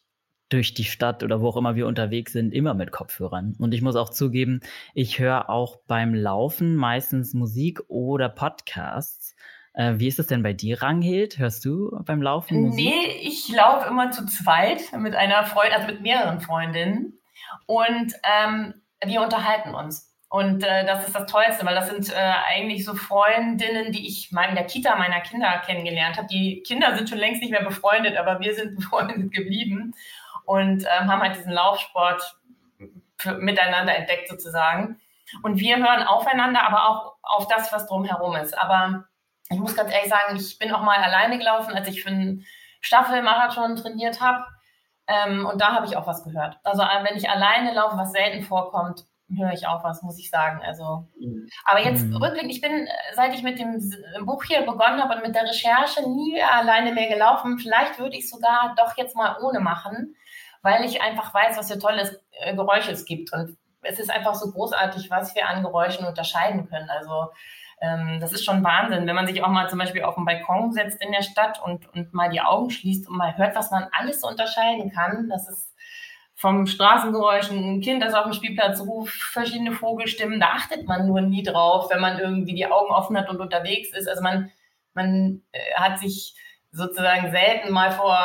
durch 0.48 0.74
die 0.74 0.84
Stadt 0.84 1.22
oder 1.22 1.40
wo 1.40 1.48
auch 1.48 1.56
immer 1.56 1.74
wir 1.74 1.86
unterwegs 1.86 2.32
sind, 2.32 2.52
immer 2.52 2.74
mit 2.74 2.92
Kopfhörern. 2.92 3.56
Und 3.58 3.74
ich 3.74 3.82
muss 3.82 3.96
auch 3.96 4.10
zugeben, 4.10 4.60
ich 4.94 5.18
höre 5.18 5.50
auch 5.50 5.78
beim 5.86 6.14
Laufen 6.14 6.76
meistens 6.76 7.34
Musik 7.34 7.80
oder 7.88 8.28
Podcasts. 8.28 9.34
Äh, 9.72 9.94
wie 9.96 10.06
ist 10.06 10.18
es 10.18 10.28
denn 10.28 10.42
bei 10.42 10.52
dir, 10.52 10.80
Ranghild? 10.80 11.38
Hörst 11.38 11.64
du 11.64 11.98
beim 12.04 12.22
Laufen 12.22 12.60
Musik? 12.60 12.84
Nee, 12.84 13.18
ich 13.22 13.48
laufe 13.48 13.88
immer 13.88 14.10
zu 14.12 14.26
zweit 14.26 14.80
mit 14.98 15.14
einer 15.14 15.44
Freundin, 15.44 15.72
also 15.74 15.86
mit 15.88 16.02
mehreren 16.02 16.40
Freundinnen. 16.40 17.18
Und 17.66 18.12
ähm, 18.22 18.74
wir 19.04 19.22
unterhalten 19.22 19.74
uns. 19.74 20.13
Und 20.34 20.64
äh, 20.64 20.84
das 20.84 21.06
ist 21.06 21.14
das 21.14 21.30
Tollste, 21.30 21.64
weil 21.64 21.76
das 21.76 21.88
sind 21.88 22.12
äh, 22.12 22.32
eigentlich 22.48 22.84
so 22.84 22.96
Freundinnen, 22.96 23.92
die 23.92 24.08
ich 24.08 24.32
mal 24.32 24.48
in 24.48 24.56
der 24.56 24.66
Kita 24.66 24.96
meiner 24.96 25.20
Kinder 25.20 25.62
kennengelernt 25.64 26.16
habe. 26.16 26.26
Die 26.26 26.60
Kinder 26.66 26.96
sind 26.96 27.08
schon 27.08 27.18
längst 27.18 27.40
nicht 27.40 27.52
mehr 27.52 27.62
befreundet, 27.62 28.16
aber 28.16 28.40
wir 28.40 28.52
sind 28.52 28.74
befreundet 28.80 29.30
geblieben 29.30 29.94
und 30.44 30.82
ähm, 30.82 31.08
haben 31.08 31.22
halt 31.22 31.36
diesen 31.36 31.52
Laufsport 31.52 32.36
für, 33.16 33.34
miteinander 33.34 33.94
entdeckt 33.94 34.28
sozusagen. 34.28 35.00
Und 35.44 35.60
wir 35.60 35.76
hören 35.76 36.02
aufeinander, 36.02 36.66
aber 36.66 36.88
auch 36.88 37.14
auf 37.22 37.46
das, 37.46 37.72
was 37.72 37.86
drumherum 37.86 38.34
ist. 38.34 38.58
Aber 38.58 39.04
ich 39.50 39.58
muss 39.60 39.76
ganz 39.76 39.92
ehrlich 39.92 40.10
sagen, 40.10 40.34
ich 40.34 40.58
bin 40.58 40.72
auch 40.72 40.82
mal 40.82 40.98
alleine 40.98 41.38
gelaufen, 41.38 41.74
als 41.74 41.86
ich 41.86 42.02
für 42.02 42.10
einen 42.10 42.44
Staffelmarathon 42.80 43.76
trainiert 43.76 44.20
habe. 44.20 44.44
Ähm, 45.06 45.46
und 45.46 45.60
da 45.60 45.74
habe 45.74 45.86
ich 45.86 45.96
auch 45.96 46.08
was 46.08 46.24
gehört. 46.24 46.58
Also 46.64 46.82
äh, 46.82 47.04
wenn 47.04 47.16
ich 47.16 47.30
alleine 47.30 47.72
laufe, 47.72 47.96
was 47.96 48.10
selten 48.10 48.42
vorkommt, 48.42 49.04
höre 49.28 49.52
ich 49.52 49.66
auch 49.66 49.82
was, 49.84 50.02
muss 50.02 50.18
ich 50.18 50.30
sagen. 50.30 50.60
Also, 50.64 51.08
mhm. 51.18 51.48
aber 51.64 51.80
jetzt 51.80 52.04
mhm. 52.04 52.16
rückblickend, 52.16 52.52
ich 52.52 52.60
bin, 52.60 52.88
seit 53.14 53.34
ich 53.34 53.42
mit 53.42 53.58
dem 53.58 53.80
Buch 54.24 54.44
hier 54.44 54.60
begonnen 54.62 55.02
habe 55.02 55.16
und 55.16 55.22
mit 55.22 55.34
der 55.34 55.44
Recherche 55.44 56.08
nie 56.08 56.40
alleine 56.42 56.92
mehr 56.92 57.08
gelaufen. 57.08 57.58
Vielleicht 57.58 57.98
würde 57.98 58.16
ich 58.16 58.28
sogar 58.28 58.74
doch 58.76 58.96
jetzt 58.96 59.16
mal 59.16 59.36
ohne 59.42 59.60
machen, 59.60 60.14
weil 60.62 60.84
ich 60.84 61.02
einfach 61.02 61.32
weiß, 61.32 61.56
was 61.56 61.70
für 61.70 61.78
tolles 61.78 62.20
äh, 62.32 62.54
Geräusche 62.54 62.92
es 62.92 63.04
gibt. 63.04 63.32
Und 63.32 63.56
es 63.82 63.98
ist 63.98 64.10
einfach 64.10 64.34
so 64.34 64.50
großartig, 64.50 65.10
was 65.10 65.34
wir 65.34 65.48
an 65.48 65.62
Geräuschen 65.62 66.06
unterscheiden 66.06 66.68
können. 66.68 66.90
Also 66.90 67.30
ähm, 67.80 68.18
das 68.20 68.32
ist 68.32 68.44
schon 68.44 68.64
Wahnsinn, 68.64 69.06
wenn 69.06 69.16
man 69.16 69.26
sich 69.26 69.42
auch 69.42 69.48
mal 69.48 69.68
zum 69.68 69.78
Beispiel 69.78 70.02
auf 70.02 70.14
den 70.14 70.24
Balkon 70.24 70.72
setzt 70.72 71.02
in 71.02 71.12
der 71.12 71.22
Stadt 71.22 71.60
und, 71.62 71.92
und 71.94 72.14
mal 72.14 72.30
die 72.30 72.40
Augen 72.40 72.70
schließt 72.70 73.08
und 73.08 73.16
mal 73.16 73.36
hört, 73.36 73.56
was 73.56 73.70
man 73.70 73.88
alles 73.92 74.20
so 74.20 74.28
unterscheiden 74.28 74.90
kann. 74.90 75.28
Das 75.28 75.48
ist 75.48 75.73
vom 76.34 76.66
Straßengeräuschen, 76.66 77.76
ein 77.76 77.80
Kind, 77.80 78.02
das 78.02 78.14
auf 78.14 78.24
dem 78.24 78.32
Spielplatz 78.32 78.80
ruft, 78.80 79.14
verschiedene 79.14 79.72
Vogelstimmen, 79.72 80.40
da 80.40 80.48
achtet 80.48 80.86
man 80.86 81.06
nur 81.06 81.20
nie 81.20 81.42
drauf, 81.42 81.88
wenn 81.90 82.00
man 82.00 82.18
irgendwie 82.18 82.54
die 82.54 82.66
Augen 82.66 82.92
offen 82.92 83.16
hat 83.16 83.30
und 83.30 83.40
unterwegs 83.40 83.96
ist. 83.96 84.08
Also 84.08 84.22
man, 84.22 84.50
man 84.94 85.42
äh, 85.52 85.74
hat 85.76 86.00
sich 86.00 86.34
sozusagen 86.72 87.30
selten 87.30 87.72
mal 87.72 87.92
vor 87.92 88.18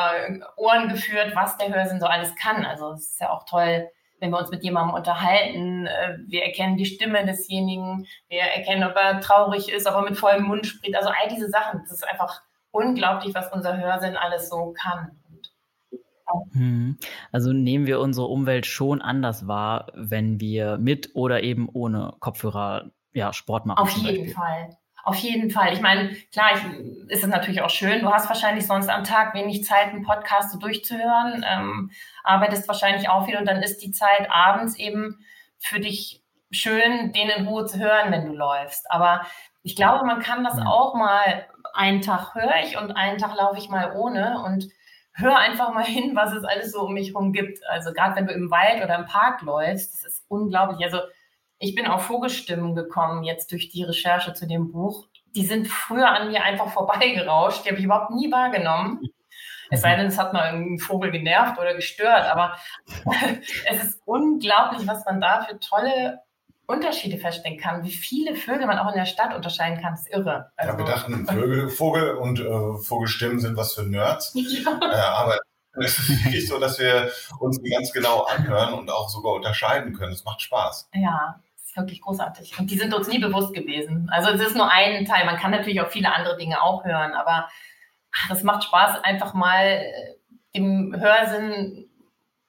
Ohren 0.57 0.89
geführt, 0.89 1.35
was 1.35 1.57
der 1.57 1.73
Hörsinn 1.73 1.99
so 1.99 2.07
alles 2.07 2.35
kann. 2.35 2.65
Also 2.65 2.93
es 2.93 3.11
ist 3.11 3.21
ja 3.21 3.29
auch 3.29 3.45
toll, 3.45 3.87
wenn 4.19 4.31
wir 4.31 4.39
uns 4.39 4.49
mit 4.49 4.63
jemandem 4.63 4.95
unterhalten. 4.95 5.85
Äh, 5.85 6.17
wir 6.25 6.43
erkennen 6.43 6.77
die 6.77 6.85
Stimme 6.85 7.25
desjenigen, 7.25 8.07
wir 8.27 8.41
erkennen, 8.41 8.83
ob 8.83 8.95
er 8.95 9.21
traurig 9.21 9.71
ist, 9.71 9.87
ob 9.87 9.93
er 9.93 10.01
mit 10.01 10.17
vollem 10.17 10.43
Mund 10.43 10.65
spricht. 10.65 10.95
Also 10.95 11.09
all 11.09 11.29
diese 11.29 11.49
Sachen, 11.49 11.81
das 11.81 11.91
ist 11.91 12.07
einfach 12.07 12.41
unglaublich, 12.71 13.35
was 13.35 13.51
unser 13.53 13.77
Hörsinn 13.77 14.17
alles 14.17 14.49
so 14.49 14.73
kann. 14.73 15.18
Mhm. 16.53 16.97
Also 17.31 17.53
nehmen 17.53 17.87
wir 17.87 17.99
unsere 17.99 18.27
Umwelt 18.27 18.65
schon 18.65 19.01
anders 19.01 19.47
wahr, 19.47 19.87
wenn 19.95 20.39
wir 20.39 20.77
mit 20.77 21.11
oder 21.13 21.43
eben 21.43 21.69
ohne 21.71 22.13
Kopfhörer 22.19 22.91
ja, 23.13 23.33
Sport 23.33 23.65
machen. 23.65 23.79
Auf 23.79 23.91
jeden. 23.91 24.29
Fall. 24.29 24.77
Auf 25.03 25.15
jeden 25.15 25.49
Fall. 25.49 25.73
Ich 25.73 25.81
meine, 25.81 26.13
klar, 26.31 26.51
ich, 26.53 27.09
ist 27.09 27.23
es 27.23 27.29
natürlich 27.29 27.61
auch 27.61 27.69
schön. 27.69 28.01
Du 28.01 28.11
hast 28.11 28.27
wahrscheinlich 28.27 28.67
sonst 28.67 28.89
am 28.89 29.03
Tag 29.03 29.33
wenig 29.33 29.63
Zeit, 29.63 29.89
einen 29.89 30.03
Podcast 30.03 30.51
so 30.51 30.59
durchzuhören, 30.59 31.43
ähm, 31.49 31.91
arbeitest 32.23 32.67
wahrscheinlich 32.67 33.09
auch 33.09 33.25
viel 33.25 33.37
und 33.37 33.47
dann 33.47 33.63
ist 33.63 33.79
die 33.79 33.91
Zeit 33.91 34.29
abends 34.29 34.75
eben 34.75 35.25
für 35.57 35.79
dich 35.79 36.23
schön, 36.51 37.13
den 37.13 37.29
in 37.29 37.47
Ruhe 37.47 37.65
zu 37.65 37.79
hören, 37.79 38.11
wenn 38.11 38.25
du 38.25 38.33
läufst. 38.33 38.91
Aber 38.91 39.21
ich 39.63 39.75
glaube, 39.75 40.05
man 40.05 40.19
kann 40.19 40.43
das 40.43 40.57
ja. 40.57 40.65
auch 40.65 40.95
mal, 40.95 41.47
einen 41.73 42.01
Tag 42.01 42.35
höre 42.35 42.63
ich 42.63 42.77
und 42.77 42.91
einen 42.91 43.17
Tag 43.17 43.35
laufe 43.35 43.57
ich 43.57 43.69
mal 43.69 43.93
ohne 43.95 44.43
und 44.43 44.67
hör 45.19 45.37
einfach 45.37 45.73
mal 45.73 45.83
hin, 45.83 46.15
was 46.15 46.33
es 46.33 46.43
alles 46.43 46.71
so 46.71 46.81
um 46.81 46.93
mich 46.93 47.09
herum 47.09 47.33
gibt. 47.33 47.59
Also 47.69 47.91
gerade 47.93 48.15
wenn 48.15 48.27
du 48.27 48.33
im 48.33 48.49
Wald 48.51 48.83
oder 48.83 48.97
im 48.97 49.05
Park 49.05 49.41
läufst, 49.41 49.93
das 49.93 50.13
ist 50.13 50.25
unglaublich. 50.27 50.83
Also 50.83 50.99
ich 51.59 51.75
bin 51.75 51.87
auf 51.87 52.03
Vogelstimmen 52.03 52.75
gekommen 52.75 53.23
jetzt 53.23 53.51
durch 53.51 53.69
die 53.69 53.83
Recherche 53.83 54.33
zu 54.33 54.47
dem 54.47 54.71
Buch. 54.71 55.07
Die 55.35 55.45
sind 55.45 55.67
früher 55.67 56.09
an 56.09 56.31
mir 56.31 56.43
einfach 56.43 56.69
vorbeigerauscht. 56.71 57.65
Die 57.65 57.69
habe 57.69 57.79
ich 57.79 57.85
überhaupt 57.85 58.11
nie 58.11 58.31
wahrgenommen. 58.31 59.01
Es 59.69 59.81
sei 59.81 59.95
denn, 59.95 60.07
es 60.07 60.17
hat 60.17 60.33
mal 60.33 60.49
einen 60.49 60.79
Vogel 60.79 61.11
genervt 61.11 61.59
oder 61.59 61.75
gestört, 61.75 62.25
aber 62.25 62.55
es 63.69 63.83
ist 63.83 64.01
unglaublich, 64.05 64.87
was 64.87 65.05
man 65.05 65.21
da 65.21 65.41
für 65.41 65.59
tolle 65.59 66.21
Unterschiede 66.69 67.17
feststellen 67.17 67.57
kann, 67.57 67.83
wie 67.83 67.91
viele 67.91 68.35
Vögel 68.35 68.67
man 68.67 68.77
auch 68.77 68.89
in 68.89 68.97
der 68.97 69.07
Stadt 69.07 69.33
unterscheiden 69.35 69.81
kann, 69.81 69.95
ist 69.95 70.07
irre. 70.11 70.51
Also, 70.55 70.71
ja, 70.71 70.77
wir 70.77 70.85
dachten, 70.85 71.25
Vögel, 71.27 71.67
Vogel 71.69 72.11
und 72.11 72.39
äh, 72.39 72.77
Vogelstimmen 72.77 73.39
sind 73.39 73.57
was 73.57 73.73
für 73.73 73.83
Nerds. 73.83 74.33
Ja. 74.39 74.79
Äh, 74.79 74.95
aber 74.95 75.39
es 75.83 75.97
ist 75.97 76.23
wirklich 76.23 76.47
so, 76.47 76.59
dass 76.59 76.77
wir 76.77 77.09
uns 77.39 77.59
ganz 77.63 77.91
genau 77.91 78.21
anhören 78.23 78.75
und 78.75 78.91
auch 78.91 79.09
sogar 79.09 79.33
unterscheiden 79.33 79.93
können. 79.93 80.11
Es 80.11 80.23
macht 80.25 80.41
Spaß. 80.41 80.89
Ja, 80.93 81.41
ist 81.55 81.75
wirklich 81.75 82.01
großartig. 82.01 82.59
Und 82.59 82.69
die 82.69 82.77
sind 82.77 82.93
uns 82.93 83.07
nie 83.07 83.19
bewusst 83.19 83.53
gewesen. 83.53 84.07
Also 84.11 84.29
es 84.29 84.41
ist 84.41 84.55
nur 84.55 84.69
ein 84.71 85.05
Teil. 85.05 85.25
Man 85.25 85.37
kann 85.37 85.49
natürlich 85.49 85.81
auch 85.81 85.89
viele 85.89 86.13
andere 86.13 86.37
Dinge 86.37 86.61
auch 86.61 86.83
hören, 86.83 87.13
aber 87.13 87.49
das 88.29 88.43
macht 88.43 88.63
Spaß, 88.65 89.03
einfach 89.03 89.33
mal 89.33 89.65
äh, 89.65 90.15
dem 90.55 90.95
Hörsinn 90.95 91.89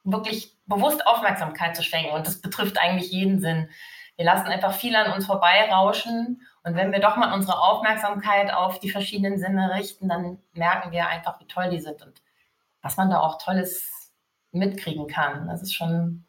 wirklich 0.05 0.59
bewusst 0.67 1.07
Aufmerksamkeit 1.07 1.75
zu 1.75 1.83
schenken. 1.83 2.13
Und 2.13 2.27
das 2.27 2.43
betrifft 2.43 2.79
eigentlich 2.79 3.11
jeden 3.11 3.41
Sinn. 3.41 3.71
Wir 4.17 4.25
lassen 4.25 4.49
einfach 4.49 4.73
viel 4.73 4.95
an 4.97 5.13
uns 5.13 5.27
vorbeirauschen. 5.27 6.43
Und 6.63 6.75
wenn 6.75 6.93
wir 6.93 7.01
doch 7.01 7.17
mal 7.17 7.33
unsere 7.33 7.61
Aufmerksamkeit 7.61 8.53
auf 8.53 8.79
die 8.79 8.91
verschiedenen 8.91 9.39
Sinne 9.39 9.73
richten, 9.75 10.09
dann 10.09 10.39
merken 10.53 10.93
wir 10.93 11.09
einfach, 11.09 11.41
wie 11.41 11.47
toll 11.47 11.71
die 11.71 11.81
sind 11.81 12.03
und 12.03 12.21
was 12.83 12.97
man 12.97 13.11
da 13.11 13.21
auch 13.21 13.39
Tolles 13.39 14.13
mitkriegen 14.53 15.07
kann. 15.07 15.49
Das 15.49 15.63
ist 15.63 15.75
schon, 15.75 16.25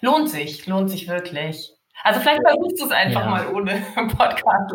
lohnt 0.00 0.30
sich, 0.30 0.66
lohnt 0.66 0.90
sich 0.90 1.08
wirklich. 1.08 1.72
Also 2.02 2.20
vielleicht 2.20 2.42
versuchst 2.42 2.80
du 2.80 2.84
es 2.86 2.92
einfach 2.92 3.22
ja. 3.22 3.30
mal 3.30 3.54
ohne 3.54 3.74
Podcast. 4.16 4.74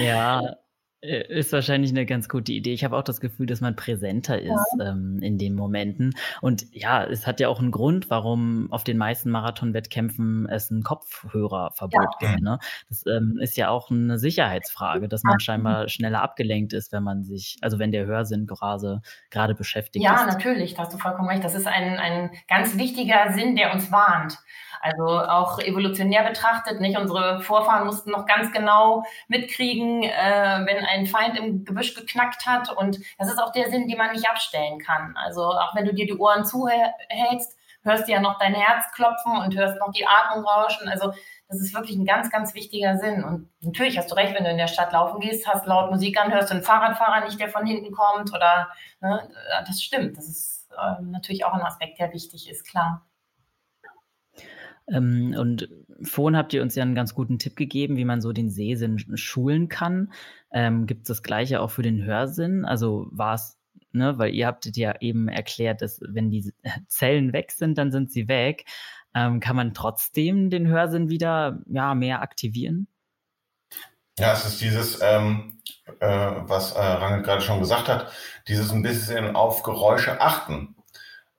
Ja, 0.00 0.56
ist 1.00 1.52
wahrscheinlich 1.52 1.90
eine 1.92 2.06
ganz 2.06 2.28
gute 2.28 2.50
Idee. 2.52 2.72
Ich 2.72 2.82
habe 2.82 2.96
auch 2.96 3.02
das 3.02 3.20
Gefühl, 3.20 3.46
dass 3.46 3.60
man 3.60 3.76
präsenter 3.76 4.40
ist 4.40 4.50
ja. 4.78 4.90
ähm, 4.90 5.20
in 5.22 5.38
den 5.38 5.54
Momenten. 5.54 6.14
Und 6.40 6.66
ja, 6.74 7.04
es 7.04 7.24
hat 7.24 7.38
ja 7.38 7.48
auch 7.48 7.60
einen 7.60 7.70
Grund, 7.70 8.10
warum 8.10 8.72
auf 8.72 8.82
den 8.82 8.98
meisten 8.98 9.30
Marathon-Wettkämpfen 9.30 10.48
es 10.48 10.70
ein 10.70 10.82
Kopfhörerverbot 10.82 12.16
ja. 12.20 12.28
gibt. 12.30 12.42
Ne? 12.42 12.58
Das 12.88 13.06
ähm, 13.06 13.38
ist 13.40 13.56
ja 13.56 13.68
auch 13.68 13.90
eine 13.90 14.18
Sicherheitsfrage, 14.18 15.08
dass 15.08 15.22
man 15.22 15.38
scheinbar 15.38 15.88
schneller 15.88 16.20
abgelenkt 16.20 16.72
ist, 16.72 16.90
wenn 16.90 17.04
man 17.04 17.22
sich, 17.22 17.58
also 17.60 17.78
wenn 17.78 17.92
der 17.92 18.06
Hörsinn 18.06 18.48
gerade, 18.48 19.00
gerade 19.30 19.54
beschäftigt 19.54 20.04
ja, 20.04 20.14
ist. 20.14 20.20
Ja, 20.20 20.26
natürlich, 20.26 20.74
da 20.74 20.82
hast 20.82 20.94
du 20.94 20.98
vollkommen 20.98 21.28
recht. 21.28 21.44
Das 21.44 21.54
ist 21.54 21.68
ein, 21.68 21.98
ein 21.98 22.30
ganz 22.48 22.76
wichtiger 22.76 23.32
Sinn, 23.32 23.54
der 23.54 23.72
uns 23.72 23.92
warnt. 23.92 24.36
Also 24.80 25.04
auch 25.04 25.58
evolutionär 25.58 26.24
betrachtet, 26.24 26.80
nicht? 26.80 26.98
Unsere 26.98 27.40
Vorfahren 27.40 27.86
mussten 27.86 28.10
noch 28.10 28.26
ganz 28.26 28.52
genau 28.52 29.04
mitkriegen, 29.26 30.02
äh, 30.02 30.62
wenn 30.66 30.84
ein 30.88 31.06
Feind 31.06 31.38
im 31.38 31.64
Gebüsch 31.64 31.94
geknackt 31.94 32.46
hat. 32.46 32.74
Und 32.76 32.98
das 33.18 33.28
ist 33.28 33.38
auch 33.38 33.52
der 33.52 33.70
Sinn, 33.70 33.88
den 33.88 33.98
man 33.98 34.12
nicht 34.12 34.28
abstellen 34.28 34.78
kann. 34.78 35.16
Also 35.16 35.42
auch 35.42 35.74
wenn 35.74 35.84
du 35.84 35.94
dir 35.94 36.06
die 36.06 36.16
Ohren 36.16 36.44
zuhältst, 36.44 37.56
hörst 37.82 38.08
du 38.08 38.12
ja 38.12 38.20
noch 38.20 38.38
dein 38.38 38.54
Herz 38.54 38.90
klopfen 38.94 39.36
und 39.36 39.56
hörst 39.56 39.78
noch 39.78 39.92
die 39.92 40.06
Atmung 40.06 40.44
rauschen. 40.44 40.88
Also 40.88 41.12
das 41.48 41.60
ist 41.60 41.74
wirklich 41.74 41.96
ein 41.96 42.04
ganz, 42.04 42.30
ganz 42.30 42.54
wichtiger 42.54 42.98
Sinn. 42.98 43.24
Und 43.24 43.48
natürlich 43.60 43.96
hast 43.98 44.10
du 44.10 44.14
recht, 44.14 44.34
wenn 44.34 44.44
du 44.44 44.50
in 44.50 44.58
der 44.58 44.66
Stadt 44.66 44.92
laufen 44.92 45.20
gehst, 45.20 45.48
hast 45.48 45.66
laut 45.66 45.90
Musik 45.90 46.20
an, 46.20 46.32
hörst 46.32 46.50
du 46.50 46.54
einen 46.54 46.62
Fahrradfahrer 46.62 47.24
nicht, 47.24 47.40
der 47.40 47.48
von 47.48 47.66
hinten 47.66 47.92
kommt 47.92 48.34
oder 48.34 48.68
ne, 49.00 49.30
das 49.66 49.82
stimmt. 49.82 50.18
Das 50.18 50.28
ist 50.28 50.68
äh, 50.72 51.02
natürlich 51.02 51.44
auch 51.44 51.54
ein 51.54 51.62
Aspekt, 51.62 51.98
der 51.98 52.12
wichtig 52.12 52.50
ist, 52.50 52.66
klar. 52.66 53.06
Ähm, 54.90 55.34
und 55.38 55.68
vorhin 56.02 56.36
habt 56.36 56.52
ihr 56.52 56.62
uns 56.62 56.74
ja 56.74 56.82
einen 56.82 56.94
ganz 56.94 57.14
guten 57.14 57.38
Tipp 57.38 57.56
gegeben, 57.56 57.96
wie 57.96 58.04
man 58.04 58.20
so 58.20 58.32
den 58.32 58.50
Sehsinn 58.50 58.98
schulen 59.16 59.68
kann. 59.68 60.12
Ähm, 60.52 60.86
Gibt 60.86 61.02
es 61.02 61.08
das 61.08 61.22
Gleiche 61.22 61.60
auch 61.60 61.70
für 61.70 61.82
den 61.82 62.02
Hörsinn? 62.04 62.64
Also 62.64 63.08
war 63.10 63.34
es, 63.34 63.58
ne, 63.92 64.18
weil 64.18 64.34
ihr 64.34 64.46
habt 64.46 64.76
ja 64.76 64.94
eben 65.00 65.28
erklärt, 65.28 65.82
dass 65.82 66.00
wenn 66.02 66.30
die 66.30 66.52
Zellen 66.86 67.32
weg 67.32 67.52
sind, 67.52 67.78
dann 67.78 67.90
sind 67.90 68.10
sie 68.10 68.28
weg. 68.28 68.64
Ähm, 69.14 69.40
kann 69.40 69.56
man 69.56 69.74
trotzdem 69.74 70.50
den 70.50 70.66
Hörsinn 70.66 71.08
wieder 71.08 71.60
ja, 71.66 71.94
mehr 71.94 72.22
aktivieren? 72.22 72.88
Ja, 74.18 74.32
es 74.32 74.44
ist 74.44 74.60
dieses, 74.60 75.00
ähm, 75.00 75.58
äh, 76.00 76.06
was 76.08 76.72
äh, 76.72 76.80
Rangel 76.80 77.22
gerade 77.22 77.40
schon 77.40 77.60
gesagt 77.60 77.88
hat, 77.88 78.12
dieses 78.48 78.72
ein 78.72 78.82
bisschen 78.82 79.36
auf 79.36 79.62
Geräusche 79.62 80.20
achten. 80.20 80.74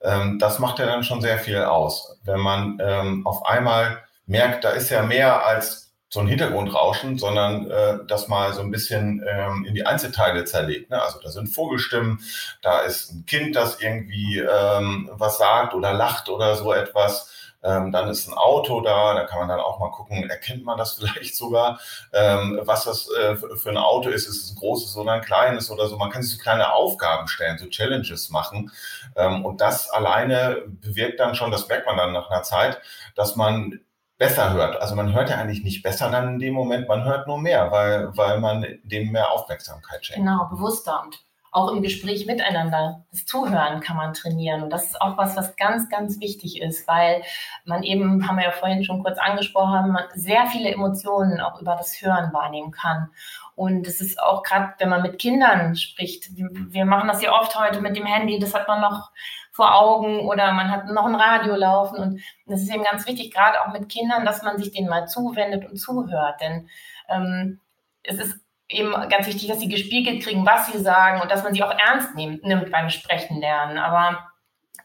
Ähm, 0.02 0.38
das 0.38 0.58
macht 0.58 0.78
ja 0.78 0.86
dann 0.86 1.04
schon 1.04 1.20
sehr 1.20 1.38
viel 1.38 1.58
aus. 1.58 2.18
Wenn 2.24 2.40
man 2.40 2.78
ähm, 2.82 3.26
auf 3.26 3.44
einmal 3.46 4.02
merkt, 4.26 4.64
da 4.64 4.70
ist 4.70 4.90
ja 4.90 5.02
mehr 5.02 5.44
als 5.44 5.90
so 6.12 6.18
ein 6.18 6.26
Hintergrundrauschen, 6.26 7.18
sondern 7.18 7.70
äh, 7.70 7.98
das 8.08 8.26
mal 8.26 8.52
so 8.52 8.62
ein 8.62 8.72
bisschen 8.72 9.24
ähm, 9.28 9.64
in 9.64 9.74
die 9.74 9.86
Einzelteile 9.86 10.44
zerlegt. 10.44 10.90
Ne? 10.90 11.00
Also 11.00 11.20
da 11.20 11.30
sind 11.30 11.46
Vogelstimmen, 11.46 12.20
da 12.62 12.80
ist 12.80 13.12
ein 13.12 13.26
Kind, 13.26 13.54
das 13.54 13.80
irgendwie 13.80 14.38
ähm, 14.38 15.08
was 15.12 15.38
sagt 15.38 15.72
oder 15.72 15.92
lacht 15.92 16.28
oder 16.28 16.56
so 16.56 16.72
etwas. 16.72 17.30
Ähm, 17.62 17.92
dann 17.92 18.08
ist 18.08 18.26
ein 18.28 18.34
Auto 18.34 18.80
da, 18.80 19.14
da 19.14 19.24
kann 19.24 19.40
man 19.40 19.48
dann 19.48 19.60
auch 19.60 19.78
mal 19.78 19.90
gucken, 19.90 20.28
erkennt 20.30 20.64
man 20.64 20.78
das 20.78 20.92
vielleicht 20.98 21.36
sogar, 21.36 21.80
ähm, 22.12 22.60
was 22.64 22.84
das 22.84 23.08
äh, 23.10 23.36
für 23.36 23.70
ein 23.70 23.76
Auto 23.76 24.08
ist, 24.08 24.26
ist 24.26 24.44
es 24.44 24.50
ein 24.52 24.56
großes 24.56 24.96
oder 24.96 25.12
ein 25.12 25.20
kleines 25.20 25.70
oder 25.70 25.88
so. 25.88 25.96
Man 25.96 26.10
kann 26.10 26.22
sich 26.22 26.36
so 26.36 26.42
kleine 26.42 26.72
Aufgaben 26.72 27.28
stellen, 27.28 27.58
so 27.58 27.66
Challenges 27.66 28.30
machen. 28.30 28.70
Ähm, 29.16 29.44
und 29.44 29.60
das 29.60 29.90
alleine 29.90 30.62
bewirkt 30.66 31.20
dann 31.20 31.34
schon, 31.34 31.50
das 31.50 31.68
merkt 31.68 31.86
man 31.86 31.96
dann 31.96 32.12
nach 32.12 32.30
einer 32.30 32.42
Zeit, 32.42 32.80
dass 33.14 33.36
man 33.36 33.80
besser 34.20 34.52
hört. 34.52 34.80
Also 34.80 34.94
man 34.94 35.14
hört 35.14 35.30
ja 35.30 35.36
eigentlich 35.36 35.64
nicht 35.64 35.82
besser 35.82 36.10
dann 36.10 36.34
in 36.34 36.38
dem 36.38 36.54
Moment, 36.54 36.88
man 36.88 37.04
hört 37.04 37.26
nur 37.26 37.38
mehr, 37.38 37.72
weil, 37.72 38.16
weil 38.16 38.38
man 38.38 38.66
dem 38.84 39.10
mehr 39.10 39.32
Aufmerksamkeit 39.32 40.04
schenkt. 40.04 40.20
Genau, 40.20 40.44
bewusster 40.50 41.02
und 41.04 41.20
auch 41.52 41.72
im 41.72 41.82
Gespräch 41.82 42.26
miteinander. 42.26 43.04
Das 43.10 43.26
Zuhören 43.26 43.80
kann 43.80 43.96
man 43.96 44.14
trainieren. 44.14 44.62
Und 44.62 44.70
das 44.70 44.86
ist 44.86 45.00
auch 45.00 45.18
was, 45.18 45.36
was 45.36 45.56
ganz, 45.56 45.88
ganz 45.88 46.20
wichtig 46.20 46.60
ist, 46.62 46.86
weil 46.86 47.22
man 47.64 47.82
eben, 47.82 48.26
haben 48.28 48.36
wir 48.36 48.44
ja 48.44 48.52
vorhin 48.52 48.84
schon 48.84 49.02
kurz 49.02 49.18
angesprochen, 49.18 49.92
man 49.92 50.04
sehr 50.14 50.46
viele 50.46 50.70
Emotionen 50.70 51.40
auch 51.40 51.60
über 51.60 51.74
das 51.76 52.00
Hören 52.00 52.32
wahrnehmen 52.32 52.70
kann. 52.70 53.10
Und 53.56 53.86
es 53.86 54.00
ist 54.00 54.20
auch 54.22 54.42
gerade, 54.42 54.74
wenn 54.78 54.88
man 54.88 55.02
mit 55.02 55.18
Kindern 55.18 55.74
spricht, 55.74 56.28
wir 56.34 56.84
machen 56.84 57.08
das 57.08 57.22
ja 57.22 57.32
oft 57.32 57.58
heute 57.58 57.80
mit 57.80 57.96
dem 57.96 58.06
Handy, 58.06 58.38
das 58.38 58.54
hat 58.54 58.68
man 58.68 58.80
noch 58.80 59.10
vor 59.52 59.74
Augen 59.74 60.20
oder 60.20 60.52
man 60.52 60.70
hat 60.70 60.86
noch 60.86 61.04
ein 61.04 61.16
Radio 61.16 61.56
laufen. 61.56 61.98
Und 61.98 62.22
das 62.46 62.62
ist 62.62 62.72
eben 62.72 62.84
ganz 62.84 63.06
wichtig, 63.06 63.34
gerade 63.34 63.60
auch 63.60 63.72
mit 63.72 63.88
Kindern, 63.88 64.24
dass 64.24 64.42
man 64.42 64.56
sich 64.58 64.72
denen 64.72 64.88
mal 64.88 65.06
zuwendet 65.06 65.68
und 65.68 65.76
zuhört. 65.76 66.40
Denn 66.40 66.68
ähm, 67.08 67.60
es 68.02 68.18
ist 68.18 68.40
eben 68.70 68.92
ganz 69.08 69.26
wichtig, 69.26 69.48
dass 69.48 69.60
sie 69.60 69.68
gespiegelt 69.68 70.22
kriegen, 70.22 70.46
was 70.46 70.66
sie 70.66 70.78
sagen 70.78 71.20
und 71.20 71.30
dass 71.30 71.42
man 71.42 71.52
sie 71.52 71.62
auch 71.62 71.74
ernst 71.76 72.14
nimmt, 72.14 72.44
nimmt 72.44 72.70
beim 72.70 72.88
Sprechen 72.88 73.40
lernen. 73.40 73.78
Aber 73.78 74.30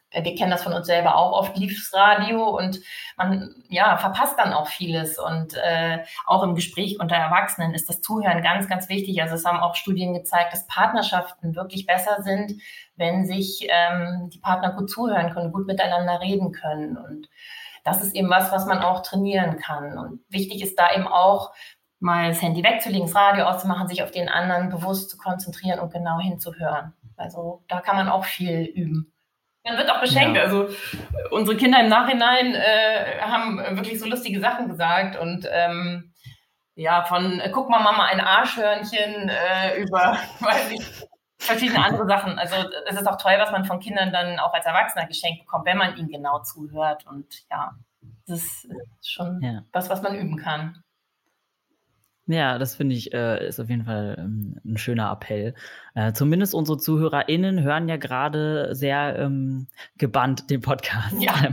äh, 0.10 0.24
wir 0.24 0.36
kennen 0.36 0.52
das 0.52 0.64
von 0.64 0.74
uns 0.74 0.88
selber 0.88 1.16
auch, 1.16 1.38
oft 1.38 1.58
liefs 1.58 1.94
Radio 1.94 2.50
und 2.58 2.80
man 3.18 3.54
ja, 3.70 3.98
verpasst 3.98 4.38
dann 4.40 4.54
auch 4.54 4.68
vieles. 4.68 5.20
Und 5.20 5.54
äh, 5.56 6.00
auch 6.26 6.44
im 6.44 6.56
Gespräch 6.56 7.00
unter 7.00 7.16
Erwachsenen 7.16 7.74
ist 7.74 7.88
das 7.88 8.02
Zuhören 8.02 8.42
ganz, 8.42 8.68
ganz 8.68 8.90
wichtig. 8.90 9.22
Also 9.22 9.36
es 9.36 9.46
haben 9.46 9.60
auch 9.60 9.76
Studien 9.76 10.14
gezeigt, 10.14 10.54
dass 10.54 10.68
Partnerschaften 10.68 11.56
wirklich 11.56 11.86
besser 11.86 12.24
sind, 12.24 12.54
wenn 12.96 13.26
sich 13.26 13.68
ähm, 13.70 14.30
die 14.34 14.40
Partner 14.40 14.72
gut 14.72 14.90
zuhören 14.90 15.32
können, 15.32 15.52
gut 15.52 15.68
miteinander 15.68 16.22
reden 16.22 16.52
können. 16.52 16.98
Und 16.98 17.30
das 17.84 18.02
ist 18.02 18.16
eben 18.16 18.30
was, 18.32 18.52
was 18.52 18.66
man 18.66 18.80
auch 18.80 19.04
trainieren 19.04 19.58
kann. 19.60 19.98
Und 19.98 20.20
wichtig 20.30 20.64
ist 20.64 20.80
da 20.80 20.94
eben 20.94 21.08
auch, 21.08 21.54
mal 22.00 22.30
das 22.30 22.42
Handy 22.42 22.64
wegzulegen, 22.64 23.08
das 23.08 23.16
Radio 23.16 23.46
auszumachen, 23.46 23.88
sich 23.88 24.04
auf 24.04 24.12
den 24.12 24.30
anderen 24.30 24.70
bewusst 24.70 25.10
zu 25.10 25.18
konzentrieren 25.18 25.80
und 25.80 25.92
genau 25.92 26.20
hinzuhören. 26.20 26.94
Also 27.18 27.64
da 27.68 27.82
kann 27.82 27.96
man 27.96 28.10
auch 28.10 28.26
viel 28.26 28.64
üben. 28.64 29.12
Man 29.64 29.78
wird 29.78 29.90
auch 29.90 30.02
beschenkt. 30.02 30.38
Ja. 30.38 30.44
Also 30.44 30.68
unsere 31.32 31.58
Kinder 31.58 31.80
im 31.80 31.90
Nachhinein 31.90 32.54
äh, 32.54 33.20
haben 33.22 33.58
wirklich 33.78 34.00
so 34.00 34.06
lustige 34.06 34.40
Sachen 34.40 34.68
gesagt 34.68 35.18
und 35.18 35.48
ähm, 35.52 36.14
ja, 36.76 37.04
von 37.04 37.40
äh, 37.40 37.50
guck 37.52 37.70
mal 37.70 37.82
Mama 37.82 38.06
ein 38.06 38.20
Arschhörnchen 38.20 39.30
äh, 39.30 39.82
über, 39.82 40.18
weiß 40.40 40.72
ich, 40.72 41.08
verschiedene 41.40 41.84
andere 41.84 42.06
Sachen. 42.06 42.38
Also 42.38 42.56
es 42.88 43.00
ist 43.00 43.08
auch 43.08 43.18
toll, 43.18 43.36
was 43.38 43.52
man 43.52 43.66
von 43.66 43.80
Kindern 43.80 44.12
dann 44.12 44.40
auch 44.40 44.54
als 44.54 44.66
Erwachsener 44.66 45.08
geschenkt 45.08 45.46
bekommt, 45.46 45.66
wenn 45.66 45.78
man 45.78 45.98
ihnen 45.98 46.10
genau 46.10 46.40
zuhört. 46.40 47.06
Und 47.08 47.46
ja, 47.50 47.72
das 48.28 48.42
ist 48.42 48.68
schon 49.02 49.42
ja. 49.42 49.64
was, 49.72 49.90
was 49.90 50.02
man 50.02 50.16
üben 50.16 50.38
kann. 50.38 50.84
Ja, 52.28 52.58
das 52.58 52.76
finde 52.76 52.96
ich, 52.96 53.14
äh, 53.14 53.48
ist 53.48 53.60
auf 53.60 53.70
jeden 53.70 53.86
Fall 53.86 54.16
ähm, 54.18 54.60
ein 54.66 54.78
schöner 54.78 55.12
Appell. 55.12 55.54
Äh, 55.94 56.14
zumindest 56.14 56.56
unsere 56.56 56.80
ZuhörerInnen 56.80 57.62
hören 57.62 57.88
ja 57.88 57.98
gerade 57.98 58.74
sehr 58.74 59.18
ähm, 59.20 59.68
gebannt 59.98 60.50
den 60.50 60.62
Podcast. 60.62 61.16
Ja. 61.22 61.52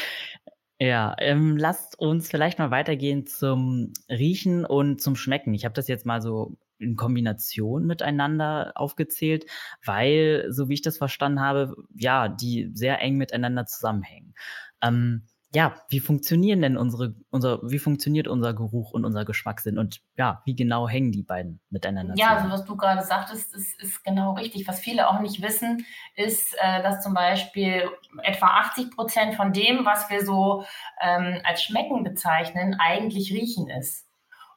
ja, 0.78 1.16
ähm, 1.18 1.56
lasst 1.56 1.98
uns 1.98 2.30
vielleicht 2.30 2.60
mal 2.60 2.70
weitergehen 2.70 3.26
zum 3.26 3.92
Riechen 4.08 4.64
und 4.64 5.00
zum 5.00 5.16
Schmecken. 5.16 5.52
Ich 5.52 5.64
habe 5.64 5.74
das 5.74 5.88
jetzt 5.88 6.06
mal 6.06 6.22
so 6.22 6.56
in 6.78 6.94
Kombination 6.94 7.84
miteinander 7.84 8.72
aufgezählt, 8.76 9.46
weil, 9.84 10.46
so 10.50 10.68
wie 10.68 10.74
ich 10.74 10.82
das 10.82 10.98
verstanden 10.98 11.40
habe, 11.40 11.74
ja, 11.96 12.28
die 12.28 12.70
sehr 12.72 13.00
eng 13.00 13.16
miteinander 13.16 13.66
zusammenhängen. 13.66 14.34
Ähm, 14.80 15.22
ja, 15.54 15.76
wie 15.88 16.00
funktionieren 16.00 16.62
denn 16.62 16.76
unsere, 16.76 17.14
unser, 17.30 17.60
wie 17.62 17.78
funktioniert 17.78 18.26
unser 18.26 18.54
Geruch 18.54 18.90
und 18.90 19.04
unser 19.04 19.24
Geschmackssinn 19.24 19.78
und 19.78 20.00
ja, 20.16 20.42
wie 20.44 20.56
genau 20.56 20.88
hängen 20.88 21.12
die 21.12 21.22
beiden 21.22 21.60
miteinander 21.70 22.14
ja, 22.16 22.26
zusammen? 22.26 22.36
Ja, 22.36 22.42
also 22.42 22.52
was 22.52 22.64
du 22.66 22.76
gerade 22.76 23.02
sagtest, 23.04 23.54
ist, 23.54 23.80
ist 23.80 24.04
genau 24.04 24.34
richtig. 24.34 24.66
Was 24.66 24.80
viele 24.80 25.08
auch 25.08 25.20
nicht 25.20 25.40
wissen, 25.42 25.86
ist, 26.16 26.54
äh, 26.60 26.82
dass 26.82 27.02
zum 27.02 27.14
Beispiel 27.14 27.88
etwa 28.24 28.46
80 28.46 28.90
Prozent 28.90 29.34
von 29.36 29.52
dem, 29.52 29.84
was 29.84 30.10
wir 30.10 30.26
so 30.26 30.64
ähm, 31.00 31.40
als 31.44 31.62
Schmecken 31.62 32.02
bezeichnen, 32.02 32.76
eigentlich 32.80 33.32
Riechen 33.32 33.70
ist. 33.70 34.08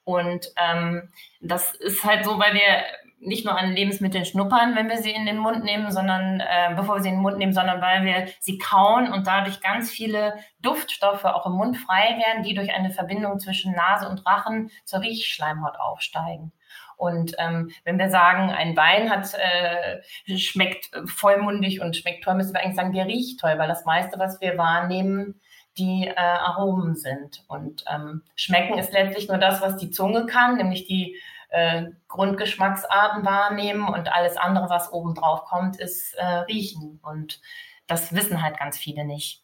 Und 0.04 0.52
ähm, 0.56 1.10
das 1.42 1.76
ist 1.76 2.04
halt 2.06 2.26
so, 2.26 2.40
weil 2.40 2.54
wir 2.54 2.84
nicht 3.20 3.46
nur 3.46 3.58
an 3.58 3.74
Lebensmitteln 3.74 4.26
schnuppern, 4.26 4.76
wenn 4.76 4.90
wir 4.90 4.98
sie 4.98 5.12
in 5.12 5.26
den 5.26 5.38
Mund 5.38 5.64
nehmen, 5.64 5.92
sondern 5.92 6.40
äh, 6.40 6.74
bevor 6.76 6.96
wir 6.96 7.02
sie 7.02 7.10
in 7.10 7.16
den 7.16 7.22
Mund 7.22 7.38
nehmen, 7.38 7.54
sondern 7.54 7.82
weil 7.82 8.06
wir 8.06 8.28
sie 8.40 8.58
kauen 8.58 9.12
und 9.12 9.28
dadurch 9.28 9.62
ganz 9.62 9.90
viele 9.90 10.36
Duftstoffe 10.62 11.26
auch 11.26 11.46
im 11.46 11.54
Mund 11.54 11.78
frei 11.78 12.18
werden, 12.26 12.44
die 12.44 12.54
durch 12.54 12.74
eine 12.74 12.92
Verbindung 12.92 13.40
zwischen 13.40 13.74
Nase 13.74 14.08
und 14.08 14.26
Rachen 14.26 14.70
zur 14.86 15.02
Riechschleimhaut 15.02 15.80
aufsteigen. 15.80 16.52
Und 16.96 17.36
ähm, 17.38 17.72
wenn 17.84 18.00
wir 18.00 18.10
sagen, 18.10 18.50
ein 18.50 18.76
Wein 18.76 19.12
hat 19.12 19.32
äh, 19.36 20.38
schmeckt 20.38 20.90
vollmundig 21.06 21.80
und 21.80 21.96
schmeckt 21.96 22.24
toll, 22.24 22.36
müssen 22.36 22.54
wir 22.54 22.62
eigentlich 22.62 22.76
sagen, 22.76 22.94
der 22.94 23.06
riecht 23.06 23.40
toll, 23.40 23.54
weil 23.58 23.68
das 23.68 23.86
meiste, 23.86 24.18
was 24.18 24.42
wir 24.42 24.58
wahrnehmen, 24.58 25.40
die 25.78 26.08
äh, 26.08 26.16
Aromen 26.16 26.96
sind. 26.96 27.44
Und 27.48 27.86
ähm, 27.88 28.24
schmecken 28.36 28.80
ist 28.80 28.94
letztlich 28.94 29.28
nur 29.28 29.38
das, 29.38 29.62
was 29.62 29.78
die 29.78 29.92
Zunge 29.92 30.26
kann, 30.26 30.58
nämlich 30.58 30.88
die 30.88 31.16
äh, 31.50 31.88
Grundgeschmacksarten 32.08 33.26
wahrnehmen 33.26 33.88
und 33.88 34.14
alles 34.14 34.38
andere, 34.38 34.70
was 34.70 34.92
oben 34.92 35.16
drauf 35.16 35.46
kommt, 35.46 35.78
ist 35.78 36.14
äh, 36.16 36.26
riechen. 36.26 37.00
Und 37.04 37.42
das 37.88 38.14
wissen 38.14 38.42
halt 38.42 38.58
ganz 38.58 38.78
viele 38.78 39.06
nicht. 39.06 39.44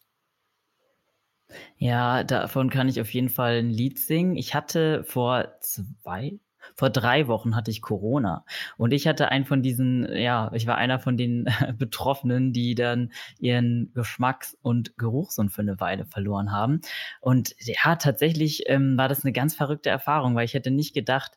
Ja, 1.76 2.24
davon 2.24 2.70
kann 2.70 2.88
ich 2.88 3.00
auf 3.00 3.12
jeden 3.12 3.28
Fall 3.28 3.58
ein 3.58 3.70
Lied 3.70 3.98
singen. 3.98 4.36
Ich 4.36 4.54
hatte 4.54 5.04
vor 5.04 5.54
zwei, 5.60 6.38
vor 6.74 6.90
drei 6.90 7.28
Wochen 7.28 7.54
hatte 7.54 7.70
ich 7.70 7.82
Corona 7.82 8.44
und 8.78 8.92
ich 8.92 9.06
hatte 9.06 9.28
einen 9.28 9.44
von 9.44 9.62
diesen, 9.62 10.10
ja, 10.16 10.50
ich 10.54 10.66
war 10.66 10.76
einer 10.76 10.98
von 10.98 11.16
den 11.16 11.46
Betroffenen, 11.78 12.52
die 12.52 12.74
dann 12.74 13.12
ihren 13.38 13.92
Geschmacks- 13.94 14.56
und 14.62 14.96
Geruchssinn 14.96 15.50
für 15.50 15.62
eine 15.62 15.80
Weile 15.80 16.06
verloren 16.06 16.52
haben. 16.52 16.80
Und 17.20 17.54
ja, 17.58 17.96
tatsächlich 17.96 18.64
ähm, 18.68 18.96
war 18.96 19.08
das 19.08 19.24
eine 19.24 19.32
ganz 19.32 19.54
verrückte 19.54 19.90
Erfahrung, 19.90 20.34
weil 20.34 20.46
ich 20.46 20.54
hätte 20.54 20.70
nicht 20.70 20.94
gedacht, 20.94 21.32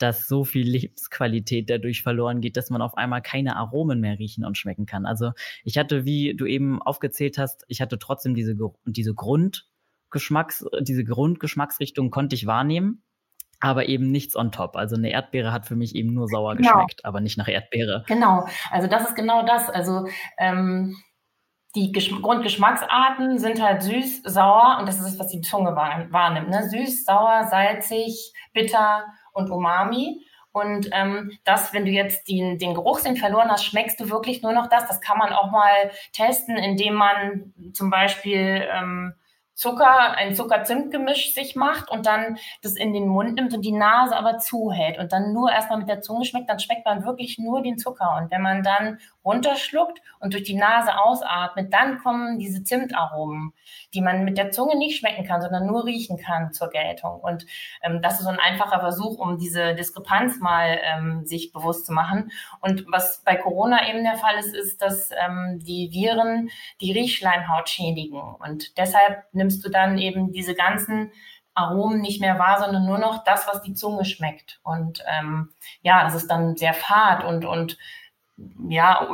dass 0.00 0.28
so 0.28 0.44
viel 0.44 0.66
Lebensqualität 0.66 1.68
dadurch 1.68 2.02
verloren 2.02 2.40
geht, 2.40 2.56
dass 2.56 2.70
man 2.70 2.82
auf 2.82 2.96
einmal 2.96 3.20
keine 3.20 3.56
Aromen 3.56 4.00
mehr 4.00 4.18
riechen 4.18 4.44
und 4.44 4.56
schmecken 4.56 4.86
kann. 4.86 5.04
Also 5.04 5.32
ich 5.62 5.76
hatte, 5.78 6.04
wie 6.04 6.34
du 6.34 6.46
eben 6.46 6.80
aufgezählt 6.80 7.36
hast, 7.38 7.64
ich 7.68 7.80
hatte 7.80 7.98
trotzdem 7.98 8.34
diese, 8.34 8.56
diese 8.86 9.14
Grundgeschmacks, 9.14 10.64
diese 10.80 11.04
Grundgeschmacksrichtung 11.04 12.10
konnte 12.10 12.34
ich 12.34 12.46
wahrnehmen, 12.46 13.02
aber 13.60 13.88
eben 13.88 14.10
nichts 14.10 14.36
on 14.36 14.52
top. 14.52 14.76
Also 14.76 14.96
eine 14.96 15.10
Erdbeere 15.10 15.52
hat 15.52 15.66
für 15.66 15.76
mich 15.76 15.94
eben 15.94 16.14
nur 16.14 16.28
sauer 16.28 16.56
genau. 16.56 16.72
geschmeckt, 16.72 17.04
aber 17.04 17.20
nicht 17.20 17.36
nach 17.36 17.48
Erdbeere. 17.48 18.04
Genau, 18.06 18.46
also 18.70 18.88
das 18.88 19.08
ist 19.08 19.16
genau 19.16 19.44
das. 19.44 19.68
Also 19.68 20.08
ähm, 20.38 20.96
die 21.74 21.92
Gesch 21.92 22.10
Grundgeschmacksarten 22.10 23.38
sind 23.38 23.62
halt 23.62 23.82
süß, 23.82 24.22
sauer 24.24 24.78
und 24.80 24.88
das 24.88 24.98
ist 24.98 25.06
es, 25.06 25.18
was 25.18 25.28
die 25.28 25.42
Zunge 25.42 25.76
wahrnimmt. 25.76 26.48
Ne? 26.48 26.68
Süß, 26.68 27.04
sauer, 27.04 27.44
salzig, 27.50 28.32
bitter 28.54 29.04
und 29.32 29.50
Umami. 29.50 30.26
Und 30.52 30.88
ähm, 30.92 31.38
das, 31.44 31.72
wenn 31.72 31.84
du 31.84 31.92
jetzt 31.92 32.28
den, 32.28 32.58
den 32.58 32.74
Geruchssinn 32.74 33.16
verloren 33.16 33.50
hast, 33.50 33.64
schmeckst 33.64 34.00
du 34.00 34.10
wirklich 34.10 34.42
nur 34.42 34.52
noch 34.52 34.68
das. 34.68 34.88
Das 34.88 35.00
kann 35.00 35.18
man 35.18 35.32
auch 35.32 35.50
mal 35.50 35.90
testen, 36.12 36.56
indem 36.56 36.94
man 36.94 37.54
zum 37.72 37.88
Beispiel 37.88 38.66
ähm, 38.72 39.14
Zucker, 39.60 40.12
ein 40.12 40.34
Zucker-Zimt-Gemisch 40.34 41.34
sich 41.34 41.54
macht 41.54 41.90
und 41.90 42.06
dann 42.06 42.38
das 42.62 42.76
in 42.76 42.94
den 42.94 43.06
Mund 43.06 43.34
nimmt 43.34 43.52
und 43.52 43.62
die 43.62 43.72
Nase 43.72 44.16
aber 44.16 44.38
zuhält 44.38 44.98
und 44.98 45.12
dann 45.12 45.34
nur 45.34 45.52
erstmal 45.52 45.78
mit 45.78 45.88
der 45.88 46.00
Zunge 46.00 46.24
schmeckt, 46.24 46.48
dann 46.48 46.58
schmeckt 46.58 46.86
man 46.86 47.04
wirklich 47.04 47.38
nur 47.38 47.62
den 47.62 47.76
Zucker. 47.76 48.16
Und 48.18 48.30
wenn 48.30 48.40
man 48.40 48.62
dann 48.62 48.98
runterschluckt 49.24 50.00
und 50.18 50.32
durch 50.32 50.44
die 50.44 50.56
Nase 50.56 50.98
ausatmet, 50.98 51.72
dann 51.72 51.98
kommen 51.98 52.38
diese 52.38 52.62
Zimtaromen, 52.62 53.52
die 53.94 54.00
man 54.00 54.24
mit 54.24 54.38
der 54.38 54.50
Zunge 54.50 54.76
nicht 54.76 54.98
schmecken 54.98 55.26
kann, 55.26 55.42
sondern 55.42 55.66
nur 55.66 55.84
riechen 55.84 56.18
kann 56.18 56.52
zur 56.52 56.70
Geltung. 56.70 57.20
Und 57.20 57.46
ähm, 57.82 58.00
das 58.02 58.18
ist 58.18 58.24
so 58.24 58.30
ein 58.30 58.38
einfacher 58.38 58.80
Versuch, 58.80 59.18
um 59.18 59.38
diese 59.38 59.74
Diskrepanz 59.74 60.38
mal 60.40 60.78
ähm, 60.82 61.26
sich 61.26 61.52
bewusst 61.52 61.86
zu 61.86 61.92
machen. 61.92 62.30
Und 62.60 62.86
was 62.88 63.22
bei 63.24 63.36
Corona 63.36 63.88
eben 63.88 64.04
der 64.04 64.16
Fall 64.16 64.36
ist, 64.38 64.54
ist, 64.54 64.80
dass 64.82 65.10
ähm, 65.10 65.58
die 65.62 65.90
Viren 65.92 66.50
die 66.80 66.92
Riechschleimhaut 66.92 67.68
schädigen. 67.68 68.20
Und 68.20 68.78
deshalb 68.78 69.24
nimmst 69.32 69.64
du 69.64 69.70
dann 69.70 69.98
eben 69.98 70.32
diese 70.32 70.54
ganzen 70.54 71.12
Aromen 71.54 72.00
nicht 72.00 72.20
mehr 72.20 72.38
wahr, 72.38 72.60
sondern 72.60 72.86
nur 72.86 72.98
noch 72.98 73.24
das, 73.24 73.46
was 73.46 73.62
die 73.62 73.74
Zunge 73.74 74.04
schmeckt. 74.04 74.60
Und 74.62 75.04
ähm, 75.06 75.50
ja, 75.82 76.04
das 76.04 76.14
ist 76.14 76.30
dann 76.30 76.56
sehr 76.56 76.74
fad 76.74 77.24
und, 77.24 77.44
und 77.44 77.76
ja, 78.68 79.08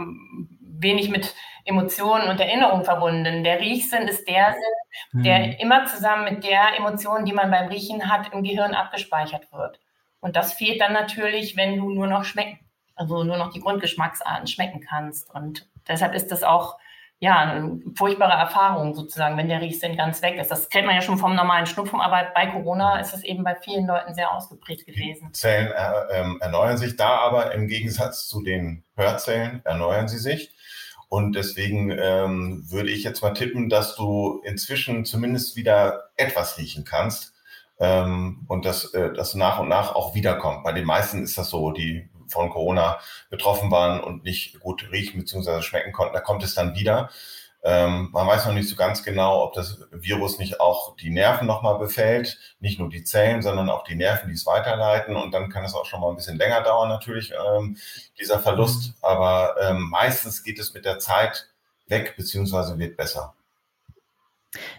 wenig 0.61 1.09
mit 1.09 1.35
Emotionen 1.64 2.29
und 2.29 2.41
Erinnerungen 2.41 2.85
verbunden. 2.85 3.43
Der 3.43 3.61
Riechsinn 3.61 4.09
ist 4.09 4.29
der 4.29 4.53
Sinn, 4.53 5.22
der 5.24 5.39
mhm. 5.39 5.53
immer 5.59 5.87
zusammen 5.87 6.24
mit 6.24 6.45
der 6.45 6.79
Emotion, 6.79 7.24
die 7.24 7.33
man 7.33 7.51
beim 7.51 7.68
Riechen 7.68 8.11
hat, 8.11 8.33
im 8.33 8.43
Gehirn 8.43 8.74
abgespeichert 8.74 9.53
wird. 9.53 9.81
Und 10.20 10.37
das 10.37 10.55
fehlt 10.55 10.81
dann 10.81 10.93
natürlich, 10.93 11.57
wenn 11.57 11.77
du 11.77 11.91
nur 11.91 12.07
noch 12.07 12.24
schmecken, 12.24 12.59
also 12.95 13.24
nur 13.24 13.37
noch 13.37 13.53
die 13.53 13.61
Grundgeschmacksarten 13.61 14.47
schmecken 14.47 14.81
kannst. 14.81 15.33
Und 15.35 15.68
deshalb 15.89 16.14
ist 16.14 16.31
das 16.31 16.43
auch 16.43 16.79
ja, 17.19 17.39
eine 17.39 17.81
furchtbare 17.97 18.35
Erfahrung 18.35 18.95
sozusagen, 18.95 19.39
wenn 19.39 19.49
der 19.49 19.62
Riechsinn 19.62 19.97
ganz 19.97 20.21
weg 20.21 20.37
ist. 20.37 20.51
Das 20.51 20.69
kennt 20.69 20.87
man 20.87 20.95
ja 20.95 21.01
schon 21.01 21.17
vom 21.17 21.35
normalen 21.35 21.67
Schnupfen, 21.67 22.01
aber 22.01 22.31
bei 22.35 22.47
Corona 22.47 23.01
ist 23.01 23.14
es 23.14 23.25
eben 23.25 23.43
bei 23.43 23.55
vielen 23.55 23.87
Leuten 23.87 24.14
sehr 24.14 24.33
ausgeprägt 24.33 24.87
gewesen. 24.87 25.29
Die 25.29 25.33
Zellen 25.33 25.73
äh, 25.73 26.21
äh, 26.21 26.39
erneuern 26.41 26.77
sich 26.77 26.97
da 26.97 27.17
aber 27.19 27.53
im 27.53 27.69
Gegensatz 27.69 28.29
zu 28.29 28.43
den 28.43 28.85
Hörzellen 28.97 29.62
erneuern 29.64 30.09
sie 30.09 30.19
sich. 30.19 30.55
Und 31.09 31.37
deswegen 31.37 31.91
ähm, 31.91 32.64
würde 32.69 32.91
ich 32.91 33.05
jetzt 33.05 33.23
mal 33.23 33.33
tippen, 33.33 33.69
dass 33.69 33.97
du 33.97 34.43
inzwischen 34.45 35.05
zumindest 35.05 35.57
wieder 35.57 36.11
etwas 36.17 36.59
riechen 36.59 36.85
kannst 36.85 37.33
ähm, 37.79 38.45
und 38.49 38.64
dass 38.64 38.93
äh, 38.93 39.12
das 39.14 39.35
nach 39.35 39.61
und 39.61 39.69
nach 39.69 39.95
auch 39.95 40.14
wiederkommt. 40.14 40.64
Bei 40.64 40.73
den 40.73 40.85
meisten 40.85 41.23
ist 41.23 41.39
das 41.39 41.49
so, 41.49 41.71
die 41.71 42.11
von 42.29 42.51
Corona 42.51 42.99
betroffen 43.31 43.70
waren 43.70 44.01
und 44.01 44.24
nicht 44.24 44.61
gut 44.61 44.91
riechen 44.93 45.20
bzw. 45.20 45.62
schmecken 45.62 45.93
konnten, 45.93 46.14
da 46.14 46.20
kommt 46.20 46.43
es 46.43 46.55
dann 46.55 46.74
wieder. 46.74 47.11
Ähm, 47.62 48.11
man 48.12 48.29
weiß 48.29 48.47
noch 48.47 48.53
nicht 48.53 48.68
so 48.68 48.77
ganz 48.77 49.03
genau, 49.03 49.43
ob 49.43 49.55
das 49.55 49.81
Virus 49.91 50.39
nicht 50.39 50.61
auch 50.61 50.95
die 50.97 51.11
Nerven 51.11 51.49
nochmal 51.49 51.79
befällt, 51.79 52.39
nicht 52.61 52.79
nur 52.79 52.89
die 52.89 53.03
Zellen, 53.03 53.43
sondern 53.43 53.70
auch 53.70 53.83
die 53.83 53.97
Nerven, 53.97 54.29
die 54.29 54.35
es 54.35 54.47
weiterleiten. 54.47 55.16
Und 55.16 55.35
dann 55.35 55.51
kann 55.51 55.64
es 55.64 55.74
auch 55.74 55.85
schon 55.85 56.01
mal 56.01 56.11
ein 56.11 56.14
bisschen 56.14 56.39
länger 56.39 56.61
dauern, 56.61 56.89
natürlich, 56.89 57.33
ähm, 57.33 57.77
dieser 58.20 58.39
Verlust. 58.39 58.95
Aber 59.03 59.57
ähm, 59.61 59.89
meistens 59.91 60.45
geht 60.45 60.61
es 60.61 60.74
mit 60.74 60.85
der 60.85 61.01
Zeit 61.01 61.49
weg, 61.89 62.14
beziehungsweise 62.16 62.79
wird 62.79 62.97
besser. 62.97 63.35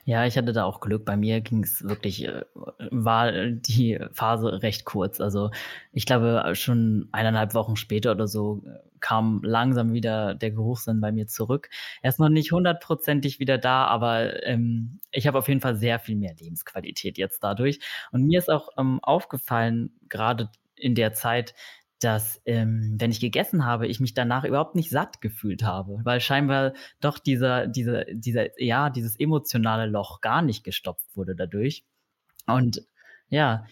Ja, 0.06 0.26
ich 0.26 0.38
hatte 0.38 0.54
da 0.54 0.64
auch 0.64 0.80
Glück. 0.80 1.06
Bei 1.06 1.18
mir 1.18 1.42
ging 1.42 1.64
es 1.64 1.84
wirklich, 1.84 2.26
äh, 2.26 2.44
war 2.92 3.32
die 3.32 4.00
Phase 4.12 4.62
recht 4.62 4.86
kurz. 4.86 5.20
Also 5.20 5.52
ich 5.92 6.06
glaube, 6.06 6.44
schon 6.56 7.10
eineinhalb 7.12 7.54
Wochen 7.54 7.76
später 7.76 8.12
oder 8.12 8.28
so 8.28 8.64
äh, 8.66 8.80
kam 9.00 9.42
langsam 9.44 9.94
wieder 9.94 10.34
der 10.34 10.52
Geruchssinn 10.52 11.02
bei 11.02 11.12
mir 11.12 11.28
zurück. 11.28 11.70
Er 12.02 12.10
ist 12.10 12.20
noch 12.20 12.30
nicht 12.30 12.52
hundertprozentig 12.52 13.40
wieder 13.40 13.58
da, 13.58 13.86
aber 13.86 14.44
ähm, 14.46 15.00
ich 15.12 15.28
habe 15.28 15.38
auf 15.38 15.48
jeden 15.48 15.62
Fall 15.62 15.76
sehr 15.76 16.00
viel 16.00 16.16
mehr 16.16 16.34
Lebensqualität 16.40 17.18
jetzt 17.18 17.44
dadurch. 17.44 17.80
Und 18.12 18.26
mir 18.26 18.40
ist 18.40 18.50
auch 18.50 18.70
ähm, 18.78 19.00
aufgefallen, 19.04 19.92
gerade 20.10 20.50
in 20.76 20.96
der 20.96 21.14
Zeit, 21.14 21.54
dass, 22.00 22.42
ähm, 22.46 22.96
wenn 23.00 23.12
ich 23.12 23.20
gegessen 23.20 23.66
habe, 23.66 23.88
ich 23.88 24.00
mich 24.00 24.14
danach 24.14 24.44
überhaupt 24.44 24.76
nicht 24.76 24.90
satt 24.90 25.22
gefühlt 25.22 25.64
habe, 25.64 26.00
weil 26.04 26.20
scheinbar 26.20 26.74
doch 27.02 27.18
dieser, 27.18 27.68
dieser, 27.68 28.06
dieser, 28.06 28.62
ja, 28.62 28.90
dieses 28.90 29.20
emotionale 29.20 29.88
Loch 29.88 30.22
gar 30.22 30.42
nicht 30.42 30.64
gestopft 30.64 31.16
wurde 31.16 31.36
dadurch. 31.36 31.86
Und 32.46 32.84
ja, 33.30 33.66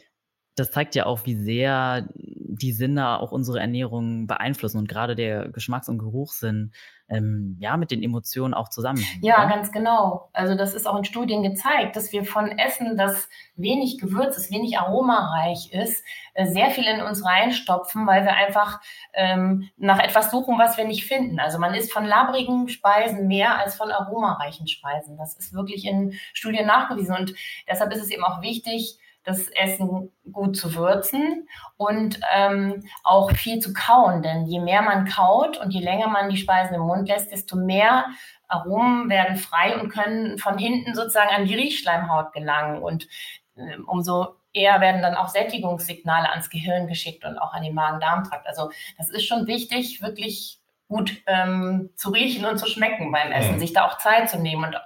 das 0.56 0.72
zeigt 0.72 0.96
ja 0.96 1.06
auch, 1.06 1.26
wie 1.26 1.36
sehr 1.36 2.10
die 2.16 2.72
Sinne 2.72 3.20
auch 3.20 3.32
unsere 3.32 3.60
Ernährung 3.60 4.26
beeinflussen 4.28 4.78
und 4.78 4.88
gerade 4.88 5.16
der 5.16 5.50
Geschmacks- 5.50 5.90
und 5.90 6.00
Geruchssinn 6.00 6.72
ähm, 7.08 7.56
ja 7.60 7.78
mit 7.78 7.92
den 7.92 8.02
Emotionen 8.02 8.54
auch 8.54 8.70
zusammenhängen. 8.70 9.24
Ja, 9.24 9.46
oder? 9.46 9.56
ganz 9.56 9.72
genau. 9.72 10.30
Also 10.34 10.56
das 10.56 10.74
ist 10.74 10.88
auch 10.88 10.98
in 10.98 11.06
Studien 11.06 11.44
gezeigt, 11.44 11.96
dass 11.96 12.12
wir 12.12 12.26
von 12.26 12.58
Essen, 12.58 12.98
das 12.98 13.30
wenig 13.56 14.00
Gewürz 14.00 14.38
ist, 14.38 14.52
wenig 14.52 14.78
aromareich 14.80 15.72
ist, 15.72 16.04
äh, 16.34 16.48
sehr 16.48 16.72
viel 16.72 16.86
in 16.86 17.02
uns 17.02 17.26
reinstopfen, 17.26 18.08
weil 18.08 18.24
wir 18.24 18.36
einfach 18.36 18.82
ähm, 19.14 19.70
nach 19.78 20.00
etwas 20.00 20.32
suchen, 20.32 20.58
was 20.58 20.78
wir 20.78 20.86
nicht 20.86 21.06
finden. 21.06 21.40
Also 21.40 21.60
man 21.60 21.74
isst 21.76 21.94
von 21.94 22.06
labrigen 22.06 22.68
Speisen 22.70 23.28
mehr 23.28 23.58
als 23.60 23.76
von 23.76 23.92
aromareichen 23.92 24.68
Speisen. 24.68 25.18
Das 25.18 25.36
ist 25.36 25.54
wirklich 25.54 25.86
in 25.86 26.14
Studien 26.34 26.66
nachgewiesen 26.66 27.16
und 27.16 27.36
deshalb 27.70 27.94
ist 27.94 28.02
es 28.02 28.10
eben 28.10 28.24
auch 28.24 28.42
wichtig, 28.42 29.00
das 29.26 29.50
Essen 29.50 30.12
gut 30.32 30.56
zu 30.56 30.76
würzen 30.76 31.48
und 31.78 32.20
ähm, 32.34 32.84
auch 33.04 33.32
viel 33.32 33.60
zu 33.60 33.74
kauen. 33.74 34.22
Denn 34.22 34.46
je 34.46 34.60
mehr 34.60 34.82
man 34.82 35.06
kaut 35.06 35.58
und 35.58 35.72
je 35.72 35.82
länger 35.82 36.08
man 36.08 36.30
die 36.30 36.38
Speisen 36.38 36.76
im 36.76 36.82
Mund 36.82 37.08
lässt, 37.08 37.32
desto 37.32 37.56
mehr 37.56 38.06
Aromen 38.48 39.10
werden 39.10 39.36
frei 39.36 39.80
und 39.80 39.90
können 39.90 40.38
von 40.38 40.58
hinten 40.58 40.94
sozusagen 40.94 41.36
an 41.36 41.46
die 41.46 41.56
Riechschleimhaut 41.56 42.34
gelangen. 42.34 42.82
Und 42.82 43.08
äh, 43.56 43.78
umso 43.88 44.36
eher 44.54 44.80
werden 44.80 45.02
dann 45.02 45.16
auch 45.16 45.30
Sättigungssignale 45.30 46.30
ans 46.30 46.50
Gehirn 46.50 46.88
geschickt 46.88 47.26
und 47.26 47.38
auch 47.38 47.54
an 47.54 47.64
den 47.64 47.74
Magen-Darm-Trakt. 47.74 48.48
Also 48.48 48.72
das 48.98 49.10
ist 49.10 49.26
schon 49.26 49.48
wichtig, 49.48 50.02
wirklich 50.02 50.60
gut 50.88 51.18
ähm, 51.26 51.90
zu 51.96 52.10
riechen 52.10 52.46
und 52.46 52.58
zu 52.58 52.68
schmecken 52.68 53.12
beim 53.12 53.32
Essen, 53.32 53.56
mhm. 53.56 53.60
sich 53.60 53.74
da 53.74 53.88
auch 53.88 53.98
Zeit 53.98 54.30
zu 54.30 54.40
nehmen 54.40 54.66
und 54.66 54.78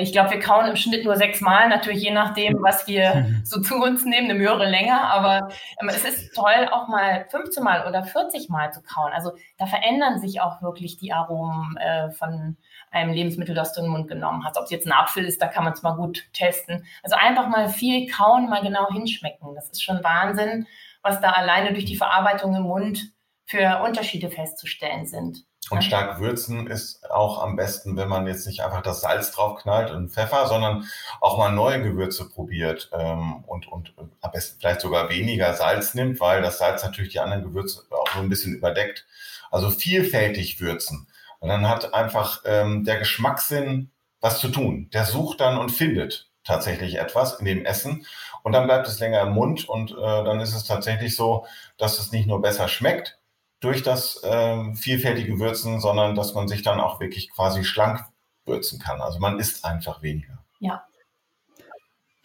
ich 0.00 0.12
glaube, 0.12 0.30
wir 0.30 0.40
kauen 0.40 0.66
im 0.66 0.76
Schnitt 0.76 1.04
nur 1.04 1.16
sechsmal, 1.16 1.68
natürlich 1.68 2.02
je 2.02 2.10
nachdem, 2.10 2.62
was 2.62 2.86
wir 2.86 3.26
so 3.44 3.60
zu 3.62 3.76
uns 3.76 4.04
nehmen, 4.04 4.30
eine 4.30 4.38
höhere 4.38 4.68
Länge. 4.68 5.00
Aber 5.00 5.48
ähm, 5.80 5.88
es 5.88 6.04
ist 6.04 6.34
toll, 6.34 6.68
auch 6.70 6.88
mal 6.88 7.26
15 7.30 7.62
Mal 7.64 7.88
oder 7.88 8.04
40 8.04 8.50
Mal 8.50 8.72
zu 8.72 8.82
kauen. 8.82 9.12
Also 9.12 9.32
da 9.56 9.66
verändern 9.66 10.20
sich 10.20 10.40
auch 10.40 10.60
wirklich 10.60 10.98
die 10.98 11.12
Aromen 11.12 11.76
äh, 11.78 12.10
von 12.10 12.56
einem 12.90 13.12
Lebensmittel, 13.12 13.54
das 13.54 13.72
du 13.72 13.80
in 13.80 13.86
den 13.86 13.92
Mund 13.92 14.08
genommen 14.08 14.44
hast. 14.44 14.58
Ob 14.58 14.64
es 14.64 14.70
jetzt 14.70 14.86
ein 14.86 14.92
Apfel 14.92 15.24
ist, 15.24 15.40
da 15.40 15.46
kann 15.46 15.64
man 15.64 15.72
es 15.72 15.82
mal 15.82 15.94
gut 15.94 16.24
testen. 16.32 16.84
Also 17.02 17.16
einfach 17.16 17.48
mal 17.48 17.68
viel 17.68 18.06
kauen, 18.10 18.50
mal 18.50 18.62
genau 18.62 18.88
hinschmecken. 18.92 19.54
Das 19.54 19.70
ist 19.70 19.82
schon 19.82 20.04
Wahnsinn, 20.04 20.66
was 21.02 21.20
da 21.20 21.30
alleine 21.30 21.72
durch 21.72 21.86
die 21.86 21.96
Verarbeitung 21.96 22.54
im 22.54 22.64
Mund 22.64 23.12
für 23.46 23.82
Unterschiede 23.82 24.30
festzustellen 24.30 25.06
sind. 25.06 25.44
Und 25.70 25.82
stark 25.82 26.20
würzen 26.20 26.66
ist 26.66 27.08
auch 27.10 27.42
am 27.42 27.56
besten, 27.56 27.96
wenn 27.96 28.08
man 28.08 28.26
jetzt 28.26 28.46
nicht 28.46 28.62
einfach 28.62 28.82
das 28.82 29.00
Salz 29.00 29.30
draufknallt 29.30 29.90
und 29.90 30.10
Pfeffer, 30.10 30.46
sondern 30.46 30.84
auch 31.20 31.38
mal 31.38 31.50
neue 31.50 31.82
Gewürze 31.82 32.28
probiert 32.28 32.90
ähm, 32.92 33.44
und, 33.46 33.68
und 33.68 33.94
am 34.20 34.30
besten 34.32 34.58
vielleicht 34.58 34.80
sogar 34.80 35.08
weniger 35.10 35.54
Salz 35.54 35.94
nimmt, 35.94 36.20
weil 36.20 36.42
das 36.42 36.58
Salz 36.58 36.82
natürlich 36.82 37.12
die 37.12 37.20
anderen 37.20 37.44
Gewürze 37.44 37.82
auch 37.90 38.12
so 38.12 38.18
ein 38.18 38.28
bisschen 38.28 38.54
überdeckt. 38.54 39.06
Also 39.50 39.70
vielfältig 39.70 40.60
würzen. 40.60 41.06
Und 41.38 41.48
dann 41.48 41.68
hat 41.68 41.94
einfach 41.94 42.42
ähm, 42.44 42.84
der 42.84 42.98
Geschmackssinn 42.98 43.90
was 44.20 44.38
zu 44.38 44.48
tun. 44.48 44.90
Der 44.92 45.04
sucht 45.04 45.40
dann 45.40 45.56
und 45.56 45.70
findet 45.70 46.30
tatsächlich 46.44 46.98
etwas 46.98 47.38
in 47.38 47.46
dem 47.46 47.64
Essen 47.64 48.06
und 48.42 48.52
dann 48.52 48.66
bleibt 48.66 48.88
es 48.88 48.98
länger 48.98 49.22
im 49.22 49.32
Mund 49.32 49.68
und 49.68 49.92
äh, 49.92 49.94
dann 49.94 50.40
ist 50.40 50.54
es 50.54 50.64
tatsächlich 50.64 51.14
so, 51.16 51.46
dass 51.76 51.98
es 51.98 52.12
nicht 52.12 52.26
nur 52.26 52.40
besser 52.40 52.68
schmeckt, 52.68 53.19
durch 53.60 53.82
das 53.82 54.22
äh, 54.24 54.74
vielfältige 54.74 55.38
Würzen, 55.38 55.80
sondern 55.80 56.14
dass 56.14 56.34
man 56.34 56.48
sich 56.48 56.62
dann 56.62 56.80
auch 56.80 57.00
wirklich 57.00 57.30
quasi 57.30 57.64
schlank 57.64 58.04
würzen 58.46 58.78
kann. 58.78 59.00
Also 59.00 59.18
man 59.20 59.38
isst 59.38 59.64
einfach 59.64 60.02
weniger. 60.02 60.38
Ja. 60.58 60.84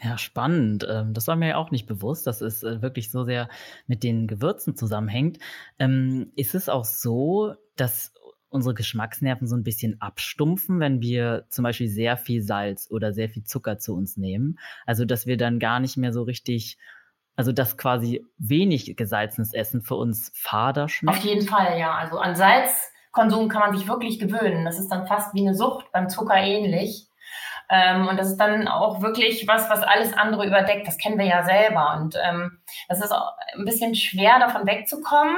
Ja, 0.02 0.18
spannend. 0.18 0.86
Ähm, 0.90 1.14
das 1.14 1.28
war 1.28 1.36
mir 1.36 1.50
ja 1.50 1.58
auch 1.58 1.72
nicht 1.72 1.88
bewusst, 1.88 2.28
dass 2.28 2.42
es 2.42 2.64
äh, 2.64 2.82
wirklich 2.82 3.12
so 3.12 3.24
sehr 3.24 3.50
mit 3.88 4.04
den 4.04 4.28
Gewürzen 4.28 4.76
zusammenhängt. 4.76 5.40
Ähm, 5.80 6.32
ist 6.36 6.54
es 6.54 6.70
auch 6.70 6.86
so, 6.86 7.56
dass 7.76 8.14
unsere 8.50 8.74
Geschmacksnerven 8.74 9.48
so 9.48 9.56
ein 9.56 9.64
bisschen 9.64 10.00
abstumpfen, 10.02 10.80
wenn 10.80 11.02
wir 11.02 11.46
zum 11.50 11.64
Beispiel 11.64 11.90
sehr 11.90 12.18
viel 12.18 12.42
Salz 12.42 12.88
oder 12.90 13.14
sehr 13.14 13.30
viel 13.30 13.44
Zucker 13.44 13.80
zu 13.80 13.96
uns 13.96 14.16
nehmen? 14.16 14.60
Also, 14.86 15.06
dass 15.06 15.26
wir 15.26 15.38
dann 15.38 15.60
gar 15.60 15.80
nicht 15.80 15.98
mehr 15.98 16.14
so 16.14 16.24
richtig 16.24 16.78
also, 17.36 17.52
dass 17.52 17.78
quasi 17.78 18.26
wenig 18.38 18.96
gesalzenes 18.96 19.54
Essen 19.54 19.82
für 19.82 19.96
uns 19.96 20.32
fader 20.36 20.88
schmeckt? 20.88 21.18
Auf 21.18 21.24
jeden 21.24 21.46
Fall, 21.46 21.78
ja. 21.78 21.94
Also 21.96 22.18
an 22.18 22.36
Salzkonsum 22.36 23.50
kann 23.50 23.62
man 23.62 23.78
sich 23.78 23.88
wirklich 23.88 24.20
gewöhnen. 24.20 24.66
Das 24.66 24.80
ist 24.80 24.90
dann 24.90 25.06
fast 25.06 25.34
wie 25.34 25.42
eine 25.42 25.56
Sucht, 25.56 25.92
beim 25.92 26.10
Zucker 26.10 26.38
ähnlich. 26.38 27.08
Ähm, 27.70 28.08
und 28.08 28.18
das 28.18 28.28
ist 28.28 28.38
dann 28.38 28.68
auch 28.68 29.02
wirklich 29.02 29.48
was, 29.48 29.70
was 29.70 29.82
alles 29.82 30.14
andere 30.14 30.46
überdeckt. 30.46 30.88
Das 30.88 30.98
kennen 30.98 31.18
wir 31.18 31.26
ja 31.26 31.44
selber. 31.44 31.96
Und 31.98 32.16
ähm, 32.24 32.60
das 32.88 33.00
ist 33.00 33.12
auch 33.12 33.34
ein 33.58 33.66
bisschen 33.66 33.96
schwer, 33.96 34.40
davon 34.40 34.68
wegzukommen. 34.68 35.36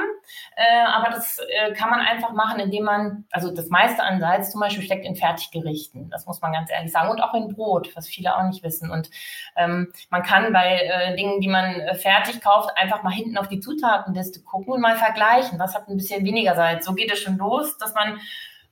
Äh, 0.56 0.84
aber 0.86 1.10
das 1.10 1.38
äh, 1.38 1.72
kann 1.72 1.90
man 1.90 2.00
einfach 2.00 2.32
machen, 2.32 2.60
indem 2.60 2.84
man, 2.84 3.24
also 3.30 3.54
das 3.54 3.68
meiste 3.68 4.02
an 4.02 4.20
Salz 4.20 4.50
zum 4.50 4.60
Beispiel 4.60 4.84
steckt 4.84 5.06
in 5.06 5.16
Fertiggerichten. 5.16 6.10
Das 6.10 6.26
muss 6.26 6.40
man 6.40 6.52
ganz 6.52 6.70
ehrlich 6.70 6.92
sagen. 6.92 7.10
Und 7.10 7.20
auch 7.20 7.34
in 7.34 7.48
Brot, 7.48 7.94
was 7.96 8.06
viele 8.06 8.36
auch 8.36 8.42
nicht 8.44 8.62
wissen. 8.62 8.90
Und 8.90 9.10
ähm, 9.56 9.92
man 10.10 10.22
kann 10.22 10.52
bei 10.52 10.80
äh, 10.82 11.16
Dingen, 11.16 11.40
die 11.40 11.48
man 11.48 11.80
äh, 11.80 11.94
fertig 11.94 12.40
kauft, 12.40 12.76
einfach 12.76 13.02
mal 13.02 13.12
hinten 13.12 13.38
auf 13.38 13.48
die 13.48 13.60
Zutatenliste 13.60 14.42
gucken 14.42 14.74
und 14.74 14.80
mal 14.80 14.96
vergleichen. 14.96 15.58
Was 15.58 15.74
hat 15.74 15.88
ein 15.88 15.96
bisschen 15.96 16.24
weniger 16.24 16.54
Salz? 16.54 16.84
So 16.84 16.94
geht 16.94 17.12
es 17.12 17.20
schon 17.20 17.38
los, 17.38 17.78
dass 17.78 17.94
man 17.94 18.20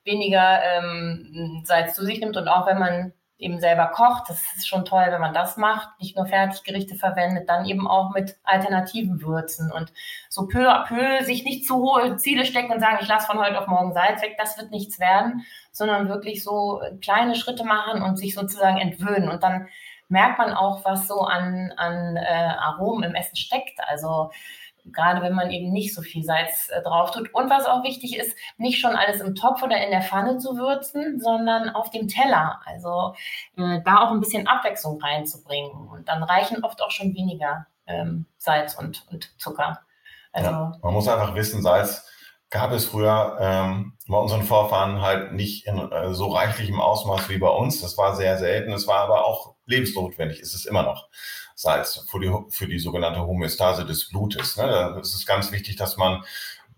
weniger 0.05 0.63
ähm, 0.63 1.63
Salz 1.65 1.95
zu 1.95 2.05
sich 2.05 2.21
nimmt 2.21 2.37
und 2.37 2.49
auch 2.49 2.67
wenn 2.67 2.79
man 2.79 3.13
eben 3.39 3.61
selber 3.61 3.89
kocht. 3.89 4.29
Das 4.29 4.41
ist 4.57 4.67
schon 4.67 4.85
toll, 4.85 5.07
wenn 5.09 5.21
man 5.21 5.35
das 5.35 5.57
macht, 5.57 5.89
nicht 6.01 6.17
nur 6.17 6.27
Fertiggerichte 6.27 6.95
verwendet, 6.95 7.49
dann 7.49 7.67
eben 7.67 7.87
auch 7.87 8.15
mit 8.15 8.37
alternativen 8.45 9.21
Würzen 9.23 9.71
und 9.73 9.93
so 10.29 10.47
peu 10.47 10.71
à 10.71 10.87
peu 10.87 11.25
sich 11.25 11.45
nicht 11.45 11.67
zu 11.67 11.77
hohe 11.77 12.17
Ziele 12.17 12.47
stecken 12.47 12.73
und 12.73 12.81
sagen, 12.81 12.99
ich 13.01 13.09
lasse 13.09 13.27
von 13.27 13.39
heute 13.39 13.59
auf 13.59 13.67
morgen 13.67 13.93
Salz 13.93 14.23
weg, 14.23 14.37
das 14.39 14.57
wird 14.59 14.71
nichts 14.71 14.99
werden, 14.99 15.45
sondern 15.73 16.09
wirklich 16.09 16.43
so 16.43 16.81
kleine 17.03 17.35
Schritte 17.35 17.65
machen 17.65 18.03
und 18.03 18.17
sich 18.17 18.35
sozusagen 18.35 18.79
entwöhnen 18.79 19.29
und 19.29 19.43
dann 19.43 19.69
merkt 20.09 20.39
man 20.39 20.53
auch, 20.55 20.85
was 20.85 21.09
so 21.09 21.21
an, 21.23 21.73
an 21.77 22.17
äh, 22.17 22.53
Aromen 22.61 23.11
im 23.11 23.15
Essen 23.15 23.37
steckt. 23.37 23.81
Also 23.89 24.31
gerade 24.93 25.23
wenn 25.23 25.35
man 25.35 25.51
eben 25.51 25.73
nicht 25.73 25.95
so 25.95 26.03
viel 26.03 26.25
Salz 26.25 26.71
äh, 26.71 26.83
drauf 26.83 27.11
tut. 27.11 27.33
Und 27.35 27.51
was 27.51 27.67
auch 27.67 27.83
wichtig 27.85 28.17
ist, 28.17 28.37
nicht 28.57 28.81
schon 28.81 28.97
alles 28.97 29.21
im 29.21 29.35
Topf 29.35 29.63
oder 29.63 29.83
in 29.85 29.91
der 29.91 30.03
Pfanne 30.03 30.39
zu 30.39 30.57
würzen, 30.57 31.21
sondern 31.21 31.71
auf 31.71 31.91
dem 31.91 32.09
Teller. 32.09 32.61
Also 32.65 33.15
äh, 33.57 33.81
da 33.85 34.01
auch 34.01 34.11
ein 34.11 34.21
bisschen 34.21 34.47
Abwechslung 34.47 35.01
reinzubringen. 35.01 35.89
Und 35.89 36.09
dann 36.09 36.23
reichen 36.23 36.65
oft 36.65 36.83
auch 36.83 36.91
schon 36.91 37.15
weniger 37.15 37.67
ähm, 37.87 38.27
Salz 38.39 38.75
und, 38.75 39.07
und 39.11 39.33
Zucker. 39.39 39.81
Also, 40.33 40.51
ja, 40.51 40.73
man 40.83 40.95
muss 40.95 41.09
einfach 41.09 41.35
wissen, 41.35 41.63
Salz 41.63 42.07
gab 42.51 42.73
es 42.73 42.87
früher 42.87 43.37
ähm, 43.41 43.95
bei 44.07 44.19
unseren 44.19 44.45
Vorfahren 44.45 45.03
halt 45.03 45.33
nicht 45.33 45.67
in 45.67 45.79
äh, 45.91 46.15
so 46.15 46.29
reichlichem 46.29 46.81
Ausmaß 46.81 47.29
wie 47.29 47.39
bei 47.39 47.49
uns. 47.49 47.81
Das 47.81 47.99
war 47.99 48.15
sehr 48.15 48.39
selten. 48.39 48.73
Es 48.73 48.87
war 48.87 49.01
aber 49.01 49.25
auch 49.25 49.57
lebensnotwendig, 49.67 50.41
ist 50.41 50.55
es 50.55 50.65
immer 50.65 50.83
noch. 50.83 51.09
Salz 51.57 52.07
für 52.09 52.21
die, 52.21 52.33
für 52.51 52.69
die 52.69 52.79
sogenannte 52.79 53.27
Homöostase 53.27 53.85
des 53.85 54.11
Blutes. 54.11 54.57
Ne? 54.57 54.67
Da 54.67 54.99
ist 55.01 55.15
es 55.15 55.27
ganz 55.27 55.51
wichtig, 55.51 55.77
dass 55.77 55.97
man 55.97 56.23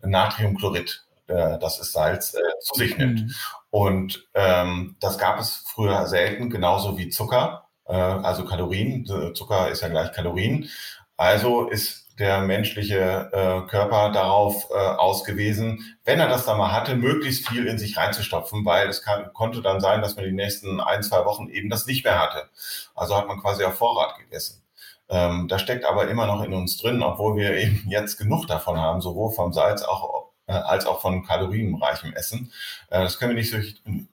Natriumchlorid, 0.03 1.05
äh, 1.27 1.59
das 1.59 1.81
ist 1.81 1.93
Salz, 1.93 2.35
äh, 2.35 2.41
zu 2.61 2.79
sich 2.79 2.97
nimmt. 2.97 3.23
Mhm. 3.23 3.35
Und 3.71 4.29
ähm, 4.35 4.97
das 5.01 5.19
gab 5.19 5.41
es 5.41 5.65
früher 5.67 6.07
selten, 6.07 6.49
genauso 6.49 6.97
wie 6.97 7.11
Zucker, 7.11 7.69
äh, 7.87 7.93
also 7.93 8.45
Kalorien. 8.45 9.05
Zucker 9.35 9.69
ist 9.69 9.83
ja 9.83 9.89
gleich 9.89 10.13
Kalorien. 10.13 10.69
Also 11.17 11.69
ist 11.69 12.09
der 12.19 12.41
menschliche 12.41 13.31
äh, 13.33 13.69
Körper 13.69 14.11
darauf 14.11 14.69
äh, 14.71 14.75
ausgewiesen, 14.75 15.99
wenn 16.05 16.21
er 16.21 16.29
das 16.29 16.47
da 16.47 16.57
mal 16.57 16.73
hatte, 16.73 16.97
möglichst 16.97 17.49
viel 17.49 17.67
in 17.67 17.79
sich 17.79 17.97
reinzustopfen, 17.97 18.65
weil 18.65 18.89
es 18.89 19.03
kann, 19.03 19.33
konnte 19.33 19.63
dann 19.63 19.81
sein, 19.81 20.03
dass 20.03 20.17
man 20.17 20.25
die 20.25 20.33
nächsten 20.33 20.81
ein, 20.81 21.03
zwei 21.03 21.25
Wochen 21.25 21.49
eben 21.49 21.71
das 21.71 21.87
nicht 21.87 22.05
mehr 22.05 22.21
hatte. 22.21 22.49
Also 22.95 23.17
hat 23.17 23.29
man 23.29 23.41
quasi 23.41 23.65
auf 23.65 23.75
Vorrat 23.75 24.17
gegessen. 24.19 24.63
Ähm, 25.11 25.49
da 25.49 25.59
steckt 25.59 25.85
aber 25.85 26.09
immer 26.09 26.27
noch 26.27 26.43
in 26.43 26.53
uns 26.53 26.77
drin, 26.77 27.03
obwohl 27.03 27.37
wir 27.37 27.57
eben 27.57 27.85
jetzt 27.89 28.17
genug 28.19 28.47
davon 28.47 28.79
haben, 28.79 29.01
sowohl 29.01 29.33
vom 29.33 29.53
Salz 29.53 29.83
auch, 29.83 30.29
äh, 30.47 30.53
als 30.53 30.87
auch 30.87 31.01
von 31.01 31.25
kalorienreichem 31.25 32.13
Essen. 32.13 32.53
Äh, 32.91 33.03
das 33.03 33.19
können 33.19 33.35
wir 33.35 33.39
nicht 33.39 33.51
so, 33.51 33.59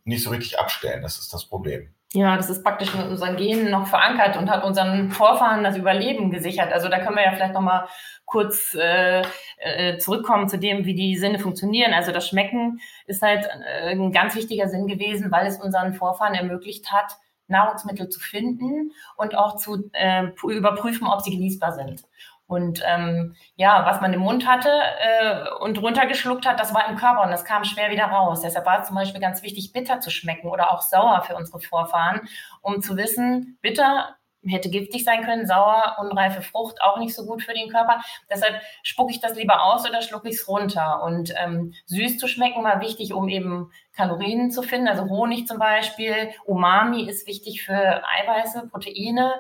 nicht 0.04 0.24
so 0.24 0.30
richtig 0.30 0.60
abstellen. 0.60 1.02
Das 1.02 1.20
ist 1.20 1.34
das 1.34 1.46
Problem. 1.46 1.90
Ja, 2.14 2.38
das 2.38 2.50
ist 2.50 2.64
praktisch 2.64 2.94
in 2.94 3.02
unseren 3.02 3.36
Genen 3.36 3.70
noch 3.70 3.88
verankert 3.88 4.38
und 4.38 4.50
hat 4.50 4.64
unseren 4.64 5.12
Vorfahren 5.12 5.66
das 5.66 5.76
Überleben 5.76 6.32
gesichert. 6.32 6.72
Also 6.72 6.88
da 6.88 7.00
können 7.00 7.18
wir 7.18 7.26
ja 7.26 7.34
vielleicht 7.34 7.54
noch 7.54 7.62
mal 7.62 7.90
kurz 8.24 8.74
äh, 8.74 9.22
äh, 9.58 9.98
zurückkommen 9.98 10.48
zu 10.48 10.58
dem, 10.58 10.86
wie 10.86 10.96
die 10.96 11.18
Sinne 11.18 11.40
funktionieren. 11.40 11.94
Also 11.94 12.14
das 12.14 12.30
Schmecken 12.30 12.80
ist 13.06 13.22
halt 13.22 13.46
äh, 13.46 13.92
ein 13.92 14.14
ganz 14.14 14.34
wichtiger 14.36 14.70
Sinn 14.70 14.88
gewesen, 14.88 15.30
weil 15.30 15.46
es 15.46 15.58
unseren 15.58 15.94
Vorfahren 15.94 16.36
ermöglicht 16.36 16.90
hat, 16.92 17.18
Nahrungsmittel 17.48 18.10
zu 18.10 18.20
finden 18.20 18.92
und 19.18 19.36
auch 19.36 19.58
zu 19.58 19.90
äh, 19.94 20.28
überprüfen, 20.44 21.08
ob 21.08 21.22
sie 21.22 21.32
genießbar 21.32 21.74
sind. 21.74 22.04
Und 22.48 22.84
ähm, 22.86 23.36
ja, 23.56 23.86
was 23.86 24.02
man 24.02 24.14
im 24.14 24.20
Mund 24.20 24.48
hatte 24.48 24.70
äh, 24.70 25.50
und 25.62 25.82
runtergeschluckt 25.82 26.46
hat, 26.46 26.60
das 26.60 26.76
war 26.76 26.88
im 26.88 26.96
Körper 26.96 27.24
und 27.24 27.32
das 27.32 27.44
kam 27.44 27.64
schwer 27.64 27.90
wieder 27.90 28.06
raus. 28.06 28.42
Deshalb 28.42 28.68
war 28.68 28.82
es 28.82 28.88
zum 28.88 28.96
Beispiel 28.96 29.20
ganz 29.20 29.42
wichtig, 29.42 29.74
bitter 29.74 30.00
zu 30.00 30.12
schmecken 30.12 30.50
oder 30.50 30.72
auch 30.72 30.84
sauer 30.84 31.24
für 31.24 31.36
unsere 31.36 31.60
Vorfahren, 31.60 32.22
um 32.62 32.82
zu 32.82 32.98
wissen, 32.98 33.58
bitter 33.62 34.16
hätte 34.48 34.70
giftig 34.70 35.04
sein 35.04 35.24
können, 35.24 35.48
sauer, 35.48 35.98
unreife 36.00 36.42
Frucht, 36.42 36.82
auch 36.82 36.98
nicht 36.98 37.16
so 37.16 37.26
gut 37.26 37.44
für 37.44 37.54
den 37.54 37.70
Körper. 37.70 38.02
Deshalb 38.30 38.62
spucke 38.84 39.12
ich 39.12 39.20
das 39.20 39.36
lieber 39.36 39.64
aus 39.64 39.88
oder 39.88 40.02
schlucke 40.02 40.30
ich 40.30 40.36
es 40.36 40.48
runter. 40.48 41.02
Und 41.04 41.34
ähm, 41.38 41.74
süß 41.86 42.18
zu 42.18 42.28
schmecken 42.28 42.64
war 42.64 42.82
wichtig, 42.82 43.14
um 43.14 43.30
eben 43.30 43.72
Kalorien 43.96 44.52
zu 44.52 44.62
finden. 44.62 44.88
Also 44.88 45.10
Honig 45.10 45.48
zum 45.48 45.60
Beispiel, 45.60 46.32
Umami 46.46 47.08
ist 47.08 47.28
wichtig 47.28 47.64
für 47.64 47.74
Eiweiße, 47.74 48.68
Proteine 48.70 49.34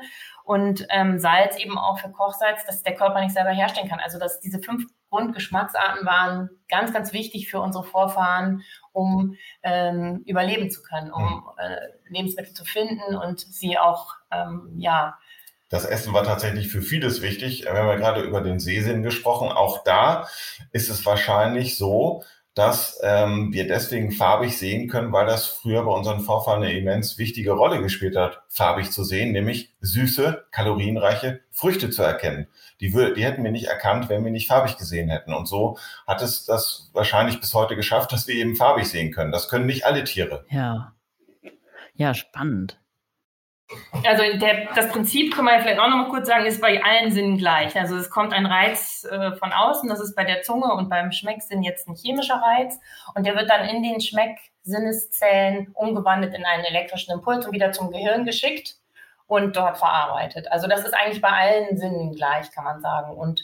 und 0.46 0.86
ähm, 0.89 1.20
Salz 1.20 1.58
eben 1.58 1.78
auch 1.78 2.00
für 2.00 2.10
Kochsalz, 2.10 2.66
dass 2.66 2.84
der 2.84 2.96
Körper 2.96 3.20
nicht 3.20 3.34
selber 3.34 3.50
herstellen 3.50 3.89
kann. 3.89 4.00
Also 4.00 4.20
dass 4.20 4.39
diese 4.39 4.60
fünf 4.60 4.86
Grundgeschmacksarten 5.10 6.06
waren 6.06 6.50
ganz, 6.70 6.93
ganz 6.93 7.14
wichtig 7.14 7.50
für 7.50 7.60
unsere 7.60 7.84
Vorfahren, 7.84 8.62
um 8.91 9.36
ähm, 9.64 10.24
überleben 10.26 10.70
zu 10.70 10.84
können, 10.84 11.12
um 11.12 11.24
mhm. 11.24 11.43
äh, 11.58 11.78
Lebensmittel 12.10 12.54
zu 12.54 12.64
finden 12.64 13.16
und 13.16 13.39
sie 13.39 13.78
auch, 13.80 14.14
ähm, 14.32 14.74
ja. 14.78 15.18
Das 15.70 15.86
Essen 15.86 16.14
war 16.14 16.24
tatsächlich 16.24 16.68
für 16.68 16.84
vieles 16.84 17.24
wichtig. 17.24 17.64
Wir 17.64 17.74
haben 17.74 17.88
ja 17.88 17.96
gerade 17.96 18.22
über 18.22 18.41
den 18.41 18.60
Sehsinn 18.60 19.02
gesprochen. 19.02 19.52
Auch 19.52 19.84
da 19.84 20.28
ist 20.72 20.89
es 20.89 21.06
wahrscheinlich 21.08 21.76
so, 21.76 22.24
dass 22.56 22.99
ähm, 23.03 23.51
wir 23.51 23.68
deswegen 23.68 24.14
farbig 24.14 24.58
sehen 24.58 24.88
können, 24.88 25.12
weil 25.12 25.26
das 25.26 25.45
früher 25.45 25.84
bei 25.84 25.91
unseren 25.91 26.22
Vorfahren 26.22 26.64
eine 26.64 26.72
immens 26.72 27.18
wichtige 27.18 27.51
Rolle 27.51 27.82
gespielt 27.82 28.16
hat, 28.16 28.43
farbig 28.47 28.91
zu 28.91 29.03
sehen, 29.03 29.34
nämlich 29.34 29.74
süße, 29.82 30.45
kalorienreiche 30.51 31.41
Früchte 31.51 31.89
zu 31.89 32.01
erkennen. 32.01 32.47
Die, 32.80 32.91
die 32.91 33.26
hätten 33.26 33.43
wir 33.43 33.51
nicht 33.51 33.68
erkannt, 33.68 34.08
wenn 34.08 34.24
wir 34.24 34.32
nicht 34.32 34.47
farbig 34.47 34.78
gesehen 34.78 35.10
hätten. 35.10 35.34
Und 35.34 35.47
so 35.47 35.78
hat 36.08 36.22
es 36.22 36.45
das 36.45 36.89
wahrscheinlich 36.93 37.41
bis 37.41 37.53
heute 37.53 37.76
geschafft, 37.76 38.14
dass 38.14 38.26
wir 38.28 38.36
eben 38.36 38.56
farbig 38.56 38.88
sehen 38.88 39.12
können. 39.12 39.34
Das 39.34 39.49
können 39.49 39.66
nicht 39.66 39.86
alle 39.86 40.06
Tiere. 40.06 40.45
Ja. 40.49 40.93
Ja, 41.93 42.14
spannend. 42.14 42.80
Also 44.05 44.24
der, 44.38 44.74
das 44.76 44.89
Prinzip, 44.89 45.34
kann 45.34 45.45
man 45.45 45.55
ja 45.55 45.61
vielleicht 45.61 45.80
auch 45.80 45.89
noch 45.89 45.97
mal 45.97 46.09
kurz 46.09 46.28
sagen, 46.28 46.45
ist 46.45 46.61
bei 46.61 46.84
allen 46.84 47.11
Sinnen 47.11 47.38
gleich. 47.38 47.76
Also 47.76 47.95
es 47.95 48.11
kommt 48.11 48.32
ein 48.34 48.45
Reiz 48.45 49.03
äh, 49.09 49.32
von 49.38 49.51
außen, 49.51 49.89
das 49.89 49.99
ist 49.99 50.16
bei 50.16 50.24
der 50.24 50.43
Zunge 50.43 50.72
und 50.74 50.89
beim 50.89 51.11
Schmecksinn 51.11 51.63
jetzt 51.63 51.88
ein 51.88 51.95
chemischer 51.95 52.36
Reiz 52.36 52.80
und 53.16 53.26
der 53.26 53.36
wird 53.36 53.49
dann 53.49 53.68
in 53.68 53.82
den 53.82 54.01
Schmecksinneszellen 54.01 55.72
umgewandelt 55.74 56.36
in 56.36 56.45
einen 56.45 56.63
elektrischen 56.63 57.11
Impuls 57.11 57.45
und 57.45 57.53
wieder 57.53 57.72
zum 57.72 57.91
Gehirn 57.91 58.26
geschickt 58.26 58.76
und 59.28 59.55
dort 59.55 59.78
verarbeitet. 59.78 60.51
Also 60.51 60.68
das 60.68 60.84
ist 60.84 60.93
eigentlich 60.93 61.22
bei 61.22 61.30
allen 61.30 61.78
Sinnen 61.78 62.13
gleich, 62.13 62.51
kann 62.51 62.63
man 62.63 62.82
sagen. 62.82 63.16
Und 63.18 63.43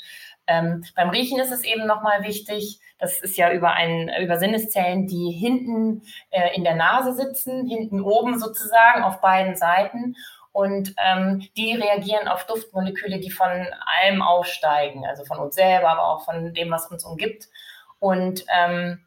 ähm, 0.51 0.83
beim 0.95 1.09
Riechen 1.09 1.39
ist 1.39 1.51
es 1.51 1.63
eben 1.63 1.85
nochmal 1.87 2.23
wichtig, 2.23 2.79
das 2.99 3.19
ist 3.21 3.37
ja 3.37 3.51
über, 3.51 3.71
ein, 3.71 4.11
über 4.21 4.37
Sinneszellen, 4.37 5.07
die 5.07 5.31
hinten 5.31 6.03
äh, 6.29 6.55
in 6.55 6.63
der 6.63 6.75
Nase 6.75 7.13
sitzen, 7.13 7.67
hinten 7.67 8.01
oben 8.01 8.37
sozusagen 8.37 9.03
auf 9.03 9.21
beiden 9.21 9.55
Seiten. 9.55 10.15
Und 10.51 10.93
ähm, 10.97 11.47
die 11.55 11.75
reagieren 11.75 12.27
auf 12.27 12.45
Duftmoleküle, 12.45 13.19
die 13.19 13.31
von 13.31 13.49
allem 13.49 14.21
aufsteigen, 14.21 15.05
also 15.05 15.23
von 15.23 15.39
uns 15.39 15.55
selber, 15.55 15.89
aber 15.89 16.05
auch 16.05 16.25
von 16.25 16.53
dem, 16.53 16.69
was 16.69 16.91
uns 16.91 17.05
umgibt. 17.05 17.47
Und 17.99 18.43
ähm, 18.53 18.99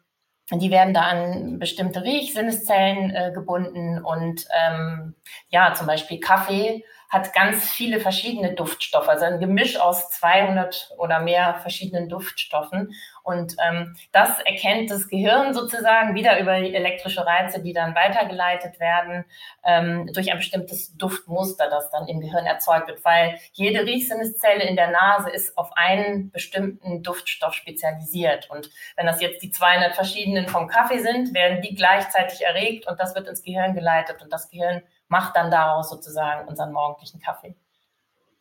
die 0.51 0.71
werden 0.71 0.93
da 0.93 1.01
an 1.01 1.59
bestimmte 1.59 2.03
Riechsinneszellen 2.03 3.11
äh, 3.11 3.31
gebunden 3.33 4.03
und 4.03 4.45
ähm, 4.55 5.15
ja, 5.49 5.73
zum 5.73 5.87
Beispiel 5.87 6.19
Kaffee 6.19 6.83
hat 7.15 7.31
ganz 7.31 7.69
viele 7.69 8.01
verschiedene 8.01 8.55
Duftstoffe, 8.55 9.07
also 9.07 9.23
ein 9.23 9.39
Gemisch 9.39 9.79
aus 9.79 10.09
200 10.11 10.91
oder 10.97 11.21
mehr 11.21 11.55
verschiedenen 11.61 12.09
Duftstoffen. 12.09 12.93
Und 13.23 13.55
ähm, 13.65 13.95
das 14.11 14.41
erkennt 14.41 14.91
das 14.91 15.07
Gehirn 15.07 15.53
sozusagen 15.53 16.13
wieder 16.13 16.37
über 16.41 16.55
elektrische 16.57 17.25
Reize, 17.25 17.63
die 17.63 17.71
dann 17.71 17.95
weitergeleitet 17.95 18.81
werden, 18.81 19.23
ähm, 19.63 20.11
durch 20.13 20.29
ein 20.29 20.37
bestimmtes 20.39 20.97
Duftmuster, 20.97 21.69
das 21.69 21.89
dann 21.89 22.09
im 22.09 22.19
Gehirn 22.19 22.45
erzeugt 22.45 22.89
wird, 22.89 23.05
weil 23.05 23.39
jede 23.53 23.85
Riechsinneszelle 23.85 24.63
in 24.63 24.75
der 24.75 24.91
Nase 24.91 25.29
ist 25.29 25.57
auf 25.57 25.71
einen 25.77 26.31
bestimmten 26.31 27.01
Duftstoff 27.01 27.53
spezialisiert. 27.53 28.49
Und 28.49 28.69
wenn 28.97 29.05
das 29.05 29.21
jetzt 29.21 29.41
die 29.41 29.51
200 29.51 29.95
verschiedenen 29.95 30.49
vom 30.49 30.67
Kaffee 30.67 30.99
sind, 30.99 31.33
werden 31.33 31.61
die 31.61 31.75
gleichzeitig 31.75 32.41
erregt 32.41 32.87
und 32.87 32.99
das 32.99 33.15
wird 33.15 33.29
ins 33.29 33.41
Gehirn 33.41 33.73
geleitet 33.73 34.21
und 34.21 34.33
das 34.33 34.49
Gehirn 34.49 34.83
macht 35.15 35.37
dann 35.37 35.49
daraus 35.49 35.89
sozusagen 35.89 36.45
unseren 36.49 36.73
morgendlichen 36.73 37.21
Kaffee. 37.21 37.55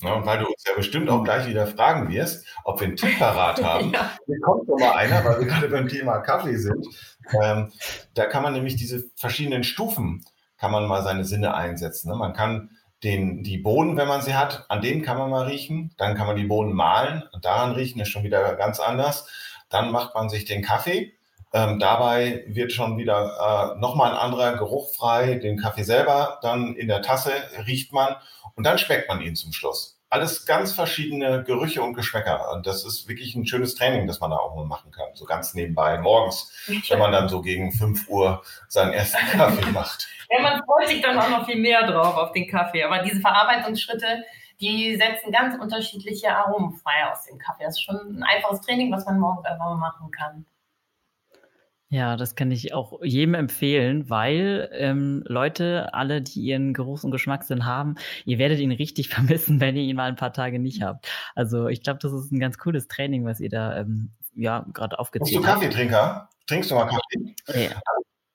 Ja, 0.01 0.15
und 0.15 0.27
weil 0.27 0.41
du 0.41 0.47
uns 0.47 0.65
ja 0.67 0.75
bestimmt 0.75 1.09
auch 1.09 1.23
gleich 1.23 1.47
wieder 1.47 1.69
fragen 1.69 2.09
wirst, 2.09 2.45
ob 2.65 2.81
wir 2.81 2.89
einen 2.89 2.97
Tipp 2.97 3.17
parat 3.17 3.63
haben. 3.63 3.93
ja. 3.93 4.11
Hier 4.27 4.41
kommt 4.41 4.67
schon 4.67 4.81
mal 4.81 4.91
einer, 4.97 5.25
weil 5.25 5.39
wir 5.39 5.47
gerade 5.47 5.69
beim 5.69 5.89
Thema 5.89 6.19
Kaffee 6.19 6.57
sind. 6.57 6.85
Ähm, 7.41 7.73
da 8.15 8.27
kann 8.27 8.43
man 8.43 8.55
nämlich 8.55 8.75
diese 8.75 9.05
verschiedenen 9.15 9.63
Stufen 9.63 10.25
kann 10.59 10.73
man 10.73 10.87
mal 10.87 11.05
seine 11.05 11.25
Sinne 11.25 11.55
einsetzen. 11.55 12.11
Ne? 12.11 12.17
Man 12.17 12.33
kann 12.33 12.71
den, 13.05 13.45
die 13.45 13.59
Bohnen, 13.59 13.97
wenn 13.97 14.09
man 14.09 14.23
sie 14.23 14.35
hat, 14.35 14.67
an 14.69 14.83
denen 14.83 15.03
kann 15.03 15.17
man 15.17 15.31
mal 15.31 15.47
riechen. 15.47 15.95
Dann 15.97 16.17
kann 16.17 16.27
man 16.27 16.37
die 16.37 16.47
Bohnen 16.47 16.73
mahlen 16.73 17.23
und 17.33 17.45
daran 17.45 17.73
riechen 17.73 18.01
ist 18.01 18.09
schon 18.09 18.25
wieder 18.25 18.57
ganz 18.57 18.81
anders. 18.81 19.29
Dann 19.69 19.93
macht 19.93 20.17
man 20.17 20.29
sich 20.29 20.45
den 20.45 20.63
Kaffee. 20.63 21.13
Ähm, 21.55 21.79
dabei 21.79 22.45
wird 22.49 22.73
schon 22.73 22.99
wieder 22.99 23.75
äh, 23.77 23.81
nochmal 23.81 24.11
ein 24.11 24.19
anderer 24.19 24.57
Geruch 24.57 24.93
frei. 24.93 25.37
Den 25.37 25.57
Kaffee 25.57 25.85
selber 25.85 26.39
dann 26.43 26.75
in 26.75 26.89
der 26.89 27.01
Tasse 27.01 27.33
riecht 27.67 27.93
man 27.93 28.17
und 28.57 28.65
dann 28.67 28.77
schmeckt 28.77 29.09
man 29.09 29.23
ihn 29.23 29.37
zum 29.37 29.53
Schluss 29.53 29.95
alles 30.15 30.47
ganz 30.47 30.73
verschiedene 30.73 31.43
Gerüche 31.43 31.83
und 31.83 31.95
Geschmäcker. 31.95 32.53
Und 32.53 32.69
das 32.69 32.85
ist 32.85 33.09
wirklich 33.09 33.35
ein 33.35 33.47
schönes 33.47 33.75
Training, 33.75 34.07
das 34.07 34.21
man 34.21 34.31
da 34.31 34.37
auch 34.37 34.55
mal 34.55 34.65
machen 34.65 34.93
kann. 34.93 35.09
So 35.15 35.25
ganz 35.25 35.55
nebenbei 35.55 35.99
morgens, 35.99 36.53
wenn 36.89 37.01
man 37.01 37.11
dann 37.11 37.29
so 37.29 37.43
gegen 37.43 37.73
5 37.73 38.09
Uhr 38.09 38.45
seinen 38.69 38.93
ersten 38.93 39.27
Kaffee 39.33 39.69
macht. 39.73 40.07
Ja, 40.31 40.41
man 40.41 40.63
freut 40.65 40.87
sich 40.87 41.03
dann 41.03 41.19
auch 41.19 41.29
noch 41.29 41.47
viel 41.47 41.61
mehr 41.61 41.85
drauf 41.91 42.15
auf 42.15 42.31
den 42.31 42.49
Kaffee. 42.49 42.85
Aber 42.85 43.03
diese 43.03 43.21
Verarbeitungsschritte, 43.21 44.23
die 44.61 44.95
setzen 44.95 45.33
ganz 45.33 45.61
unterschiedliche 45.61 46.31
Aromen 46.31 46.75
frei 46.75 47.11
aus 47.11 47.25
dem 47.25 47.39
Kaffee. 47.39 47.65
Das 47.65 47.75
ist 47.75 47.83
schon 47.83 47.97
ein 47.97 48.23
einfaches 48.23 48.61
Training, 48.61 48.93
was 48.93 49.05
man 49.07 49.19
morgens 49.19 49.45
einfach 49.47 49.65
mal 49.65 49.77
machen 49.77 50.13
kann. 50.13 50.47
Ja, 51.95 52.17
das 52.17 52.35
kann 52.35 52.51
ich 52.51 52.75
auch 52.75 53.01
jedem 53.05 53.35
empfehlen, 53.35 54.11
weil 54.11 54.69
ähm, 54.73 55.23
Leute, 55.29 55.95
alle, 55.95 56.23
die 56.23 56.41
ihren 56.41 56.75
Geruchs- 56.75 57.05
und 57.05 57.13
Geschmackssinn 57.13 57.67
haben, 57.67 57.95
ihr 58.25 58.39
werdet 58.39 58.59
ihn 58.59 58.73
richtig 58.73 59.09
vermissen, 59.11 59.61
wenn 59.61 59.77
ihr 59.77 59.85
ihn 59.85 59.95
mal 59.95 60.09
ein 60.09 60.17
paar 60.17 60.33
Tage 60.33 60.59
nicht 60.59 60.83
habt. 60.83 61.07
Also 61.37 61.69
ich 61.69 61.85
glaube, 61.85 62.01
das 62.03 62.13
ist 62.13 62.33
ein 62.33 62.41
ganz 62.41 62.59
cooles 62.59 62.89
Training, 62.89 63.25
was 63.25 63.39
ihr 63.39 63.49
da 63.49 63.77
ähm, 63.77 64.11
ja 64.35 64.67
gerade 64.73 64.99
aufgezählt 64.99 65.37
habt. 65.37 65.61
Bist 65.61 65.63
du 65.63 65.69
Kaffeetrinker? 65.69 66.29
Trinkst 66.49 66.73
du 66.73 66.75
mal 66.75 66.87
Kaffee? 66.87 67.65
Ja. 67.65 67.81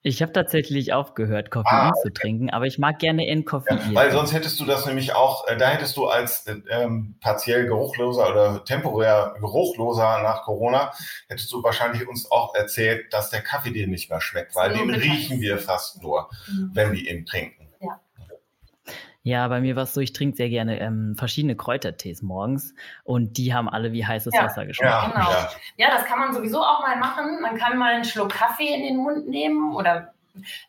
Ich 0.01 0.21
habe 0.21 0.31
tatsächlich 0.31 0.93
aufgehört, 0.93 1.51
Koffein 1.51 1.77
ah, 1.77 1.89
okay. 1.89 1.99
zu 2.03 2.13
trinken, 2.13 2.49
aber 2.49 2.65
ich 2.65 2.79
mag 2.79 2.99
gerne 2.99 3.27
in 3.27 3.43
Koffein. 3.43 3.79
Ja, 3.89 3.95
weil 3.95 4.11
sonst 4.11 4.31
hättest 4.31 4.57
du 4.61 4.65
das 4.65 4.85
nämlich 4.85 5.13
auch, 5.13 5.45
äh, 5.47 5.57
da 5.57 5.67
hättest 5.67 5.97
du 5.97 6.07
als 6.07 6.47
äh, 6.47 6.55
ähm, 6.69 7.15
partiell 7.19 7.65
geruchloser 7.65 8.29
oder 8.31 8.63
temporär 8.63 9.35
geruchloser 9.39 10.21
nach 10.23 10.43
Corona, 10.43 10.93
hättest 11.27 11.51
du 11.51 11.61
wahrscheinlich 11.63 12.07
uns 12.07 12.31
auch 12.31 12.55
erzählt, 12.55 13.11
dass 13.11 13.29
der 13.29 13.41
Kaffee 13.41 13.71
dir 13.71 13.87
nicht 13.87 14.09
mehr 14.09 14.21
schmeckt, 14.21 14.55
weil 14.55 14.71
den 14.71 14.89
riechen 14.89 15.41
wir 15.41 15.57
fast 15.57 16.01
nur, 16.01 16.29
mhm. 16.47 16.71
wenn 16.73 16.93
wir 16.93 17.01
ihn 17.01 17.25
trinken. 17.25 17.58
Ja, 19.23 19.47
bei 19.49 19.59
mir 19.59 19.75
war 19.75 19.83
es 19.83 19.93
so, 19.93 19.99
ich 19.99 20.13
trinke 20.13 20.37
sehr 20.37 20.49
gerne 20.49 20.79
ähm, 20.79 21.15
verschiedene 21.17 21.55
Kräutertees 21.55 22.21
morgens 22.21 22.73
und 23.03 23.37
die 23.37 23.53
haben 23.53 23.67
alle 23.67 23.91
wie 23.91 24.05
heißes 24.05 24.33
ja, 24.33 24.45
Wasser 24.45 24.65
geschmeckt. 24.65 24.91
Ja, 24.91 25.07
genau. 25.07 25.31
Ja. 25.31 25.49
ja, 25.77 25.89
das 25.91 26.05
kann 26.05 26.19
man 26.19 26.33
sowieso 26.33 26.61
auch 26.61 26.81
mal 26.81 26.95
machen. 26.97 27.41
Man 27.41 27.57
kann 27.57 27.77
mal 27.77 27.95
einen 27.95 28.05
Schluck 28.05 28.29
Kaffee 28.29 28.73
in 28.73 28.83
den 28.83 28.97
Mund 28.97 29.27
nehmen 29.27 29.75
oder 29.75 30.13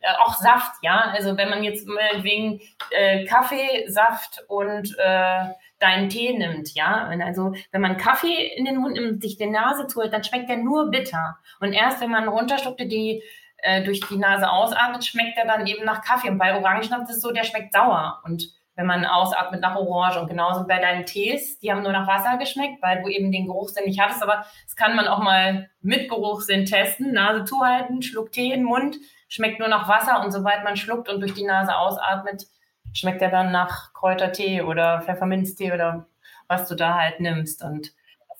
äh, 0.00 0.12
auch 0.24 0.34
Saft, 0.34 0.72
ja. 0.82 1.12
Also 1.12 1.36
wenn 1.36 1.48
man 1.48 1.62
jetzt 1.62 1.86
wegen 1.86 2.60
äh, 2.90 3.24
Kaffee, 3.24 3.86
Saft 3.88 4.44
und 4.48 4.96
äh, 4.98 5.44
deinen 5.78 6.08
Tee 6.08 6.36
nimmt, 6.36 6.74
ja. 6.74 7.08
Also 7.24 7.54
wenn 7.70 7.80
man 7.80 7.96
Kaffee 7.96 8.48
in 8.56 8.64
den 8.64 8.78
Mund 8.78 8.94
nimmt 8.94 9.12
und 9.12 9.22
sich 9.22 9.36
die 9.36 9.46
Nase 9.46 9.86
zuhält, 9.86 10.12
dann 10.12 10.24
schmeckt 10.24 10.48
der 10.48 10.56
nur 10.56 10.90
bitter. 10.90 11.38
Und 11.60 11.72
erst 11.72 12.00
wenn 12.00 12.10
man 12.10 12.28
runterschluckte, 12.28 12.86
die 12.86 13.22
äh, 13.62 13.82
durch 13.82 14.00
die 14.00 14.16
Nase 14.16 14.50
ausatmet, 14.50 15.04
schmeckt 15.04 15.38
er 15.38 15.46
dann 15.46 15.66
eben 15.66 15.84
nach 15.84 16.02
Kaffee. 16.02 16.30
Und 16.30 16.38
bei 16.38 16.56
Orangenschnaps 16.56 17.10
ist 17.10 17.16
es 17.16 17.22
so, 17.22 17.32
der 17.32 17.44
schmeckt 17.44 17.72
sauer. 17.72 18.20
Und 18.24 18.52
wenn 18.80 18.86
man 18.86 19.04
ausatmet 19.04 19.60
nach 19.60 19.76
Orange 19.76 20.20
und 20.20 20.28
genauso 20.28 20.66
bei 20.66 20.78
deinen 20.78 21.04
Tees, 21.04 21.58
die 21.58 21.70
haben 21.70 21.82
nur 21.82 21.92
nach 21.92 22.06
Wasser 22.06 22.38
geschmeckt, 22.38 22.82
weil 22.82 23.02
du 23.02 23.08
eben 23.08 23.30
den 23.30 23.46
Geruchssinn 23.46 23.84
nicht 23.84 24.00
hattest. 24.00 24.22
Aber 24.22 24.46
das 24.64 24.74
kann 24.74 24.96
man 24.96 25.06
auch 25.06 25.18
mal 25.18 25.68
mit 25.82 26.08
Geruchssinn 26.08 26.64
testen. 26.64 27.12
Nase 27.12 27.44
zuhalten, 27.44 28.00
Schluck 28.00 28.32
Tee 28.32 28.52
in 28.52 28.60
den 28.60 28.64
Mund, 28.64 28.96
schmeckt 29.28 29.58
nur 29.58 29.68
nach 29.68 29.88
Wasser 29.88 30.24
und 30.24 30.30
sobald 30.32 30.64
man 30.64 30.76
schluckt 30.76 31.10
und 31.10 31.20
durch 31.20 31.34
die 31.34 31.44
Nase 31.44 31.76
ausatmet, 31.76 32.46
schmeckt 32.94 33.20
er 33.20 33.30
dann 33.30 33.52
nach 33.52 33.92
Kräutertee 33.92 34.62
oder 34.62 35.02
Pfefferminztee 35.02 35.72
oder 35.72 36.06
was 36.48 36.66
du 36.66 36.74
da 36.74 36.94
halt 36.94 37.20
nimmst. 37.20 37.62
Und 37.62 37.92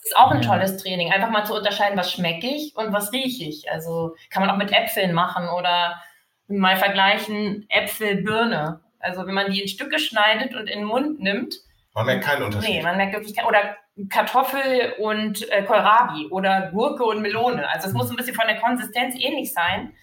das 0.03 0.12
ist 0.12 0.16
auch 0.16 0.30
ein 0.30 0.42
tolles 0.42 0.78
Training, 0.78 1.12
einfach 1.12 1.30
mal 1.30 1.44
zu 1.44 1.55
unterscheiden, 1.55 1.98
was 1.98 2.11
schmecke 2.11 2.46
ich 2.46 2.74
und 2.74 2.92
was 2.92 3.12
rieche 3.12 3.44
ich. 3.44 3.70
Also 3.70 4.16
kann 4.30 4.42
man 4.42 4.51
auch 4.51 4.57
mit 4.57 4.72
Äpfeln 4.72 5.12
machen 5.12 5.48
oder 5.48 6.01
mal 6.48 6.76
vergleichen 6.76 7.66
Äpfel, 7.68 8.22
Birne. 8.22 8.80
Also 8.98 9.26
wenn 9.26 9.34
man 9.34 9.51
die 9.51 9.61
in 9.61 9.68
Stücke 9.68 9.98
schneidet 9.98 10.55
und 10.55 10.68
in 10.68 10.80
den 10.80 10.84
Mund 10.84 11.20
nimmt. 11.20 11.57
Man 11.94 12.07
merkt 12.07 12.24
keinen 12.24 12.44
Unterschied. 12.44 12.70
Nee, 12.70 12.82
man 12.82 12.96
merkt 12.96 13.12
wirklich 13.12 13.36
keinen. 13.36 13.46
Oder 13.46 13.76
Kartoffel 14.09 14.94
und 14.98 15.51
äh, 15.51 15.64
Kohlrabi 15.64 16.28
oder 16.30 16.70
Gurke 16.70 17.05
und 17.05 17.20
Melone. 17.20 17.68
Also 17.68 17.88
es 17.88 17.94
muss 17.94 18.09
ein 18.09 18.16
bisschen 18.16 18.34
von 18.34 18.46
der 18.46 18.59
Konsistenz 18.59 19.14
ähnlich 19.18 19.53
sein. 19.53 19.94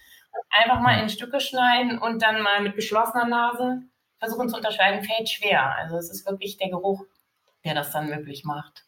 Einfach 0.50 0.80
mal 0.80 1.00
in 1.00 1.08
Stücke 1.08 1.40
schneiden 1.40 1.98
und 1.98 2.22
dann 2.22 2.42
mal 2.42 2.60
mit 2.60 2.76
geschlossener 2.76 3.26
Nase 3.26 3.82
versuchen 4.20 4.48
zu 4.48 4.56
unterscheiden, 4.56 5.02
fällt 5.02 5.28
schwer. 5.28 5.74
Also 5.76 5.96
es 5.96 6.10
ist 6.10 6.26
wirklich 6.26 6.56
der 6.58 6.70
Geruch, 6.70 7.04
der 7.64 7.74
das 7.74 7.90
dann 7.90 8.08
möglich 8.08 8.44
macht. 8.44 8.84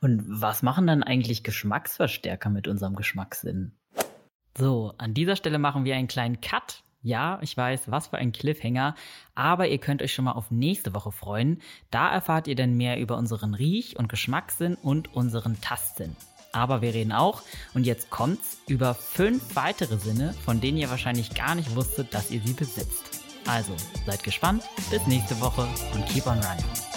Und 0.00 0.22
was 0.26 0.62
machen 0.62 0.86
dann 0.86 1.02
eigentlich 1.02 1.42
Geschmacksverstärker 1.42 2.50
mit 2.50 2.68
unserem 2.68 2.94
Geschmackssinn? 2.94 3.72
So, 4.56 4.94
an 4.98 5.14
dieser 5.14 5.36
Stelle 5.36 5.58
machen 5.58 5.84
wir 5.84 5.96
einen 5.96 6.08
kleinen 6.08 6.40
Cut. 6.40 6.82
Ja, 7.02 7.38
ich 7.40 7.56
weiß, 7.56 7.90
was 7.90 8.08
für 8.08 8.18
ein 8.18 8.32
Cliffhanger, 8.32 8.96
aber 9.36 9.68
ihr 9.68 9.78
könnt 9.78 10.02
euch 10.02 10.12
schon 10.12 10.24
mal 10.24 10.32
auf 10.32 10.50
nächste 10.50 10.92
Woche 10.92 11.12
freuen. 11.12 11.62
Da 11.90 12.10
erfahrt 12.10 12.48
ihr 12.48 12.56
dann 12.56 12.76
mehr 12.76 12.98
über 12.98 13.16
unseren 13.16 13.54
Riech- 13.54 13.96
und 13.96 14.08
Geschmackssinn 14.08 14.74
und 14.74 15.14
unseren 15.14 15.60
Tastsinn. 15.60 16.16
Aber 16.50 16.80
wir 16.80 16.94
reden 16.94 17.12
auch, 17.12 17.42
und 17.74 17.84
jetzt 17.84 18.10
kommt's, 18.10 18.58
über 18.66 18.94
fünf 18.94 19.54
weitere 19.54 19.98
Sinne, 19.98 20.32
von 20.44 20.60
denen 20.60 20.78
ihr 20.78 20.90
wahrscheinlich 20.90 21.34
gar 21.34 21.54
nicht 21.54 21.76
wusstet, 21.76 22.12
dass 22.12 22.30
ihr 22.30 22.40
sie 22.40 22.54
besitzt. 22.54 23.20
Also, 23.46 23.76
seid 24.04 24.24
gespannt, 24.24 24.64
bis 24.90 25.06
nächste 25.06 25.40
Woche 25.40 25.68
und 25.94 26.06
keep 26.06 26.26
on 26.26 26.40
running. 26.40 26.95